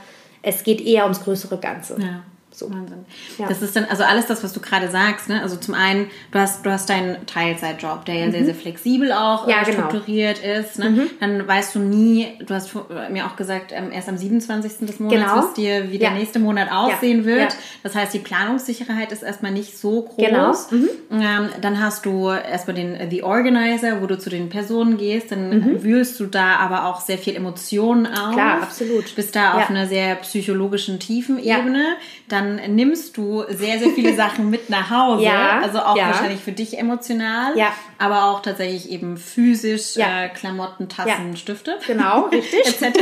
es 0.42 0.64
geht 0.64 0.80
eher 0.80 1.04
ums 1.04 1.22
größere 1.22 1.58
Ganze. 1.58 1.98
Ja. 2.00 2.24
So. 2.54 2.70
Wahnsinn. 2.70 3.06
Ja. 3.40 3.48
Das 3.48 3.62
ist 3.62 3.76
dann, 3.76 3.86
also 3.86 4.04
alles 4.04 4.28
das, 4.28 4.44
was 4.44 4.54
du 4.54 4.60
gerade 4.60 4.90
sagst, 4.90 5.28
ne? 5.28 5.42
Also 5.42 5.56
zum 5.56 5.74
einen, 5.74 6.08
du 6.32 6.40
hast, 6.40 6.66
du 6.66 6.72
hast 6.72 6.90
deinen 6.90 7.26
Teilzeitjob, 7.26 8.06
der 8.06 8.16
ja 8.16 8.28
mhm. 8.28 8.32
sehr, 8.32 8.46
sehr 8.46 8.56
flexibel 8.56 9.12
auch 9.12 9.48
ja, 9.48 9.62
äh, 9.62 9.66
genau. 9.66 9.90
strukturiert 9.90 10.40
ist. 10.40 10.78
Ne? 10.78 10.90
Mhm. 10.92 11.10
Dann 11.20 11.48
weißt 11.48 11.76
du 11.76 11.80
nie, 11.80 12.28
du 12.46 12.54
hast 12.54 12.72
mir 13.10 13.26
auch 13.26 13.36
gesagt, 13.36 13.72
ähm, 13.72 13.92
erst 13.92 14.08
am 14.08 14.18
27. 14.18 14.86
des 14.88 15.00
Monats 15.00 15.22
genau. 15.22 15.44
wisst 15.44 15.58
ihr, 15.58 15.92
wie 15.92 15.98
ja. 15.98 16.10
der 16.10 16.20
nächste 16.20 16.40
Monat 16.40 16.72
aussehen 16.72 17.26
wird. 17.26 17.56
Das 17.82 17.96
heißt, 17.96 18.14
die 18.14 18.20
Planungssicherheit 18.20 19.12
ist 19.12 19.24
erstmal 19.24 19.52
nicht 19.52 19.78
so 19.78 20.04
groß. 20.04 20.18
Genau. 20.18 20.54
Mhm. 20.72 20.90
Ähm, 21.12 21.50
dann 21.62 21.82
hast 21.82 22.06
du 22.06 22.30
erstmal 22.30 22.76
den 22.76 22.96
äh, 22.96 23.10
The 23.10 23.24
Organizer, 23.24 24.02
wo 24.02 24.08
du 24.08 24.18
zu 24.18 24.30
den 24.30 24.50
Personen 24.50 24.98
gehst, 24.98 25.32
dann 25.32 25.50
mhm. 25.50 25.84
wühlst 25.84 26.20
du 26.20 26.26
da 26.26 26.58
aber 26.58 26.86
auch 26.86 27.02
sehr 27.02 27.18
viel 27.18 27.36
Emotionen 27.36 28.08
auf. 28.08 28.34
Klar, 28.34 28.62
absolut. 28.62 29.16
Bist 29.16 29.36
da 29.36 29.54
auf 29.54 29.70
einer 29.70 29.88
sehr 29.88 30.16
psychologischen, 30.16 31.00
tiefen 31.00 31.40
Ebene. 31.40 31.96
Dann 32.34 32.56
nimmst 32.74 33.16
du 33.16 33.44
sehr, 33.48 33.78
sehr 33.78 33.92
viele 33.92 34.16
Sachen 34.16 34.50
mit 34.50 34.68
nach 34.72 34.90
Hause. 34.90 35.24
Ja, 35.34 35.60
also 35.62 35.80
auch 35.80 35.96
ja. 35.96 36.08
wahrscheinlich 36.08 36.42
für 36.42 36.52
dich 36.52 36.80
emotional, 36.80 37.56
ja. 37.56 37.72
aber 38.00 38.26
auch 38.26 38.42
tatsächlich 38.42 38.90
eben 38.90 39.18
physisch 39.18 39.96
ja. 39.96 40.24
äh, 40.24 40.30
Klamotten, 40.30 40.90
Tassen. 40.90 41.38
Stifte. 41.38 41.78
Genau, 41.86 42.26
richtig. 42.32 42.66
etc. 42.66 43.00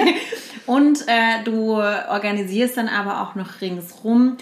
Und 0.66 1.06
äh, 1.06 1.44
du 1.44 1.74
organisierst 1.76 2.76
dann 2.76 2.88
aber 2.88 3.22
auch 3.22 3.36
noch 3.36 3.60
ringsrum 3.60 4.38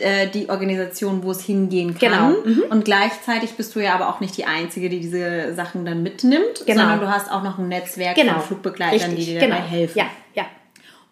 äh, 0.00 0.26
die 0.28 0.48
Organisation, 0.48 1.22
wo 1.22 1.30
es 1.30 1.44
hingehen 1.44 1.96
kann. 1.98 2.34
Genau. 2.34 2.44
Mhm. 2.44 2.64
Und 2.70 2.84
gleichzeitig 2.84 3.52
bist 3.52 3.74
du 3.76 3.80
ja 3.80 3.94
aber 3.94 4.08
auch 4.08 4.20
nicht 4.20 4.36
die 4.36 4.46
Einzige, 4.46 4.88
die 4.88 5.00
diese 5.00 5.54
Sachen 5.54 5.84
dann 5.84 6.02
mitnimmt, 6.02 6.66
genau. 6.66 6.80
sondern 6.80 7.00
du 7.00 7.08
hast 7.08 7.30
auch 7.30 7.42
noch 7.42 7.58
ein 7.58 7.68
Netzwerk 7.68 8.16
genau. 8.16 8.34
von 8.34 8.42
Flugbegleitern, 8.42 9.10
Richtig. 9.10 9.26
die 9.26 9.32
dir 9.34 9.40
dabei 9.40 9.56
genau. 9.56 9.68
helfen. 9.68 9.98
Ja. 9.98 10.06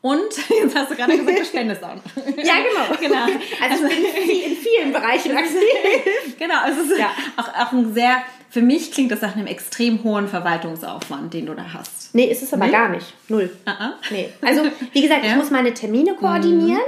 Und 0.00 0.30
jetzt 0.48 0.76
hast 0.76 0.90
du 0.90 0.94
gerade 0.94 1.16
gesagt, 1.16 1.38
du 1.38 1.44
spendest 1.44 1.82
auch. 1.82 1.88
Ja, 2.36 2.54
genau. 2.62 3.00
genau. 3.00 3.40
Also, 3.62 3.86
ich 3.86 4.14
bin 4.14 4.52
in 4.52 4.56
vielen 4.56 4.92
Bereichen 4.92 5.36
aktiv. 5.36 5.58
genau, 6.38 6.54
es 6.68 6.78
ist 6.78 6.98
ja. 6.98 7.10
auch, 7.36 7.48
auch 7.48 7.72
ein 7.72 7.92
sehr, 7.92 8.22
für 8.48 8.62
mich 8.62 8.92
klingt 8.92 9.10
das 9.10 9.22
nach 9.22 9.34
einem 9.34 9.46
extrem 9.46 10.04
hohen 10.04 10.28
Verwaltungsaufwand, 10.28 11.34
den 11.34 11.46
du 11.46 11.54
da 11.54 11.72
hast. 11.74 12.14
Nee, 12.14 12.26
ist 12.26 12.42
es 12.42 12.52
aber 12.52 12.66
nee? 12.66 12.72
gar 12.72 12.88
nicht. 12.88 13.06
Null. 13.28 13.50
Uh 13.66 13.70
-uh. 13.70 13.92
Nee. 14.10 14.28
Also, 14.40 14.62
wie 14.92 15.02
gesagt, 15.02 15.24
ja? 15.24 15.30
ich 15.30 15.36
muss 15.36 15.50
meine 15.50 15.74
Termine 15.74 16.14
koordinieren. 16.14 16.80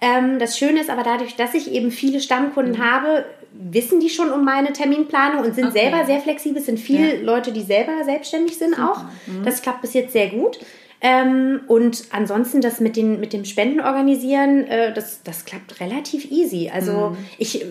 Mhm. 0.00 0.38
das 0.38 0.58
Schöne 0.58 0.80
ist 0.80 0.90
aber 0.90 1.02
dadurch, 1.02 1.34
dass 1.34 1.54
ich 1.54 1.72
eben 1.72 1.90
viele 1.90 2.20
Stammkunden 2.20 2.74
mhm. 2.74 2.84
habe, 2.84 3.24
wissen 3.52 4.00
die 4.00 4.10
schon 4.10 4.30
um 4.32 4.44
meine 4.44 4.72
Terminplanung 4.72 5.44
und 5.44 5.54
sind 5.54 5.68
okay. 5.68 5.80
selber 5.80 6.04
sehr 6.04 6.20
flexibel. 6.20 6.58
Es 6.58 6.66
sind 6.66 6.78
viele 6.78 7.16
ja. 7.16 7.22
Leute, 7.22 7.52
die 7.52 7.62
selber 7.62 8.04
selbstständig 8.04 8.58
sind 8.58 8.76
Super. 8.76 8.90
auch. 8.90 9.02
Mhm. 9.26 9.44
Das 9.44 9.62
klappt 9.62 9.82
bis 9.82 9.94
jetzt 9.94 10.12
sehr 10.12 10.28
gut. 10.28 10.58
Ähm, 11.06 11.60
und 11.66 12.04
ansonsten 12.12 12.62
das 12.62 12.80
mit, 12.80 12.96
den, 12.96 13.20
mit 13.20 13.34
dem 13.34 13.44
Spenden 13.44 13.80
organisieren, 13.80 14.64
äh, 14.64 14.90
das, 14.94 15.22
das 15.22 15.44
klappt 15.44 15.78
relativ 15.80 16.30
easy. 16.30 16.70
Also 16.72 17.10
mhm. 17.10 17.16
ich 17.36 17.60
äh, 17.60 17.66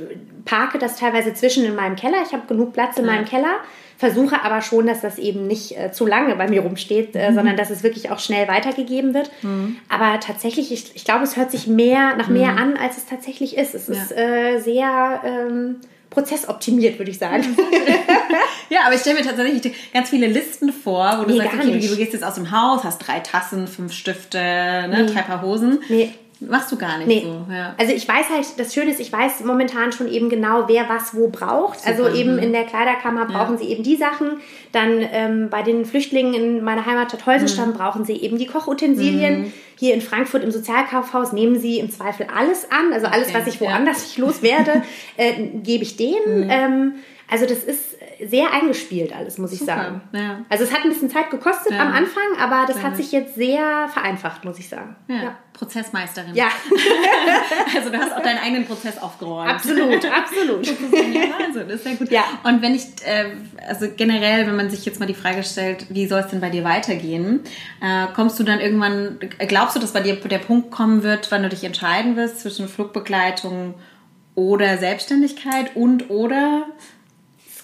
parke 0.45 0.77
das 0.77 0.97
teilweise 0.97 1.33
zwischen 1.33 1.65
in 1.65 1.73
meinem 1.73 1.95
Keller. 1.95 2.17
Ich 2.23 2.31
habe 2.31 2.45
genug 2.47 2.73
Platz 2.73 2.95
in 2.97 3.05
ja. 3.05 3.11
meinem 3.11 3.25
Keller, 3.25 3.55
versuche 3.97 4.43
aber 4.43 4.61
schon, 4.61 4.85
dass 4.85 5.01
das 5.01 5.17
eben 5.17 5.47
nicht 5.47 5.75
äh, 5.75 5.91
zu 5.91 6.05
lange 6.05 6.35
bei 6.35 6.47
mir 6.47 6.61
rumsteht, 6.61 7.15
äh, 7.15 7.31
mhm. 7.31 7.35
sondern 7.35 7.57
dass 7.57 7.71
es 7.71 7.81
wirklich 7.81 8.11
auch 8.11 8.19
schnell 8.19 8.47
weitergegeben 8.47 9.15
wird. 9.15 9.31
Mhm. 9.41 9.77
Aber 9.89 10.19
tatsächlich, 10.19 10.71
ich, 10.71 10.95
ich 10.95 11.03
glaube, 11.03 11.23
es 11.23 11.35
hört 11.35 11.49
sich 11.49 11.65
mehr 11.65 12.15
nach 12.15 12.29
mehr 12.29 12.51
mhm. 12.51 12.57
an, 12.59 12.77
als 12.77 12.97
es 12.97 13.07
tatsächlich 13.07 13.57
ist. 13.57 13.73
Es 13.73 13.87
ja. 13.87 13.95
ist 13.95 14.11
äh, 14.11 14.59
sehr... 14.59 15.21
Ähm, 15.25 15.77
prozessoptimiert, 16.13 16.99
würde 16.99 17.11
ich 17.11 17.17
sagen. 17.17 17.43
ja, 18.69 18.81
aber 18.85 18.95
ich 18.95 19.01
stelle 19.01 19.19
mir 19.19 19.25
tatsächlich 19.25 19.73
ganz 19.93 20.09
viele 20.09 20.27
Listen 20.27 20.71
vor, 20.71 21.19
wo 21.19 21.23
du 21.23 21.33
nee, 21.33 21.37
sagst, 21.37 21.59
okay, 21.59 21.87
du 21.87 21.95
gehst 21.95 22.13
jetzt 22.13 22.23
aus 22.23 22.35
dem 22.35 22.51
Haus, 22.51 22.83
hast 22.83 22.99
drei 22.99 23.19
Tassen, 23.19 23.67
fünf 23.67 23.93
Stifte, 23.93 24.37
ne, 24.37 25.05
nee. 25.05 25.13
drei 25.13 25.21
Paar 25.21 25.41
Hosen. 25.41 25.79
Nee. 25.89 26.13
Machst 26.39 26.71
du 26.71 26.77
gar 26.77 26.97
nicht 26.97 27.07
nee. 27.07 27.21
so. 27.23 27.45
Ja. 27.51 27.75
Also 27.77 27.93
ich 27.93 28.07
weiß 28.07 28.29
halt, 28.29 28.45
das 28.57 28.73
Schöne 28.73 28.91
ist, 28.91 28.99
ich 28.99 29.11
weiß 29.11 29.43
momentan 29.43 29.91
schon 29.91 30.11
eben 30.11 30.29
genau, 30.29 30.65
wer 30.67 30.89
was 30.89 31.15
wo 31.15 31.29
braucht. 31.29 31.79
Super. 31.79 31.89
Also 31.89 32.09
eben 32.09 32.37
in 32.37 32.51
der 32.51 32.65
Kleiderkammer 32.65 33.25
brauchen 33.25 33.53
ja. 33.55 33.61
sie 33.61 33.67
eben 33.69 33.83
die 33.83 33.95
Sachen. 33.95 34.41
Dann 34.71 34.99
ähm, 35.11 35.49
bei 35.49 35.61
den 35.61 35.85
Flüchtlingen 35.85 36.33
in 36.33 36.63
meiner 36.63 36.85
Heimatstadt 36.85 37.25
Heusenstamm 37.25 37.69
mhm. 37.69 37.73
brauchen 37.73 38.05
sie 38.05 38.13
eben 38.13 38.37
die 38.37 38.47
Kochutensilien. 38.47 39.41
Mhm. 39.41 39.53
Hier 39.77 39.93
in 39.93 40.01
Frankfurt 40.01 40.43
im 40.43 40.51
Sozialkaufhaus 40.51 41.33
nehmen 41.33 41.59
sie 41.59 41.79
im 41.79 41.89
Zweifel 41.89 42.27
alles 42.33 42.69
an. 42.71 42.93
Also 42.93 43.07
alles, 43.07 43.29
okay. 43.29 43.37
was 43.39 43.47
ich 43.47 43.61
woanders 43.61 43.97
ja. 43.97 44.03
nicht 44.03 44.17
loswerde, 44.17 44.83
äh, 45.17 45.33
gebe 45.63 45.83
ich 45.83 45.97
denen. 45.97 46.45
Mhm. 46.45 46.49
Ähm, 46.49 46.93
also 47.29 47.45
das 47.45 47.63
ist 47.63 47.97
sehr 48.25 48.51
eingespielt 48.51 49.15
alles, 49.15 49.37
muss 49.37 49.51
ich 49.51 49.59
Super, 49.59 49.75
sagen. 49.75 50.01
Ja. 50.13 50.45
Also 50.49 50.63
es 50.63 50.73
hat 50.73 50.83
ein 50.83 50.89
bisschen 50.89 51.09
Zeit 51.09 51.29
gekostet 51.29 51.73
ja. 51.73 51.79
am 51.79 51.93
Anfang, 51.93 52.23
aber 52.39 52.65
das 52.67 52.77
ja. 52.77 52.83
hat 52.83 52.97
sich 52.97 53.11
jetzt 53.11 53.35
sehr 53.35 53.87
vereinfacht, 53.89 54.45
muss 54.45 54.59
ich 54.59 54.69
sagen. 54.69 54.95
Ja. 55.07 55.37
Prozessmeisterin. 55.53 56.33
Ja. 56.35 56.47
also 57.75 57.89
du 57.89 57.97
hast 57.97 58.13
auch 58.13 58.21
deinen 58.21 58.39
eigenen 58.39 58.65
Prozess 58.65 58.97
aufgeräumt. 58.97 59.49
Absolut, 59.49 60.05
absolut. 60.05 60.61
Das 60.61 60.71
ist 60.71 60.93
ja 60.93 61.21
Wahnsinn, 61.39 61.67
das 61.67 61.75
ist 61.77 61.83
sehr 61.83 61.95
gut. 61.95 62.11
Ja. 62.11 62.23
Und 62.43 62.61
wenn 62.61 62.75
ich, 62.75 62.83
äh, 63.05 63.31
also 63.67 63.87
generell, 63.95 64.47
wenn 64.47 64.55
man 64.55 64.69
sich 64.69 64.85
jetzt 64.85 64.99
mal 64.99 65.05
die 65.05 65.13
Frage 65.13 65.43
stellt, 65.43 65.85
wie 65.89 66.07
soll 66.07 66.19
es 66.21 66.27
denn 66.27 66.41
bei 66.41 66.49
dir 66.49 66.63
weitergehen, 66.63 67.41
äh, 67.81 68.07
kommst 68.15 68.39
du 68.39 68.43
dann 68.43 68.59
irgendwann, 68.59 69.19
glaubst 69.47 69.75
du, 69.75 69.79
dass 69.79 69.93
bei 69.93 70.01
dir 70.01 70.15
der 70.15 70.39
Punkt 70.39 70.71
kommen 70.71 71.03
wird, 71.03 71.31
wann 71.31 71.43
du 71.43 71.49
dich 71.49 71.63
entscheiden 71.63 72.15
wirst 72.15 72.39
zwischen 72.41 72.67
Flugbegleitung 72.67 73.75
oder 74.35 74.77
Selbstständigkeit 74.77 75.75
und 75.75 76.09
oder 76.09 76.65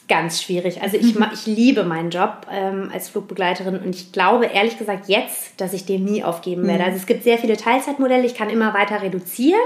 ganz 0.10 0.42
schwierig. 0.42 0.82
Also 0.82 0.98
ich, 0.98 1.16
ich 1.16 1.46
liebe 1.46 1.84
meinen 1.84 2.10
Job 2.10 2.48
ähm, 2.52 2.90
als 2.94 3.08
Flugbegleiterin 3.10 3.80
und 3.80 3.96
ich 3.96 4.12
glaube 4.12 4.48
ehrlich 4.48 4.78
gesagt 4.78 5.08
jetzt, 5.08 5.62
dass 5.62 5.72
ich 5.74 5.86
den 5.86 6.04
nie 6.04 6.24
aufgeben 6.24 6.68
werde. 6.68 6.80
Mhm. 6.80 6.86
Also 6.86 6.98
es 6.98 7.06
gibt 7.06 7.24
sehr 7.24 7.38
viele 7.38 7.56
Teilzeitmodelle, 7.56 8.26
ich 8.26 8.36
kann 8.36 8.50
immer 8.50 8.74
weiter 8.74 9.02
reduzieren 9.02 9.62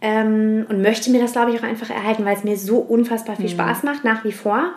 ähm, 0.00 0.66
und 0.68 0.82
möchte 0.82 1.10
mir 1.10 1.20
das, 1.20 1.32
glaube 1.32 1.50
ich, 1.50 1.58
auch 1.58 1.64
einfach 1.64 1.90
erhalten, 1.90 2.24
weil 2.24 2.36
es 2.36 2.44
mir 2.44 2.56
so 2.56 2.76
unfassbar 2.76 3.36
viel 3.36 3.46
mhm. 3.46 3.50
Spaß 3.50 3.82
macht, 3.82 4.04
nach 4.04 4.24
wie 4.24 4.32
vor. 4.32 4.74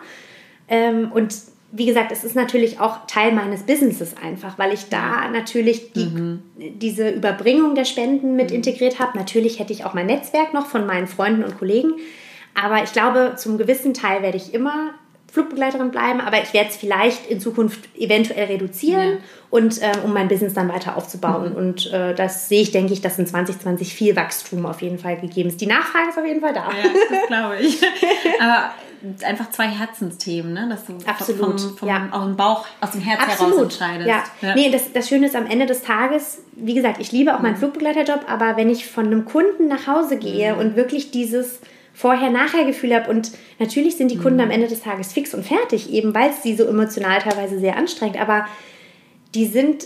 Ähm, 0.68 1.12
und 1.12 1.34
wie 1.70 1.84
gesagt, 1.84 2.10
es 2.12 2.24
ist 2.24 2.34
natürlich 2.34 2.80
auch 2.80 3.06
Teil 3.06 3.32
meines 3.32 3.64
Businesses 3.64 4.14
einfach, 4.16 4.58
weil 4.58 4.72
ich 4.72 4.88
da 4.88 5.28
natürlich 5.30 5.92
die, 5.92 6.06
mhm. 6.06 6.42
diese 6.56 7.10
Überbringung 7.10 7.74
der 7.74 7.84
Spenden 7.84 8.36
mit 8.36 8.50
mhm. 8.50 8.56
integriert 8.56 8.98
habe. 8.98 9.18
Natürlich 9.18 9.58
hätte 9.58 9.74
ich 9.74 9.84
auch 9.84 9.92
mein 9.92 10.06
Netzwerk 10.06 10.54
noch 10.54 10.66
von 10.66 10.86
meinen 10.86 11.06
Freunden 11.06 11.44
und 11.44 11.58
Kollegen. 11.58 11.92
Aber 12.62 12.82
ich 12.82 12.92
glaube, 12.92 13.34
zum 13.36 13.58
gewissen 13.58 13.94
Teil 13.94 14.22
werde 14.22 14.36
ich 14.36 14.54
immer 14.54 14.94
Flugbegleiterin 15.30 15.90
bleiben, 15.90 16.20
aber 16.20 16.42
ich 16.42 16.54
werde 16.54 16.70
es 16.70 16.76
vielleicht 16.76 17.26
in 17.26 17.38
Zukunft 17.38 17.80
eventuell 17.96 18.46
reduzieren 18.46 19.10
ja. 19.10 19.16
und 19.50 19.80
äh, 19.82 19.92
um 20.02 20.14
mein 20.14 20.26
Business 20.26 20.54
dann 20.54 20.68
weiter 20.70 20.96
aufzubauen. 20.96 21.50
Mhm. 21.50 21.56
Und 21.56 21.92
äh, 21.92 22.14
das 22.14 22.48
sehe 22.48 22.62
ich, 22.62 22.70
denke 22.70 22.94
ich, 22.94 23.02
dass 23.02 23.18
in 23.18 23.26
2020 23.26 23.94
viel 23.94 24.16
Wachstum 24.16 24.64
auf 24.64 24.80
jeden 24.80 24.98
Fall 24.98 25.20
gegeben 25.20 25.50
ist. 25.50 25.60
Die 25.60 25.66
Nachfrage 25.66 26.08
ist 26.08 26.18
auf 26.18 26.24
jeden 26.24 26.40
Fall 26.40 26.54
da. 26.54 26.68
Ja, 26.70 26.90
das 27.10 27.26
glaube 27.26 27.56
ich. 27.58 27.78
aber 28.40 28.72
einfach 29.22 29.50
zwei 29.50 29.66
Herzensthemen, 29.66 30.54
ne? 30.54 30.66
dass 30.70 30.86
du 30.86 30.94
Absolut, 31.06 31.60
vom, 31.60 31.76
vom, 31.76 31.88
ja. 31.88 32.08
aus 32.10 32.24
dem 32.24 32.36
Bauch, 32.36 32.66
aus 32.80 32.92
dem 32.92 33.02
Herz 33.02 33.20
Absolut. 33.20 33.52
heraus 33.52 33.62
entscheidest. 33.64 34.08
Ja. 34.08 34.24
ja. 34.40 34.54
Nee, 34.54 34.70
das, 34.70 34.92
das 34.92 35.08
Schöne 35.08 35.26
ist 35.26 35.36
am 35.36 35.46
Ende 35.46 35.66
des 35.66 35.82
Tages, 35.82 36.42
wie 36.52 36.74
gesagt, 36.74 37.00
ich 37.00 37.12
liebe 37.12 37.34
auch 37.36 37.40
meinen 37.40 37.52
mhm. 37.52 37.58
Flugbegleiterjob, 37.58 38.24
aber 38.28 38.56
wenn 38.56 38.70
ich 38.70 38.86
von 38.90 39.06
einem 39.06 39.26
Kunden 39.26 39.68
nach 39.68 39.86
Hause 39.86 40.16
gehe 40.16 40.54
mhm. 40.54 40.60
und 40.60 40.76
wirklich 40.76 41.10
dieses 41.10 41.60
Vorher-Nachher-Gefühl 41.98 42.94
habe. 42.94 43.10
Und 43.10 43.32
natürlich 43.58 43.96
sind 43.96 44.12
die 44.12 44.18
Kunden 44.18 44.36
mhm. 44.36 44.44
am 44.44 44.50
Ende 44.52 44.68
des 44.68 44.82
Tages 44.82 45.12
fix 45.12 45.34
und 45.34 45.44
fertig, 45.44 45.92
eben 45.92 46.14
weil 46.14 46.30
es 46.30 46.44
sie 46.44 46.54
so 46.54 46.64
emotional 46.64 47.20
teilweise 47.20 47.58
sehr 47.58 47.76
anstrengt. 47.76 48.20
Aber 48.20 48.46
die 49.34 49.46
sind 49.46 49.84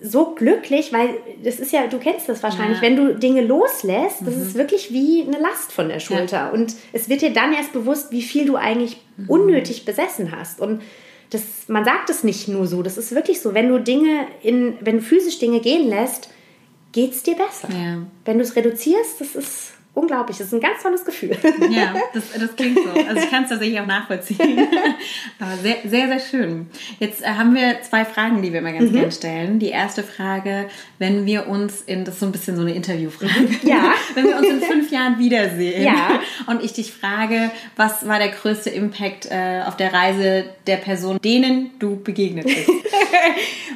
so 0.00 0.36
glücklich, 0.36 0.92
weil 0.92 1.16
das 1.42 1.58
ist 1.58 1.72
ja, 1.72 1.88
du 1.88 1.98
kennst 1.98 2.28
das 2.28 2.44
wahrscheinlich, 2.44 2.76
ja. 2.76 2.82
wenn 2.82 2.94
du 2.94 3.16
Dinge 3.16 3.40
loslässt, 3.40 4.18
das 4.24 4.36
mhm. 4.36 4.42
ist 4.42 4.54
wirklich 4.54 4.92
wie 4.92 5.24
eine 5.26 5.40
Last 5.40 5.72
von 5.72 5.88
der 5.88 5.98
Schulter. 5.98 6.36
Ja. 6.36 6.50
Und 6.50 6.76
es 6.92 7.08
wird 7.08 7.22
dir 7.22 7.32
dann 7.32 7.52
erst 7.52 7.72
bewusst, 7.72 8.12
wie 8.12 8.22
viel 8.22 8.46
du 8.46 8.54
eigentlich 8.54 8.98
mhm. 9.16 9.28
unnötig 9.28 9.84
besessen 9.84 10.30
hast. 10.30 10.60
Und 10.60 10.80
das, 11.30 11.42
man 11.66 11.84
sagt 11.84 12.08
es 12.08 12.22
nicht 12.22 12.46
nur 12.46 12.68
so, 12.68 12.84
das 12.84 12.96
ist 12.96 13.12
wirklich 13.16 13.40
so. 13.40 13.52
Wenn 13.52 13.68
du 13.68 13.80
Dinge 13.80 14.28
in, 14.42 14.78
wenn 14.80 14.98
du 14.98 15.02
physisch 15.02 15.40
Dinge 15.40 15.58
gehen 15.58 15.88
lässt, 15.88 16.30
geht 16.92 17.10
es 17.10 17.24
dir 17.24 17.34
besser. 17.34 17.68
Ja. 17.72 18.06
Wenn 18.24 18.38
du 18.38 18.44
es 18.44 18.54
reduzierst, 18.54 19.20
das 19.20 19.34
ist 19.34 19.72
unglaublich. 19.98 20.38
Das 20.38 20.48
ist 20.48 20.54
ein 20.54 20.60
ganz 20.60 20.82
tolles 20.82 21.04
Gefühl. 21.04 21.36
Ja, 21.70 21.94
das, 22.14 22.32
das 22.38 22.56
klingt 22.56 22.78
so. 22.78 22.88
Also 22.90 23.20
ich 23.20 23.30
kann 23.30 23.44
es 23.44 23.50
tatsächlich 23.50 23.78
auch 23.80 23.86
nachvollziehen. 23.86 24.68
Aber 25.38 25.56
sehr, 25.56 25.76
sehr, 25.84 26.08
sehr 26.08 26.20
schön. 26.20 26.66
Jetzt 26.98 27.22
äh, 27.22 27.26
haben 27.26 27.54
wir 27.54 27.82
zwei 27.82 28.04
Fragen, 28.04 28.42
die 28.42 28.52
wir 28.52 28.60
immer 28.60 28.72
ganz 28.72 28.90
mhm. 28.90 28.94
gerne 28.94 29.12
stellen. 29.12 29.58
Die 29.58 29.68
erste 29.68 30.02
Frage, 30.02 30.68
wenn 30.98 31.26
wir 31.26 31.48
uns 31.48 31.82
in, 31.82 32.04
das 32.04 32.14
ist 32.14 32.20
so 32.20 32.26
ein 32.26 32.32
bisschen 32.32 32.56
so 32.56 32.62
eine 32.62 32.74
Interviewfrage. 32.74 33.58
Ja. 33.62 33.92
wenn 34.14 34.26
wir 34.26 34.38
uns 34.38 34.48
in 34.48 34.60
fünf 34.60 34.90
Jahren 34.90 35.18
wiedersehen 35.18 35.84
ja. 35.84 36.20
und 36.46 36.62
ich 36.62 36.72
dich 36.72 36.92
frage, 36.92 37.50
was 37.76 38.06
war 38.06 38.18
der 38.18 38.28
größte 38.28 38.70
Impact 38.70 39.26
äh, 39.30 39.62
auf 39.66 39.76
der 39.76 39.92
Reise 39.92 40.44
der 40.66 40.76
Person, 40.76 41.18
denen 41.22 41.72
du 41.78 41.96
begegnet 41.96 42.46
bist? 42.46 42.70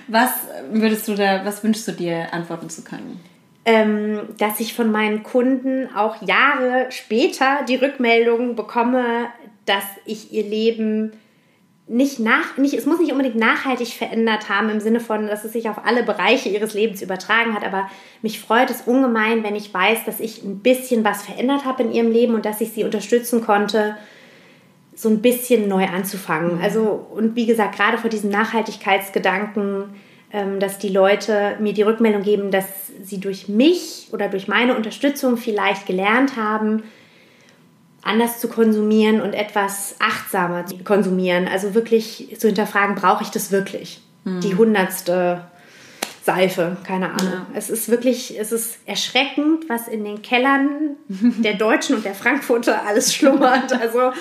was 0.07 0.31
würdest 0.71 1.09
du 1.09 1.15
da, 1.15 1.45
was 1.45 1.63
wünschst 1.63 1.87
du 1.89 1.93
dir 1.93 2.33
antworten 2.33 2.71
zu 2.71 2.83
können? 2.83 3.21
Ähm, 3.65 4.21
dass 4.39 4.61
ich 4.61 4.75
von 4.75 4.91
meinen 4.91 5.23
Kunden 5.23 5.89
auch 5.95 6.21
Jahre 6.23 6.87
später 6.91 7.65
die 7.69 7.77
Rückmeldung 7.77 8.57
bekomme, 8.57 9.27
dass 9.67 9.85
ich 10.05 10.33
ihr 10.33 10.43
Leben 10.43 11.13
nicht 11.89 12.21
nach, 12.21 12.57
nicht, 12.57 12.75
es 12.75 12.87
muss 12.87 13.01
nicht 13.01 13.13
unbedingt 13.13 13.37
nachhaltig 13.37 13.89
verändert 13.89 14.49
haben 14.49 14.71
im 14.71 14.81
Sinne 14.81 15.01
von, 15.01 15.27
dass 15.27 15.45
es 15.45 15.53
sich 15.53 15.69
auf 15.69 15.85
alle 15.85 16.03
Bereiche 16.03 16.49
ihres 16.49 16.75
Lebens 16.75 17.03
übertragen 17.03 17.55
hat, 17.55 17.65
aber 17.65 17.89
mich 18.23 18.41
freut 18.41 18.71
es 18.71 18.83
ungemein, 18.83 19.45
wenn 19.45 19.57
ich 19.57 19.73
weiß, 19.75 20.05
dass 20.07 20.21
ich 20.21 20.43
ein 20.43 20.61
bisschen 20.61 21.05
was 21.05 21.23
verändert 21.23 21.65
habe 21.65 21.83
in 21.83 21.93
ihrem 21.93 22.11
Leben 22.11 22.35
und 22.35 22.45
dass 22.45 22.61
ich 22.61 22.73
sie 22.73 22.85
unterstützen 22.85 23.43
konnte, 23.45 23.97
so 24.95 25.09
ein 25.09 25.23
bisschen 25.23 25.69
neu 25.69 25.87
anzufangen. 25.87 26.57
Mhm. 26.57 26.63
Also, 26.63 27.07
und 27.15 27.37
wie 27.37 27.47
gesagt, 27.47 27.77
gerade 27.77 27.99
vor 27.99 28.11
diesem 28.11 28.31
Nachhaltigkeitsgedanken, 28.31 29.95
dass 30.61 30.79
die 30.79 30.89
Leute 30.89 31.57
mir 31.61 31.75
die 31.75 31.83
Rückmeldung 31.83 32.23
geben, 32.23 32.51
dass 32.51 32.67
sie 33.03 33.21
durch 33.21 33.49
mich 33.49 34.09
oder 34.13 34.29
durch 34.29 34.49
meine 34.49 34.77
Unterstützung 34.77 35.37
vielleicht 35.37 35.87
gelernt 35.87 36.37
haben, 36.37 36.85
anders 38.03 38.41
zu 38.41 38.49
konsumieren 38.49 39.21
und 39.21 39.35
etwas 39.35 39.97
achtsamer 39.99 40.67
zu 40.67 40.79
konsumieren. 40.79 41.49
Also 41.49 41.75
wirklich 41.75 42.35
zu 42.39 42.49
hinterfragen, 42.49 42.95
brauche 42.95 43.23
ich 43.23 43.31
das 43.31 43.53
wirklich? 43.53 44.01
Mhm. 44.25 44.41
Die 44.41 44.55
hundertste 44.55 45.43
Seife, 46.25 46.77
keine 46.85 47.11
Ahnung. 47.11 47.33
Ja. 47.33 47.47
Es 47.55 47.69
ist 47.69 47.89
wirklich, 47.89 48.39
es 48.39 48.53
ist 48.53 48.79
erschreckend, 48.87 49.69
was 49.69 49.87
in 49.87 50.05
den 50.05 50.23
Kellern 50.23 50.97
der 51.09 51.55
Deutschen 51.55 51.97
und 51.97 52.05
der 52.05 52.15
Frankfurter 52.15 52.87
alles 52.87 53.15
schlummert. 53.15 53.73
Also 53.73 53.99
ja. 53.99 54.13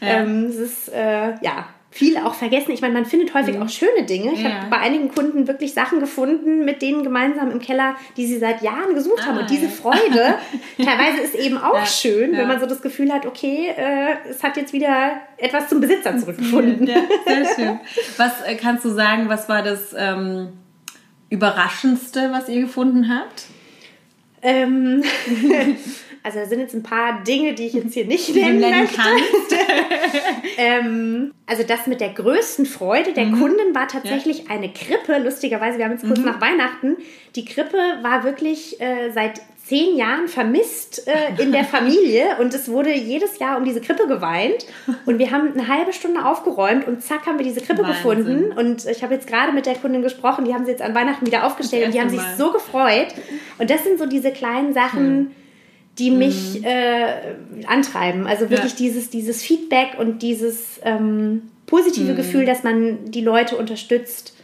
ähm, 0.00 0.44
es 0.44 0.56
ist, 0.56 0.88
äh, 0.90 1.34
ja, 1.42 1.66
viel 1.96 2.18
auch 2.18 2.34
vergessen. 2.34 2.72
Ich 2.72 2.82
meine, 2.82 2.92
man 2.92 3.06
findet 3.06 3.32
häufig 3.32 3.56
mhm. 3.56 3.62
auch 3.62 3.68
schöne 3.70 4.04
Dinge. 4.04 4.32
Ich 4.34 4.42
ja. 4.42 4.50
habe 4.50 4.70
bei 4.70 4.76
einigen 4.76 5.08
Kunden 5.08 5.48
wirklich 5.48 5.72
Sachen 5.72 5.98
gefunden, 5.98 6.64
mit 6.64 6.82
denen 6.82 7.02
gemeinsam 7.02 7.50
im 7.50 7.58
Keller, 7.58 7.96
die 8.18 8.26
sie 8.26 8.36
seit 8.36 8.60
Jahren 8.60 8.94
gesucht 8.94 9.20
ah, 9.22 9.26
haben. 9.28 9.38
Und 9.38 9.48
diese 9.48 9.64
ja. 9.64 9.70
Freude, 9.70 10.34
teilweise 10.76 11.22
ist 11.22 11.34
eben 11.34 11.56
auch 11.56 11.74
ja, 11.74 11.86
schön, 11.86 12.36
wenn 12.36 12.46
man 12.46 12.60
so 12.60 12.66
das 12.66 12.82
Gefühl 12.82 13.10
hat, 13.12 13.24
okay, 13.24 13.72
äh, 13.74 14.28
es 14.28 14.42
hat 14.42 14.58
jetzt 14.58 14.74
wieder 14.74 15.12
etwas 15.38 15.68
zum 15.70 15.80
Besitzer 15.80 16.18
zurückgefunden. 16.18 16.86
Ja, 16.86 16.96
sehr 17.26 17.54
schön. 17.54 17.80
Was 18.18 18.42
äh, 18.42 18.56
kannst 18.56 18.84
du 18.84 18.90
sagen, 18.90 19.30
was 19.30 19.48
war 19.48 19.62
das 19.62 19.94
ähm, 19.96 20.48
Überraschendste, 21.30 22.30
was 22.30 22.50
ihr 22.50 22.60
gefunden 22.60 23.08
habt? 23.08 23.46
Ähm, 24.42 25.02
Also 26.26 26.40
da 26.40 26.46
sind 26.46 26.58
jetzt 26.58 26.74
ein 26.74 26.82
paar 26.82 27.22
Dinge, 27.22 27.54
die 27.54 27.68
ich 27.68 27.74
jetzt 27.74 27.94
hier 27.94 28.04
nicht 28.04 28.34
nennen, 28.34 28.58
nennen 28.58 28.80
möchte. 28.80 29.00
ähm, 30.58 31.32
also 31.46 31.62
das 31.62 31.86
mit 31.86 32.00
der 32.00 32.08
größten 32.08 32.66
Freude 32.66 33.12
der 33.12 33.26
mhm. 33.26 33.38
Kunden 33.38 33.74
war 33.76 33.86
tatsächlich 33.86 34.38
ja. 34.38 34.44
eine 34.50 34.72
Krippe. 34.72 35.18
Lustigerweise, 35.18 35.78
wir 35.78 35.84
haben 35.84 35.92
jetzt 35.92 36.04
kurz 36.04 36.18
mhm. 36.18 36.24
nach 36.24 36.40
Weihnachten. 36.40 36.96
Die 37.36 37.44
Krippe 37.44 37.78
war 38.02 38.24
wirklich 38.24 38.80
äh, 38.80 39.12
seit 39.12 39.40
zehn 39.64 39.96
Jahren 39.96 40.26
vermisst 40.26 41.06
äh, 41.06 41.40
in 41.40 41.52
der 41.52 41.62
Familie 41.76 42.38
und 42.40 42.52
es 42.54 42.68
wurde 42.68 42.92
jedes 42.92 43.38
Jahr 43.38 43.56
um 43.56 43.64
diese 43.64 43.80
Krippe 43.80 44.08
geweint 44.08 44.66
und 45.06 45.20
wir 45.20 45.30
haben 45.30 45.52
eine 45.52 45.68
halbe 45.68 45.92
Stunde 45.92 46.24
aufgeräumt 46.24 46.88
und 46.88 47.02
zack 47.02 47.26
haben 47.26 47.38
wir 47.38 47.44
diese 47.44 47.60
Krippe 47.60 47.82
Wahnsinn. 47.82 48.24
gefunden 48.24 48.52
und 48.52 48.84
ich 48.86 49.02
habe 49.02 49.14
jetzt 49.14 49.26
gerade 49.26 49.52
mit 49.52 49.66
der 49.66 49.74
Kundin 49.74 50.02
gesprochen, 50.02 50.44
die 50.44 50.54
haben 50.54 50.64
sie 50.64 50.70
jetzt 50.70 50.82
an 50.82 50.94
Weihnachten 50.94 51.26
wieder 51.26 51.44
aufgestellt 51.44 51.86
und 51.86 51.94
die 51.94 52.00
haben 52.00 52.10
sich 52.10 52.22
so 52.38 52.52
gefreut 52.52 53.08
und 53.58 53.68
das 53.68 53.82
sind 53.82 53.98
so 53.98 54.06
diese 54.06 54.30
kleinen 54.30 54.72
Sachen, 54.72 55.16
mhm 55.16 55.30
die 55.98 56.10
mich 56.10 56.60
mhm. 56.60 56.64
äh, 56.64 57.66
antreiben. 57.66 58.26
Also 58.26 58.50
wirklich 58.50 58.72
ja. 58.72 58.78
dieses, 58.78 59.10
dieses 59.10 59.42
Feedback 59.42 59.96
und 59.98 60.20
dieses 60.22 60.80
ähm, 60.82 61.42
positive 61.66 62.12
mhm. 62.12 62.16
Gefühl, 62.16 62.44
dass 62.44 62.62
man 62.62 63.10
die 63.10 63.22
Leute 63.22 63.56
unterstützt, 63.56 64.34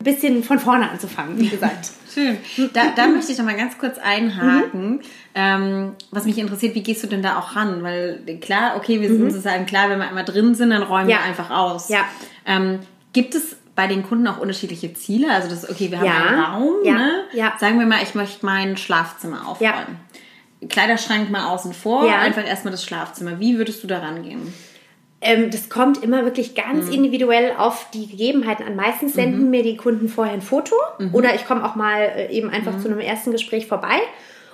ein 0.00 0.04
bisschen 0.04 0.44
von 0.44 0.58
vorne 0.58 0.88
anzufangen, 0.90 1.38
wie 1.38 1.48
gesagt. 1.48 1.90
Schön. 2.14 2.38
Da, 2.72 2.92
da 2.96 3.06
möchte 3.14 3.32
ich 3.32 3.38
noch 3.38 3.44
mal 3.44 3.56
ganz 3.56 3.76
kurz 3.78 3.98
einhaken. 3.98 4.90
Mhm. 4.92 5.00
Ähm, 5.34 5.92
was 6.10 6.24
mich 6.24 6.38
interessiert, 6.38 6.74
wie 6.74 6.82
gehst 6.82 7.02
du 7.02 7.06
denn 7.06 7.22
da 7.22 7.38
auch 7.38 7.54
ran? 7.54 7.82
Weil 7.82 8.20
klar, 8.40 8.76
okay, 8.76 9.00
wir 9.00 9.08
sind 9.08 9.18
mhm. 9.18 9.26
uns 9.26 9.42
sagen, 9.42 9.66
klar, 9.66 9.90
wenn 9.90 9.98
wir 9.98 10.08
einmal 10.08 10.24
drin 10.24 10.54
sind, 10.54 10.70
dann 10.70 10.82
räumen 10.82 11.08
ja. 11.08 11.18
wir 11.18 11.24
einfach 11.24 11.50
aus. 11.50 11.88
Ja. 11.88 12.04
Ähm, 12.46 12.80
gibt 13.12 13.34
es 13.34 13.56
bei 13.76 13.86
den 13.86 14.02
Kunden 14.02 14.26
auch 14.26 14.38
unterschiedliche 14.38 14.92
Ziele? 14.94 15.30
Also 15.32 15.48
das, 15.48 15.68
okay, 15.68 15.90
wir 15.90 15.98
haben 15.98 16.06
ja. 16.06 16.26
einen 16.26 16.40
Raum, 16.40 16.74
ja. 16.84 16.94
Ne? 16.94 17.24
Sagen 17.58 17.78
wir 17.78 17.86
mal, 17.86 18.02
ich 18.02 18.14
möchte 18.14 18.44
mein 18.44 18.76
Schlafzimmer 18.76 19.46
aufräumen. 19.46 19.98
Kleiderschrank 20.68 21.30
mal 21.30 21.48
außen 21.48 21.72
vor, 21.72 22.06
ja. 22.06 22.18
einfach 22.18 22.46
erstmal 22.46 22.72
das 22.72 22.84
Schlafzimmer. 22.84 23.40
Wie 23.40 23.56
würdest 23.56 23.82
du 23.82 23.86
da 23.86 24.00
rangehen? 24.00 24.52
Ähm, 25.22 25.50
das 25.50 25.68
kommt 25.68 26.02
immer 26.02 26.24
wirklich 26.24 26.54
ganz 26.54 26.86
mhm. 26.86 26.92
individuell 26.92 27.54
auf 27.56 27.88
die 27.92 28.06
Gegebenheiten 28.06 28.66
an. 28.66 28.76
Meistens 28.76 29.14
senden 29.14 29.44
mhm. 29.44 29.50
mir 29.50 29.62
die 29.62 29.76
Kunden 29.76 30.08
vorher 30.08 30.34
ein 30.34 30.42
Foto 30.42 30.74
mhm. 30.98 31.14
oder 31.14 31.34
ich 31.34 31.46
komme 31.46 31.64
auch 31.64 31.74
mal 31.74 32.00
äh, 32.00 32.32
eben 32.32 32.50
einfach 32.50 32.72
mhm. 32.72 32.80
zu 32.80 32.88
einem 32.88 33.00
ersten 33.00 33.32
Gespräch 33.32 33.66
vorbei. 33.66 34.00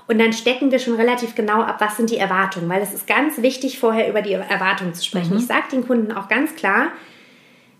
Und 0.08 0.20
dann 0.20 0.32
stecken 0.32 0.70
wir 0.70 0.78
schon 0.78 0.94
relativ 0.94 1.34
genau 1.34 1.62
ab, 1.62 1.76
was 1.80 1.96
sind 1.96 2.10
die 2.10 2.16
Erwartungen, 2.16 2.68
weil 2.68 2.80
es 2.80 2.92
ist 2.92 3.08
ganz 3.08 3.42
wichtig, 3.42 3.78
vorher 3.80 4.08
über 4.08 4.22
die 4.22 4.34
Erwartungen 4.34 4.94
zu 4.94 5.04
sprechen. 5.04 5.32
Mhm. 5.32 5.38
Ich 5.38 5.46
sage 5.46 5.64
den 5.72 5.86
Kunden 5.86 6.12
auch 6.12 6.28
ganz 6.28 6.54
klar, 6.54 6.88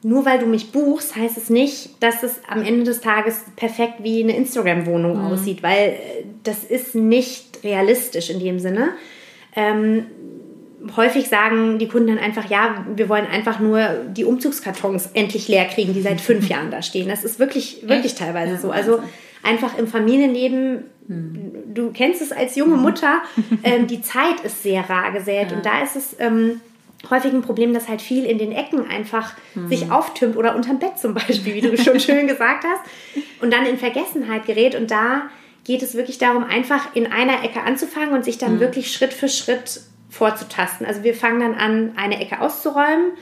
nur 0.03 0.25
weil 0.25 0.39
du 0.39 0.47
mich 0.47 0.73
buchst, 0.73 1.17
heißt 1.17 1.37
es 1.37 1.51
nicht, 1.51 2.03
dass 2.03 2.23
es 2.23 2.41
am 2.49 2.63
Ende 2.63 2.85
des 2.85 3.01
Tages 3.01 3.45
perfekt 3.57 3.95
wie 4.03 4.23
eine 4.23 4.37
Instagram-Wohnung 4.37 5.19
mhm. 5.19 5.27
aussieht, 5.27 5.63
weil 5.63 5.89
äh, 5.89 6.25
das 6.45 6.65
ist 6.65 6.95
nicht 6.95 7.65
realistisch 7.65 8.31
in 8.31 8.41
dem 8.41 8.59
Sinne. 8.59 8.91
Ähm, 9.55 10.07
häufig 10.97 11.29
sagen 11.29 11.79
die 11.79 11.89
Kunden 11.89 12.09
dann 12.09 12.19
einfach, 12.19 12.49
ja, 12.51 12.87
wir 12.95 13.09
wollen 13.09 13.27
einfach 13.27 13.59
nur 13.59 13.89
die 14.09 14.25
Umzugskartons 14.25 15.11
endlich 15.15 15.49
leer 15.49 15.65
kriegen, 15.65 15.95
die 15.95 16.03
seit 16.03 16.21
fünf 16.21 16.49
Jahren 16.49 16.71
da 16.71 16.83
stehen. 16.83 17.09
Das 17.09 17.25
ist 17.25 17.39
wirklich, 17.39 17.83
wirklich 17.83 18.13
Echt? 18.13 18.19
teilweise 18.19 18.53
ja, 18.53 18.59
so. 18.59 18.71
Also 18.71 19.01
einfach 19.43 19.79
im 19.79 19.87
Familienleben, 19.87 20.85
hm. 21.09 21.53
du 21.73 21.91
kennst 21.93 22.21
es 22.21 22.33
als 22.33 22.57
junge 22.57 22.77
mhm. 22.77 22.83
Mutter, 22.83 23.23
ähm, 23.65 23.87
die 23.87 24.03
Zeit 24.03 24.41
ist 24.45 24.63
sehr 24.63 24.89
rar 24.89 25.13
gesät 25.13 25.51
ja. 25.51 25.57
und 25.57 25.65
da 25.65 25.83
ist 25.83 25.97
es 25.97 26.17
ähm, 26.19 26.61
häufig 27.11 27.33
ein 27.33 27.43
Problem, 27.43 27.75
dass 27.75 27.89
halt 27.89 28.03
viel 28.03 28.25
in 28.25 28.39
den 28.39 28.53
Ecken 28.53 28.89
einfach 28.89 29.33
mhm. 29.55 29.69
sich 29.69 29.91
auftürmt 29.91 30.37
oder 30.37 30.55
unterm 30.55 30.79
Bett 30.79 30.99
zum 30.99 31.15
Beispiel, 31.15 31.55
wie 31.55 31.61
du 31.61 31.77
schon 31.77 32.01
schön 32.01 32.27
gesagt 32.29 32.65
hast, 32.65 32.81
und 33.41 33.53
dann 33.53 33.67
in 33.67 33.79
Vergessenheit 33.79 34.47
gerät. 34.47 34.75
Und 34.75 34.91
da 34.91 35.23
geht 35.65 35.83
es 35.83 35.95
wirklich 35.95 36.19
darum, 36.19 36.45
einfach 36.45 36.95
in 36.95 37.11
einer 37.11 37.45
Ecke 37.45 37.63
anzufangen 37.63 38.15
und 38.15 38.25
sich 38.25 38.39
dann 38.39 38.57
mhm. 38.57 38.61
wirklich 38.61 38.93
Schritt 38.93 39.13
für 39.13 39.29
Schritt 39.29 39.81
vorzutasten. 40.11 40.87
Also 40.87 41.03
wir 41.03 41.15
fangen 41.15 41.41
dann 41.41 41.55
an, 41.55 41.93
eine 41.97 42.21
Ecke 42.21 42.41
auszuräumen 42.41 43.13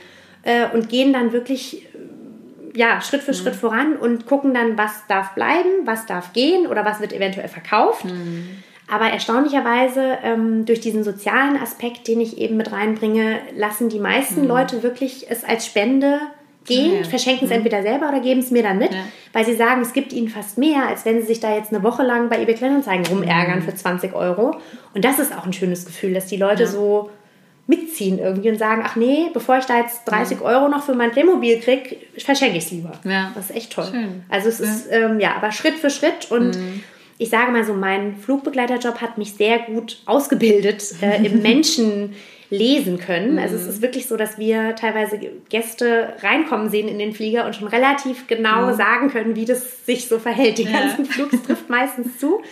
äh, 0.43 0.67
und 0.73 0.89
gehen 0.89 1.13
dann 1.13 1.33
wirklich 1.33 1.87
äh, 1.87 2.79
ja, 2.79 3.01
Schritt 3.01 3.23
für 3.23 3.33
mhm. 3.33 3.37
Schritt 3.37 3.57
voran 3.57 3.97
und 3.97 4.27
gucken 4.27 4.55
dann, 4.55 4.77
was 4.77 5.07
darf 5.09 5.35
bleiben, 5.35 5.71
was 5.85 6.07
darf 6.07 6.33
gehen 6.33 6.67
oder 6.67 6.85
was 6.85 7.01
wird 7.01 7.13
eventuell 7.13 7.49
verkauft. 7.49 8.05
Mhm. 8.05 8.63
Aber 8.91 9.07
erstaunlicherweise, 9.07 10.19
ähm, 10.23 10.67
durch 10.67 10.81
diesen 10.81 11.05
sozialen 11.05 11.57
Aspekt, 11.57 12.07
den 12.07 12.21
ich 12.21 12.39
eben 12.39 12.57
mit 12.57 12.71
reinbringe, 12.71 13.41
lassen 13.57 13.89
die 13.89 13.99
meisten 13.99 14.43
mhm. 14.43 14.49
Leute 14.49 14.83
wirklich 14.83 15.27
es 15.31 15.43
als 15.43 15.67
Spende 15.67 16.21
gehen, 16.67 17.03
ja. 17.03 17.09
verschenken 17.09 17.45
es 17.45 17.51
mhm. 17.51 17.57
entweder 17.57 17.83
selber 17.83 18.09
oder 18.09 18.21
geben 18.21 18.41
es 18.41 18.51
mir 18.51 18.63
dann 18.63 18.79
mit, 18.79 18.93
ja. 18.93 19.01
weil 19.33 19.45
sie 19.45 19.55
sagen, 19.55 19.83
es 19.83 19.93
gibt 19.93 20.13
ihnen 20.13 20.29
fast 20.29 20.59
mehr, 20.59 20.87
als 20.89 21.05
wenn 21.05 21.21
sie 21.21 21.27
sich 21.27 21.41
da 21.41 21.55
jetzt 21.55 21.73
eine 21.73 21.83
Woche 21.83 22.03
lang 22.03 22.29
bei 22.29 22.41
eBay 22.41 22.55
Kleinanzeigen 22.55 23.07
rumärgern 23.07 23.61
mhm. 23.61 23.63
für 23.63 23.75
20 23.75 24.15
Euro. 24.15 24.57
Und 24.95 25.05
das 25.05 25.19
ist 25.19 25.37
auch 25.37 25.47
ein 25.47 25.53
schönes 25.53 25.87
Gefühl, 25.87 26.15
dass 26.15 26.27
die 26.27 26.37
Leute 26.37 26.65
ja. 26.65 26.69
so 26.69 27.11
mitziehen 27.67 28.19
irgendwie 28.19 28.51
und 28.51 28.59
sagen, 28.59 28.83
ach 28.85 28.97
nee, 28.97 29.31
bevor 29.33 29.57
ich 29.57 29.65
da 29.65 29.79
jetzt 29.79 30.05
30 30.05 30.43
Euro 30.43 30.69
noch 30.69 30.83
für 30.83 30.95
mein 30.95 31.13
Playmobil 31.13 31.61
kriege, 31.61 31.97
verschenke 32.19 32.59
ich 32.59 32.65
es 32.65 32.71
lieber. 32.71 32.93
Ja. 33.05 33.33
Das 33.35 33.49
ist 33.49 33.57
echt 33.57 33.73
toll. 33.73 33.87
Schön. 33.91 34.23
Also 34.29 34.49
es 34.49 34.61
ist, 34.61 34.89
ähm, 34.91 35.19
ja, 35.19 35.35
aber 35.35 35.51
Schritt 35.51 35.75
für 35.75 35.89
Schritt 35.89 36.31
und 36.31 36.57
mhm. 36.57 36.83
Ich 37.19 37.31
sage 37.31 37.53
mal 37.53 37.65
so, 37.65 37.75
mein 37.75 38.17
Flugbegleiterjob 38.17 39.01
hat 39.01 39.19
mich 39.19 39.35
sehr 39.35 39.61
gut 39.61 39.99
ausgebildet 40.07 40.95
äh, 41.01 41.25
im 41.25 41.43
Menschen 41.43 42.15
lesen 42.51 42.99
können. 42.99 43.33
Mhm. 43.33 43.39
Also 43.39 43.57
es 43.57 43.67
ist 43.67 43.83
wirklich 43.83 44.07
so, 44.07 44.17
dass 44.17 44.39
wir 44.39 44.75
teilweise 44.77 45.19
Gäste 45.49 46.15
reinkommen 46.21 46.71
sehen 46.71 46.89
in 46.89 46.99
den 46.99 47.13
Flieger 47.13 47.47
und 47.47 47.57
schon 47.57 47.69
relativ 47.69 48.27
genau 48.27 48.67
mhm. 48.67 48.77
sagen 48.77 49.11
können, 49.11 49.37
wie 49.37 49.45
das 49.45 49.87
sich 49.87 50.09
so 50.09 50.19
verhält. 50.19 50.59
Die 50.59 50.65
ja. 50.65 50.73
ganzen 50.73 51.07
Flugs 51.07 51.43
trifft 51.43 51.69
meistens 51.71 52.19
zu. 52.19 52.43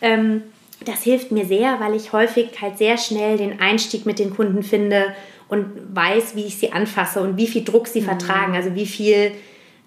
Ähm, 0.00 0.42
das 0.84 1.02
hilft 1.02 1.32
mir 1.32 1.44
sehr, 1.44 1.80
weil 1.80 1.94
ich 1.94 2.12
häufig 2.12 2.60
halt 2.60 2.78
sehr 2.78 2.98
schnell 2.98 3.36
den 3.36 3.60
Einstieg 3.60 4.06
mit 4.06 4.18
den 4.18 4.30
Kunden 4.34 4.62
finde 4.62 5.14
und 5.48 5.66
weiß, 5.94 6.36
wie 6.36 6.44
ich 6.44 6.56
sie 6.56 6.72
anfasse 6.72 7.20
und 7.20 7.36
wie 7.36 7.46
viel 7.46 7.64
Druck 7.64 7.88
sie 7.88 8.00
mhm. 8.00 8.06
vertragen, 8.06 8.54
also 8.54 8.74
wie 8.74 8.86
viel 8.86 9.32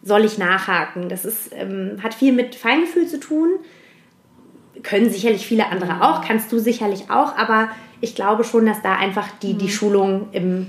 soll 0.03 0.25
ich 0.25 0.37
nachhaken. 0.37 1.07
Das 1.07 1.25
ist, 1.25 1.51
ähm, 1.53 1.99
hat 2.01 2.13
viel 2.13 2.33
mit 2.33 2.55
Feingefühl 2.55 3.07
zu 3.07 3.19
tun. 3.19 3.49
Können 4.83 5.09
sicherlich 5.09 5.45
viele 5.45 5.67
andere 5.67 5.95
mhm. 5.95 6.01
auch, 6.01 6.25
kannst 6.25 6.51
du 6.51 6.59
sicherlich 6.59 7.09
auch, 7.09 7.35
aber 7.37 7.69
ich 7.99 8.15
glaube 8.15 8.43
schon, 8.43 8.65
dass 8.65 8.81
da 8.81 8.95
einfach 8.95 9.27
die, 9.41 9.53
die 9.53 9.65
mhm. 9.65 9.69
Schulung 9.69 10.27
im, 10.31 10.67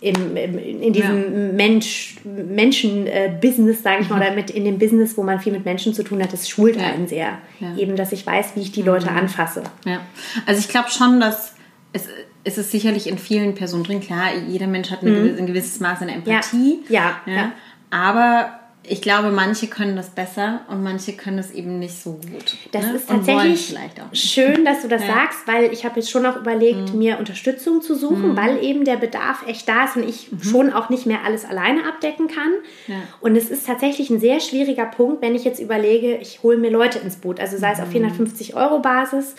im, 0.00 0.36
im, 0.36 0.58
in 0.58 0.92
diesem 0.92 1.22
ja. 1.22 1.52
Mensch, 1.52 2.16
Menschen-Business, 2.24 3.82
sage 3.82 4.02
ich 4.02 4.10
mal, 4.10 4.20
oder 4.20 4.32
mit 4.32 4.50
in 4.50 4.64
dem 4.64 4.78
Business, 4.78 5.16
wo 5.16 5.22
man 5.22 5.40
viel 5.40 5.52
mit 5.52 5.64
Menschen 5.64 5.94
zu 5.94 6.04
tun 6.04 6.22
hat, 6.22 6.32
das 6.32 6.48
schult 6.48 6.76
ja. 6.76 6.82
einen 6.82 7.08
sehr. 7.08 7.38
Ja. 7.58 7.76
Eben, 7.76 7.96
dass 7.96 8.12
ich 8.12 8.26
weiß, 8.26 8.52
wie 8.54 8.60
ich 8.60 8.72
die 8.72 8.82
Leute 8.82 9.10
mhm. 9.10 9.16
anfasse. 9.16 9.64
Ja, 9.84 10.00
also 10.46 10.60
ich 10.60 10.68
glaube 10.68 10.90
schon, 10.90 11.20
dass 11.20 11.54
es, 11.92 12.08
es 12.44 12.58
ist 12.58 12.70
sicherlich 12.70 13.08
in 13.08 13.18
vielen 13.18 13.54
Personen 13.54 13.84
drin, 13.84 14.00
klar, 14.00 14.34
jeder 14.46 14.66
Mensch 14.66 14.90
hat 14.90 15.02
mhm. 15.02 15.36
ein 15.38 15.46
gewisses 15.46 15.80
Maß 15.80 16.02
an 16.02 16.08
Empathie. 16.08 16.80
Ja. 16.88 17.20
ja. 17.26 17.52
Aber 17.90 18.60
ich 18.86 19.00
glaube, 19.00 19.30
manche 19.30 19.66
können 19.66 19.96
das 19.96 20.10
besser 20.10 20.60
und 20.68 20.82
manche 20.82 21.14
können 21.14 21.38
das 21.38 21.50
eben 21.50 21.78
nicht 21.78 22.02
so 22.02 22.12
gut. 22.12 22.56
Das 22.72 22.86
ne? 22.86 22.92
ist 22.94 23.08
tatsächlich 23.08 23.74
schön, 24.12 24.64
dass 24.64 24.82
du 24.82 24.88
das 24.88 25.02
ja. 25.02 25.14
sagst, 25.14 25.46
weil 25.46 25.72
ich 25.72 25.84
habe 25.84 26.00
jetzt 26.00 26.10
schon 26.10 26.26
auch 26.26 26.36
überlegt, 26.36 26.92
mhm. 26.92 26.98
mir 26.98 27.18
Unterstützung 27.18 27.80
zu 27.80 27.94
suchen, 27.94 28.32
mhm. 28.32 28.36
weil 28.36 28.62
eben 28.62 28.84
der 28.84 28.96
Bedarf 28.96 29.46
echt 29.46 29.68
da 29.68 29.84
ist 29.84 29.96
und 29.96 30.06
ich 30.06 30.30
mhm. 30.30 30.42
schon 30.42 30.72
auch 30.72 30.90
nicht 30.90 31.06
mehr 31.06 31.20
alles 31.24 31.46
alleine 31.46 31.86
abdecken 31.86 32.28
kann. 32.28 32.52
Ja. 32.86 32.96
Und 33.20 33.36
es 33.36 33.50
ist 33.50 33.66
tatsächlich 33.66 34.10
ein 34.10 34.20
sehr 34.20 34.40
schwieriger 34.40 34.86
Punkt, 34.86 35.22
wenn 35.22 35.34
ich 35.34 35.44
jetzt 35.44 35.60
überlege, 35.60 36.16
ich 36.16 36.42
hole 36.42 36.58
mir 36.58 36.70
Leute 36.70 36.98
ins 36.98 37.16
Boot, 37.16 37.40
also 37.40 37.56
sei 37.56 37.72
es 37.72 37.80
auf 37.80 37.88
450 37.88 38.52
mhm. 38.52 38.58
Euro 38.58 38.78
Basis. 38.80 39.34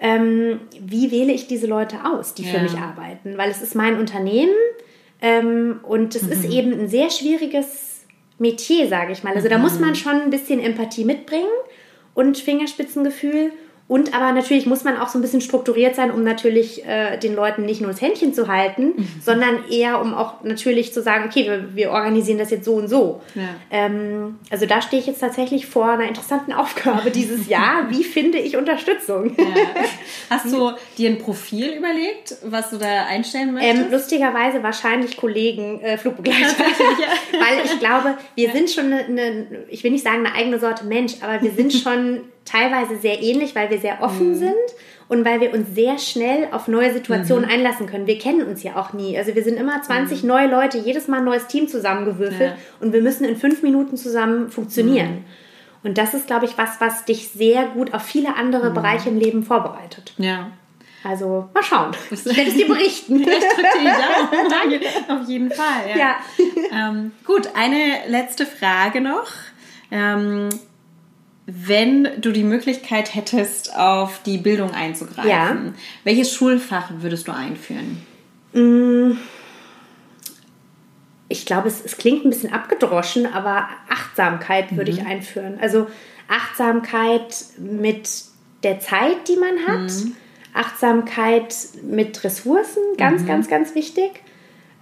Ähm, 0.00 0.60
wie 0.80 1.10
wähle 1.10 1.32
ich 1.32 1.46
diese 1.46 1.66
Leute 1.66 1.98
aus, 2.04 2.34
die 2.34 2.44
ja. 2.44 2.50
für 2.50 2.60
mich 2.60 2.76
arbeiten? 2.78 3.36
Weil 3.36 3.50
es 3.50 3.62
ist 3.62 3.74
mein 3.74 3.98
Unternehmen 3.98 4.54
ähm, 5.20 5.80
und 5.82 6.14
es 6.14 6.22
ist 6.22 6.44
mhm. 6.44 6.52
eben 6.52 6.72
ein 6.72 6.88
sehr 6.88 7.10
schwieriges 7.10 7.97
Metier, 8.38 8.88
sage 8.88 9.12
ich 9.12 9.22
mal. 9.24 9.34
Also 9.34 9.48
da 9.48 9.58
muss 9.58 9.78
man 9.78 9.90
mhm. 9.90 9.94
schon 9.96 10.20
ein 10.20 10.30
bisschen 10.30 10.60
Empathie 10.60 11.04
mitbringen 11.04 11.48
und 12.14 12.38
Fingerspitzengefühl 12.38 13.52
und 13.88 14.14
aber 14.14 14.32
natürlich 14.32 14.66
muss 14.66 14.84
man 14.84 14.98
auch 14.98 15.08
so 15.08 15.18
ein 15.18 15.22
bisschen 15.22 15.40
strukturiert 15.40 15.94
sein, 15.94 16.10
um 16.10 16.22
natürlich 16.22 16.84
äh, 16.84 17.16
den 17.16 17.34
Leuten 17.34 17.64
nicht 17.64 17.80
nur 17.80 17.90
das 17.90 18.02
Händchen 18.02 18.34
zu 18.34 18.46
halten, 18.46 18.92
mhm. 18.96 19.08
sondern 19.24 19.66
eher 19.70 20.02
um 20.02 20.12
auch 20.12 20.44
natürlich 20.44 20.92
zu 20.92 21.02
sagen, 21.02 21.24
okay, 21.26 21.46
wir, 21.46 21.74
wir 21.74 21.90
organisieren 21.90 22.36
das 22.36 22.50
jetzt 22.50 22.66
so 22.66 22.74
und 22.74 22.88
so. 22.88 23.22
Ja. 23.34 23.48
Ähm, 23.70 24.38
also 24.50 24.66
da 24.66 24.82
stehe 24.82 25.00
ich 25.00 25.06
jetzt 25.06 25.20
tatsächlich 25.20 25.64
vor 25.64 25.88
einer 25.88 26.06
interessanten 26.06 26.52
Aufgabe 26.58 27.10
dieses 27.10 27.48
Jahr. 27.48 27.88
Wie 27.88 28.04
finde 28.04 28.36
ich 28.36 28.58
Unterstützung? 28.58 29.34
Ja. 29.38 29.44
Hast 30.28 30.52
du 30.52 30.72
dir 30.98 31.08
ein 31.08 31.18
Profil 31.18 31.72
überlegt, 31.72 32.36
was 32.44 32.68
du 32.68 32.76
da 32.76 33.06
einstellen 33.06 33.54
möchtest? 33.54 33.86
Ähm, 33.86 33.90
lustigerweise 33.90 34.62
wahrscheinlich 34.62 35.16
Kollegen, 35.16 35.80
äh, 35.80 35.96
Flugbegleiter. 35.96 36.44
Weil 37.32 37.64
ich 37.64 37.78
glaube, 37.78 38.18
wir 38.34 38.52
sind 38.52 38.68
schon 38.68 38.92
eine, 38.92 39.04
eine, 39.04 39.46
ich 39.70 39.82
will 39.82 39.92
nicht 39.92 40.04
sagen 40.04 40.26
eine 40.26 40.34
eigene 40.34 40.58
Sorte 40.58 40.84
Mensch, 40.84 41.14
aber 41.22 41.40
wir 41.40 41.52
sind 41.52 41.72
schon 41.82 42.20
teilweise 42.48 42.96
sehr 42.96 43.22
ähnlich, 43.22 43.54
weil 43.54 43.70
wir 43.70 43.78
sehr 43.78 44.02
offen 44.02 44.30
mhm. 44.30 44.34
sind 44.34 44.54
und 45.08 45.24
weil 45.24 45.40
wir 45.40 45.52
uns 45.52 45.74
sehr 45.74 45.98
schnell 45.98 46.48
auf 46.52 46.68
neue 46.68 46.92
Situationen 46.92 47.44
mhm. 47.44 47.50
einlassen 47.50 47.86
können. 47.86 48.06
Wir 48.06 48.18
kennen 48.18 48.46
uns 48.46 48.62
ja 48.62 48.76
auch 48.76 48.92
nie. 48.92 49.16
Also 49.16 49.34
wir 49.34 49.42
sind 49.42 49.56
immer 49.56 49.80
20 49.80 50.22
mhm. 50.22 50.28
neue 50.28 50.48
Leute, 50.48 50.78
jedes 50.78 51.08
Mal 51.08 51.18
ein 51.18 51.24
neues 51.24 51.46
Team 51.46 51.68
zusammengewürfelt 51.68 52.50
ja. 52.50 52.56
und 52.80 52.92
wir 52.92 53.02
müssen 53.02 53.24
in 53.24 53.36
fünf 53.36 53.62
Minuten 53.62 53.96
zusammen 53.96 54.50
funktionieren. 54.50 55.10
Mhm. 55.10 55.24
Und 55.84 55.96
das 55.96 56.12
ist, 56.12 56.26
glaube 56.26 56.44
ich, 56.44 56.58
was, 56.58 56.80
was 56.80 57.04
dich 57.04 57.30
sehr 57.30 57.66
gut 57.66 57.94
auf 57.94 58.02
viele 58.02 58.36
andere 58.36 58.70
mhm. 58.70 58.74
Bereiche 58.74 59.08
im 59.08 59.18
Leben 59.18 59.42
vorbereitet. 59.42 60.12
Ja. 60.18 60.50
Also 61.04 61.48
mal 61.54 61.62
schauen. 61.62 61.92
Ich 62.10 62.24
werde 62.24 62.42
es 62.42 62.54
dir 62.54 62.66
berichten. 62.66 63.24
Danke. 64.50 64.80
Auf 65.08 65.28
jeden 65.28 65.50
Fall. 65.50 65.90
Ja. 65.90 65.96
ja. 65.96 66.16
Ähm, 66.72 67.12
gut, 67.24 67.48
eine 67.54 68.08
letzte 68.08 68.44
Frage 68.44 69.00
noch. 69.00 69.28
Ähm, 69.90 70.48
wenn 71.50 72.20
du 72.20 72.30
die 72.30 72.44
Möglichkeit 72.44 73.14
hättest, 73.14 73.74
auf 73.74 74.22
die 74.22 74.36
Bildung 74.36 74.72
einzugreifen, 74.72 75.30
ja. 75.30 75.72
welches 76.04 76.34
Schulfach 76.34 76.90
würdest 76.98 77.26
du 77.26 77.32
einführen? 77.32 78.02
Mm. 78.52 79.16
Ich 81.30 81.46
glaube, 81.46 81.68
es, 81.68 81.82
es 81.82 81.96
klingt 81.96 82.26
ein 82.26 82.30
bisschen 82.30 82.52
abgedroschen, 82.52 83.26
aber 83.26 83.68
Achtsamkeit 83.88 84.76
würde 84.76 84.92
mhm. 84.92 84.98
ich 84.98 85.06
einführen. 85.06 85.58
Also 85.60 85.86
Achtsamkeit 86.28 87.34
mit 87.58 88.08
der 88.62 88.80
Zeit, 88.80 89.28
die 89.28 89.36
man 89.36 89.66
hat. 89.66 89.90
Mhm. 89.90 90.16
Achtsamkeit 90.52 91.54
mit 91.82 92.24
Ressourcen, 92.24 92.82
ganz, 92.98 93.22
mhm. 93.22 93.26
ganz, 93.26 93.48
ganz 93.48 93.74
wichtig. 93.74 94.22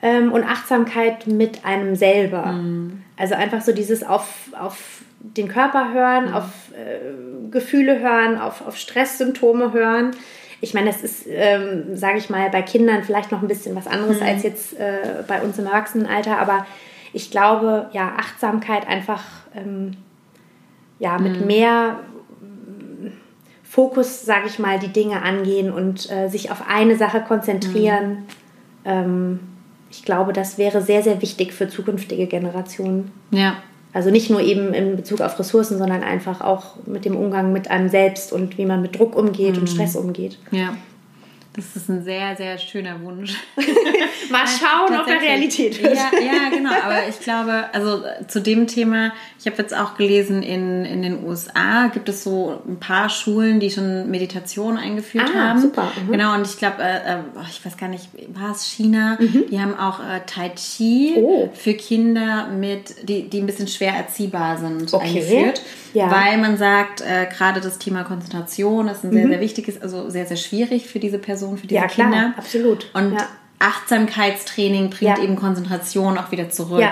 Ähm, 0.02 0.33
und 0.33 0.44
Achtsamkeit 0.44 1.26
mit 1.29 1.64
einem 1.64 1.94
selber. 1.94 2.46
Mhm. 2.46 3.02
Also 3.16 3.35
einfach 3.35 3.62
so 3.62 3.72
dieses 3.72 4.02
auf, 4.02 4.50
auf 4.59 5.02
den 5.34 5.48
Körper 5.48 5.92
hören, 5.92 6.28
mhm. 6.28 6.34
auf 6.34 6.44
äh, 6.72 7.50
Gefühle 7.50 8.00
hören, 8.00 8.38
auf, 8.38 8.66
auf 8.66 8.76
Stresssymptome 8.76 9.72
hören. 9.72 10.12
Ich 10.60 10.74
meine, 10.74 10.86
das 10.86 11.02
ist, 11.02 11.26
ähm, 11.28 11.96
sage 11.96 12.18
ich 12.18 12.30
mal, 12.30 12.48
bei 12.50 12.62
Kindern 12.62 13.02
vielleicht 13.02 13.30
noch 13.30 13.42
ein 13.42 13.48
bisschen 13.48 13.76
was 13.76 13.86
anderes 13.86 14.20
mhm. 14.20 14.26
als 14.26 14.42
jetzt 14.42 14.78
äh, 14.78 15.22
bei 15.26 15.42
uns 15.42 15.58
im 15.58 15.66
Erwachsenenalter, 15.66 16.38
aber 16.38 16.66
ich 17.12 17.30
glaube, 17.30 17.88
ja, 17.92 18.14
Achtsamkeit 18.18 18.86
einfach 18.88 19.22
ähm, 19.54 19.92
ja, 20.98 21.18
mit 21.18 21.40
mhm. 21.40 21.46
mehr 21.46 22.00
Fokus, 23.62 24.24
sage 24.24 24.46
ich 24.46 24.58
mal, 24.58 24.78
die 24.78 24.88
Dinge 24.88 25.22
angehen 25.22 25.70
und 25.70 26.10
äh, 26.10 26.28
sich 26.28 26.50
auf 26.50 26.64
eine 26.68 26.96
Sache 26.96 27.20
konzentrieren. 27.20 28.10
Mhm. 28.10 28.26
Ähm, 28.84 29.40
ich 29.90 30.02
glaube, 30.04 30.32
das 30.32 30.56
wäre 30.58 30.80
sehr, 30.80 31.02
sehr 31.02 31.20
wichtig 31.20 31.52
für 31.52 31.68
zukünftige 31.68 32.26
Generationen. 32.26 33.12
Ja, 33.30 33.56
also 33.96 34.11
nicht 34.11 34.28
nur 34.28 34.42
eben 34.42 34.74
in 34.74 34.94
Bezug 34.94 35.22
auf 35.22 35.38
Ressourcen, 35.38 35.78
sondern 35.78 36.02
einfach 36.02 36.42
auch 36.42 36.74
mit 36.85 37.06
dem 37.06 37.16
Umgang 37.16 37.54
mit 37.54 37.70
einem 37.70 37.88
selbst 37.88 38.30
und 38.30 38.59
wie 38.59 38.66
man 38.66 38.82
mit 38.82 38.98
Druck 38.98 39.16
umgeht 39.16 39.54
mhm. 39.54 39.62
und 39.62 39.68
Stress 39.68 39.96
umgeht. 39.96 40.37
Ja. 40.50 40.76
Das 41.56 41.74
ist 41.74 41.88
ein 41.88 42.04
sehr, 42.04 42.36
sehr 42.36 42.58
schöner 42.58 43.02
Wunsch. 43.02 43.34
Mal 44.30 44.44
schauen, 44.60 44.98
ob 45.00 45.08
er 45.08 45.20
Realität 45.20 45.82
wird. 45.82 45.94
Ja, 45.94 46.10
ja, 46.12 46.50
genau. 46.50 46.70
Aber 46.70 47.08
ich 47.08 47.18
glaube, 47.20 47.64
also 47.72 48.02
zu 48.28 48.40
dem 48.40 48.66
Thema, 48.66 49.12
ich 49.38 49.46
habe 49.46 49.56
jetzt 49.58 49.74
auch 49.74 49.96
gelesen, 49.96 50.42
in, 50.42 50.84
in 50.84 51.02
den 51.02 51.24
USA 51.24 51.88
gibt 51.88 52.08
es 52.08 52.22
so 52.22 52.60
ein 52.68 52.78
paar 52.78 53.08
Schulen, 53.08 53.60
die 53.60 53.70
schon 53.70 54.10
Meditation 54.10 54.76
eingeführt 54.76 55.30
ah, 55.34 55.48
haben. 55.48 55.60
super. 55.60 55.90
Mhm. 56.06 56.12
Genau, 56.12 56.34
und 56.34 56.46
ich 56.46 56.58
glaube, 56.58 56.82
äh, 56.82 57.14
äh 57.14 57.18
ich 57.48 57.64
weiß 57.64 57.76
gar 57.76 57.88
nicht, 57.88 58.08
war 58.28 58.52
es 58.52 58.66
China? 58.66 59.16
Mhm. 59.18 59.44
Die 59.50 59.60
haben 59.60 59.78
auch 59.78 60.00
äh, 60.00 60.20
Tai 60.26 60.50
Chi 60.50 61.14
oh. 61.16 61.48
für 61.54 61.74
Kinder 61.74 62.48
mit, 62.48 63.08
die, 63.08 63.28
die 63.28 63.40
ein 63.40 63.46
bisschen 63.46 63.68
schwer 63.68 63.94
erziehbar 63.94 64.58
sind, 64.58 64.92
okay. 64.92 65.06
eingeführt. 65.06 65.62
Ja. 65.94 66.10
Weil 66.10 66.36
man 66.36 66.58
sagt, 66.58 67.00
äh, 67.00 67.26
gerade 67.26 67.62
das 67.62 67.78
Thema 67.78 68.04
Konzentration 68.04 68.88
ist 68.88 69.02
ein 69.02 69.12
sehr, 69.12 69.24
mhm. 69.24 69.30
sehr 69.30 69.40
wichtiges, 69.40 69.80
also 69.80 70.10
sehr, 70.10 70.26
sehr 70.26 70.36
schwierig 70.36 70.88
für 70.88 70.98
diese 70.98 71.18
Person, 71.18 71.45
für 71.54 71.66
diese 71.66 71.80
ja, 71.82 71.87
Kinder. 71.87 72.11
Klar, 72.11 72.35
absolut. 72.37 72.90
Und 72.94 73.14
ja 73.14 73.26
Achtsamkeitstraining 73.59 74.90
bringt 74.90 75.18
Ja. 75.18 75.22
eben 75.22 75.37
Konzentration 75.37 76.18
auch 76.18 76.30
wieder 76.30 76.50
zurück. 76.50 76.85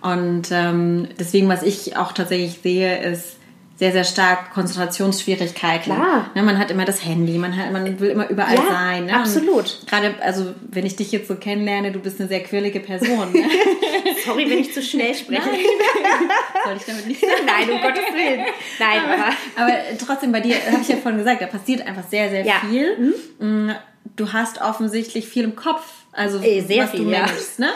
Und 0.00 0.48
ähm, 0.50 1.08
deswegen, 1.18 1.48
was 1.48 1.62
ich 1.62 1.96
auch 1.96 2.12
tatsächlich 2.12 2.60
sehe, 2.62 3.02
ist 3.02 3.36
sehr, 3.80 3.92
sehr 3.92 4.04
stark 4.04 4.52
Konzentrationsschwierigkeiten. 4.52 5.94
Klar. 5.94 6.30
Ne, 6.34 6.42
man 6.42 6.58
hat 6.58 6.70
immer 6.70 6.84
das 6.84 7.02
Handy, 7.02 7.38
man, 7.38 7.56
hat, 7.56 7.72
man 7.72 7.98
will 7.98 8.10
immer 8.10 8.28
überall 8.28 8.54
Ja, 8.56 8.62
sein. 8.68 9.06
Ne? 9.06 9.16
absolut. 9.16 9.78
Gerade, 9.86 10.14
also 10.20 10.52
wenn 10.70 10.84
ich 10.84 10.96
dich 10.96 11.10
jetzt 11.12 11.28
so 11.28 11.34
kennenlerne, 11.36 11.90
du 11.90 11.98
bist 11.98 12.20
eine 12.20 12.28
sehr 12.28 12.42
quirlige 12.42 12.80
Person. 12.80 13.32
Ne? 13.32 13.42
Sorry, 14.26 14.50
wenn 14.50 14.58
ich 14.58 14.74
zu 14.74 14.82
schnell 14.82 15.14
spreche. 15.14 15.40
Soll 16.64 16.76
ich 16.76 16.84
damit 16.84 17.06
nicht 17.06 17.20
sagen? 17.20 17.32
Nein, 17.46 17.70
um 17.70 17.80
Gottes 17.80 18.04
Willen. 18.12 18.44
Nein, 18.78 19.00
aber 19.06 19.64
Aber 19.64 19.72
trotzdem, 20.06 20.30
bei 20.32 20.40
dir, 20.40 20.56
habe 20.70 20.82
ich 20.82 20.88
ja 20.88 20.96
vorhin 20.96 21.18
gesagt, 21.18 21.40
da 21.40 21.46
passiert 21.46 21.86
einfach 21.86 22.04
sehr, 22.08 22.28
sehr 22.28 22.44
Ja. 22.44 22.60
viel. 22.68 23.14
Mm, 23.38 23.70
Du 24.16 24.32
hast 24.32 24.60
offensichtlich 24.60 25.26
viel 25.28 25.44
im 25.44 25.56
Kopf, 25.56 25.82
also 26.12 26.38
Äh, 26.40 26.60
sehr 26.62 26.84
was 26.84 26.90
viel, 26.90 27.04
du 27.04 27.10
ja. 27.10 27.20
managst, 27.20 27.58
ne? 27.58 27.68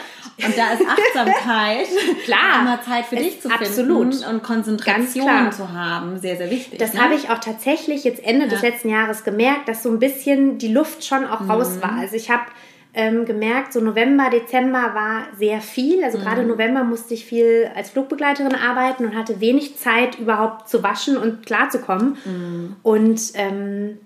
Und 0.45 0.59
da 0.59 0.73
ist 0.73 0.83
Achtsamkeit, 0.87 1.87
Klar. 2.25 2.63
mal 2.65 2.81
Zeit 2.83 3.07
für 3.07 3.17
dich 3.17 3.41
zu 3.41 3.49
finden 3.49 3.65
absolut. 3.65 4.27
und 4.27 4.43
Konzentration 4.43 5.53
zu 5.53 5.73
haben, 5.73 6.19
sehr, 6.19 6.37
sehr 6.37 6.51
wichtig. 6.51 6.79
Das 6.79 6.93
ne? 6.93 7.03
habe 7.03 7.15
ich 7.15 7.31
auch 7.31 7.39
tatsächlich 7.39 8.05
jetzt 8.05 8.23
Ende 8.25 8.49
des 8.49 8.61
Ja. 8.63 8.69
letzten 8.69 8.89
Jahres 8.89 9.23
gemerkt, 9.25 9.69
dass 9.69 9.83
so 9.83 9.91
ein 9.91 9.99
bisschen 10.01 10.59
die 10.59 10.73
Luft 10.73 11.05
schon 11.05 11.21
Mhm. 11.23 11.29
auch 11.29 11.49
raus 11.49 11.79
war. 11.81 11.93
Also 11.99 12.17
ich 12.17 12.31
habe 12.31 12.43
ähm, 12.97 13.25
gemerkt, 13.25 13.73
so 13.73 13.81
November, 13.81 14.31
Dezember 14.31 14.95
war 14.95 15.25
sehr 15.37 15.61
viel. 15.61 16.05
Also 16.05 16.19
gerade 16.19 16.43
Mhm. 16.43 16.49
November 16.49 16.85
musste 16.85 17.15
ich 17.15 17.25
viel 17.25 17.69
als 17.75 17.91
Flugbegleiterin 17.91 18.55
arbeiten 18.55 19.05
und 19.05 19.17
hatte 19.17 19.41
wenig 19.41 19.77
Zeit 19.79 20.17
überhaupt 20.19 20.69
zu 20.69 20.83
waschen 20.85 21.17
und 21.17 21.45
klarzukommen. 21.45 22.17
Mhm. 22.25 22.77
Und 22.85 23.21
ähm, 23.35 23.99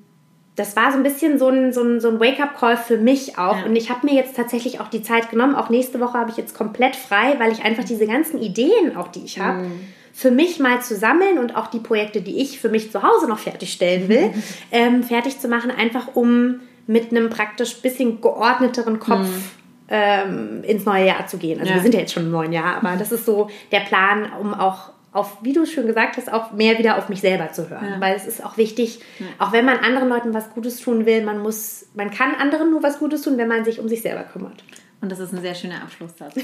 das 0.59 0.75
war 0.77 0.91
so 0.91 0.97
ein 0.99 1.03
bisschen 1.05 1.39
so 1.39 1.49
ein, 1.49 1.73
so 1.73 1.83
ein, 1.83 2.01
so 2.01 2.09
ein 2.09 2.19
Wake-up-Call 2.21 2.77
für 2.77 2.97
mich 2.99 3.39
auch. 3.39 3.59
Ja. 3.59 3.65
Und 3.65 3.77
ich 3.77 3.91
habe 3.91 4.07
mir 4.07 4.15
jetzt 4.15 4.35
tatsächlich 4.37 4.81
auch 4.81 4.89
die 4.89 5.03
Zeit 5.03 5.31
genommen. 5.31 5.55
Auch 5.55 5.71
nächste 5.71 6.01
Woche 6.01 6.19
habe 6.19 6.31
ich 6.31 6.37
jetzt 6.37 6.57
komplett 6.57 6.97
frei, 6.97 7.37
weil 7.39 7.53
ich 7.53 7.65
einfach 7.65 7.85
diese 7.85 8.07
ganzen 8.07 8.41
Ideen, 8.41 8.97
auch 8.97 9.09
die 9.09 9.25
ich 9.25 9.39
habe, 9.39 9.67
für 10.13 10.31
mich 10.33 10.59
mal 10.59 10.83
zu 10.83 10.97
sammeln 10.97 11.39
und 11.39 11.55
auch 11.57 11.69
die 11.69 11.79
Projekte, 11.79 12.21
die 12.21 12.41
ich 12.41 12.59
für 12.59 12.69
mich 12.69 12.91
zu 12.91 13.03
Hause 13.03 13.29
noch 13.29 13.39
fertigstellen 13.39 14.09
will, 14.09 14.31
ähm, 14.73 15.05
fertig 15.05 15.39
zu 15.39 15.47
machen, 15.49 15.71
einfach 15.71 16.09
um 16.15 16.61
mit 16.89 17.11
einem 17.13 17.31
praktisch 17.31 17.77
bisschen 17.81 18.21
geordneteren 18.21 18.99
Kopf 18.99 19.29
ähm, 19.89 20.65
ins 20.65 20.85
neue 20.85 21.07
Jahr 21.07 21.27
zu 21.27 21.39
gehen. 21.39 21.61
Also 21.61 21.71
Ja. 21.71 21.77
wir 21.77 21.83
sind 21.83 21.95
ja 21.95 22.01
jetzt 22.01 22.13
schon 22.13 22.25
im 22.25 22.31
neuen 22.33 22.53
Jahr, 22.53 22.77
aber 22.77 22.97
das 22.97 23.13
ist 23.13 23.27
so 23.27 23.49
der 23.71 23.81
Plan, 23.81 24.27
um 24.41 24.55
auch 24.55 24.91
auf, 25.13 25.39
wie 25.43 25.53
du 25.53 25.65
schon 25.67 25.87
gesagt 25.87 26.17
hast, 26.17 26.33
auch 26.33 26.53
mehr 26.53 26.79
wieder 26.79 26.99
auf 26.99 27.09
mich 27.09 27.21
selber 27.21 27.51
zu 27.53 27.71
hören. 27.71 27.89
Ja. 27.93 28.01
Weil 28.01 28.15
es 28.17 28.27
ist 28.27 28.45
auch 28.45 28.57
wichtig, 28.57 29.01
auch 29.39 29.53
wenn 29.53 29.65
man 29.65 29.79
anderen 29.79 30.09
Leuten 30.09 30.35
was 30.35 30.51
Gutes 30.51 30.81
tun 30.81 31.07
will, 31.07 31.23
man 31.25 31.41
muss, 31.41 31.87
man 31.95 32.11
kann 32.11 32.35
anderen 32.35 32.71
nur 32.71 32.83
was 32.83 32.99
Gutes 32.99 33.23
tun, 33.23 33.39
wenn 33.39 33.49
man 33.49 33.65
sich 33.65 33.81
um 33.81 33.89
sich 33.89 34.03
selber 34.03 34.25
kümmert. 34.25 34.63
Und 35.01 35.13
das 35.13 35.21
ist 35.21 35.33
ein 35.33 35.41
sehr 35.41 35.55
schöner 35.55 35.81
Abschlusssatz. 35.81 36.35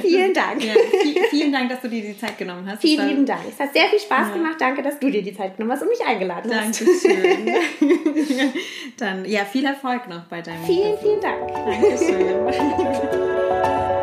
Vielen 0.00 0.32
Dank. 0.32 0.64
ja, 0.64 0.72
vi- 0.72 1.20
vielen 1.28 1.52
Dank, 1.52 1.68
dass 1.68 1.82
du 1.82 1.88
dir 1.90 2.00
die 2.02 2.16
Zeit 2.18 2.38
genommen 2.38 2.66
hast. 2.66 2.80
Vielen 2.80 3.08
lieben 3.08 3.26
Dank. 3.26 3.42
Es 3.48 3.60
hat 3.60 3.74
sehr 3.74 3.84
viel 3.88 3.98
Spaß 4.00 4.32
gemacht. 4.32 4.56
Danke, 4.58 4.82
dass 4.82 4.98
du 4.98 5.10
dir 5.10 5.22
die 5.22 5.34
Zeit 5.36 5.56
genommen 5.58 5.72
hast 5.72 5.82
und 5.82 5.88
mich 5.90 6.00
eingeladen 6.06 6.50
hast. 6.54 6.80
Dankeschön. 6.80 7.54
Dann, 8.98 9.24
ja, 9.26 9.44
viel 9.44 9.66
Erfolg 9.66 10.08
noch 10.08 10.22
bei 10.30 10.40
deinem 10.40 10.64
Vielen, 10.64 10.96
vielen 10.98 11.20
Dank. 11.20 11.52
Dankeschön. 11.52 12.26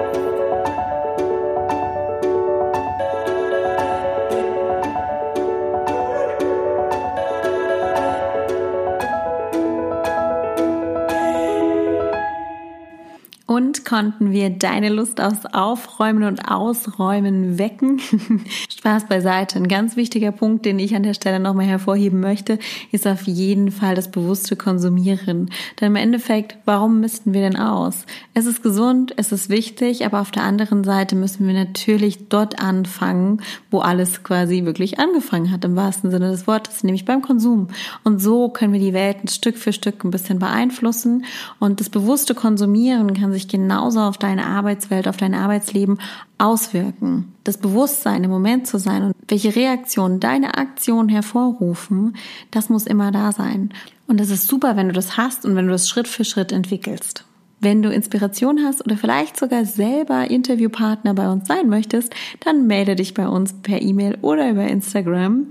Und 13.53 13.85
konnten 13.85 14.31
wir 14.31 14.49
deine 14.49 14.89
Lust 14.89 15.21
aufs 15.21 15.45
Aufräumen 15.45 16.23
und 16.23 16.49
Ausräumen 16.49 17.59
wecken? 17.59 17.99
Spaß 18.69 19.07
beiseite. 19.07 19.59
Ein 19.59 19.67
ganz 19.67 19.95
wichtiger 19.95 20.31
Punkt, 20.31 20.65
den 20.65 20.79
ich 20.79 20.95
an 20.95 21.03
der 21.03 21.13
Stelle 21.13 21.39
nochmal 21.39 21.67
hervorheben 21.67 22.19
möchte, 22.19 22.57
ist 22.91 23.05
auf 23.05 23.27
jeden 23.27 23.69
Fall 23.69 23.93
das 23.93 24.09
bewusste 24.09 24.55
Konsumieren. 24.55 25.51
Denn 25.79 25.89
im 25.89 25.95
Endeffekt, 25.97 26.57
warum 26.65 26.99
missten 26.99 27.35
wir 27.35 27.41
denn 27.41 27.55
aus? 27.55 28.07
Es 28.33 28.47
ist 28.47 28.63
gesund, 28.63 29.13
es 29.17 29.31
ist 29.31 29.49
wichtig, 29.49 30.03
aber 30.03 30.21
auf 30.21 30.31
der 30.31 30.41
anderen 30.41 30.83
Seite 30.83 31.15
müssen 31.15 31.45
wir 31.45 31.53
natürlich 31.53 32.29
dort 32.29 32.59
anfangen, 32.59 33.39
wo 33.69 33.81
alles 33.81 34.23
quasi 34.23 34.65
wirklich 34.65 34.97
angefangen 34.97 35.51
hat, 35.51 35.63
im 35.63 35.75
wahrsten 35.75 36.09
Sinne 36.09 36.31
des 36.31 36.47
Wortes, 36.47 36.83
nämlich 36.83 37.05
beim 37.05 37.21
Konsum. 37.21 37.67
Und 38.03 38.19
so 38.19 38.49
können 38.49 38.73
wir 38.73 38.79
die 38.79 38.93
Welt 38.93 39.17
ein 39.23 39.27
Stück 39.27 39.59
für 39.59 39.73
Stück 39.73 40.03
ein 40.03 40.09
bisschen 40.09 40.39
beeinflussen. 40.39 41.25
Und 41.59 41.79
das 41.79 41.89
bewusste 41.89 42.33
Konsumieren 42.33 43.13
kann 43.13 43.31
sich 43.31 43.42
genauso 43.47 43.99
auf 43.99 44.17
deine 44.17 44.45
Arbeitswelt, 44.45 45.07
auf 45.07 45.17
dein 45.17 45.33
Arbeitsleben 45.33 45.99
auswirken. 46.37 47.33
Das 47.43 47.57
Bewusstsein, 47.57 48.23
im 48.23 48.31
Moment 48.31 48.67
zu 48.67 48.77
sein 48.77 49.03
und 49.03 49.13
welche 49.27 49.55
Reaktionen 49.55 50.19
deine 50.19 50.57
Aktionen 50.57 51.09
hervorrufen, 51.09 52.15
das 52.51 52.69
muss 52.69 52.85
immer 52.85 53.11
da 53.11 53.31
sein. 53.31 53.69
Und 54.07 54.19
es 54.19 54.29
ist 54.29 54.47
super, 54.47 54.75
wenn 54.75 54.87
du 54.87 54.93
das 54.93 55.17
hast 55.17 55.45
und 55.45 55.55
wenn 55.55 55.65
du 55.65 55.71
das 55.71 55.89
Schritt 55.89 56.07
für 56.07 56.25
Schritt 56.25 56.51
entwickelst. 56.51 57.25
Wenn 57.59 57.81
du 57.81 57.89
Inspiration 57.89 58.59
hast 58.65 58.83
oder 58.83 58.97
vielleicht 58.97 59.37
sogar 59.37 59.63
selber 59.63 60.29
Interviewpartner 60.29 61.13
bei 61.13 61.29
uns 61.31 61.47
sein 61.47 61.69
möchtest, 61.69 62.13
dann 62.41 62.67
melde 62.67 62.97
dich 62.97 63.13
bei 63.13 63.27
uns 63.27 63.53
per 63.53 63.81
E-Mail 63.81 64.17
oder 64.21 64.49
über 64.49 64.67
Instagram. 64.67 65.47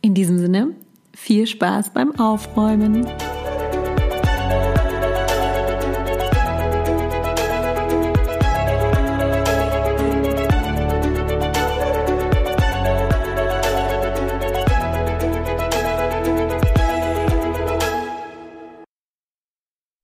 In 0.00 0.14
diesem 0.14 0.38
Sinne, 0.38 0.68
viel 1.14 1.46
Spaß 1.46 1.90
beim 1.90 2.18
Aufräumen. 2.18 3.06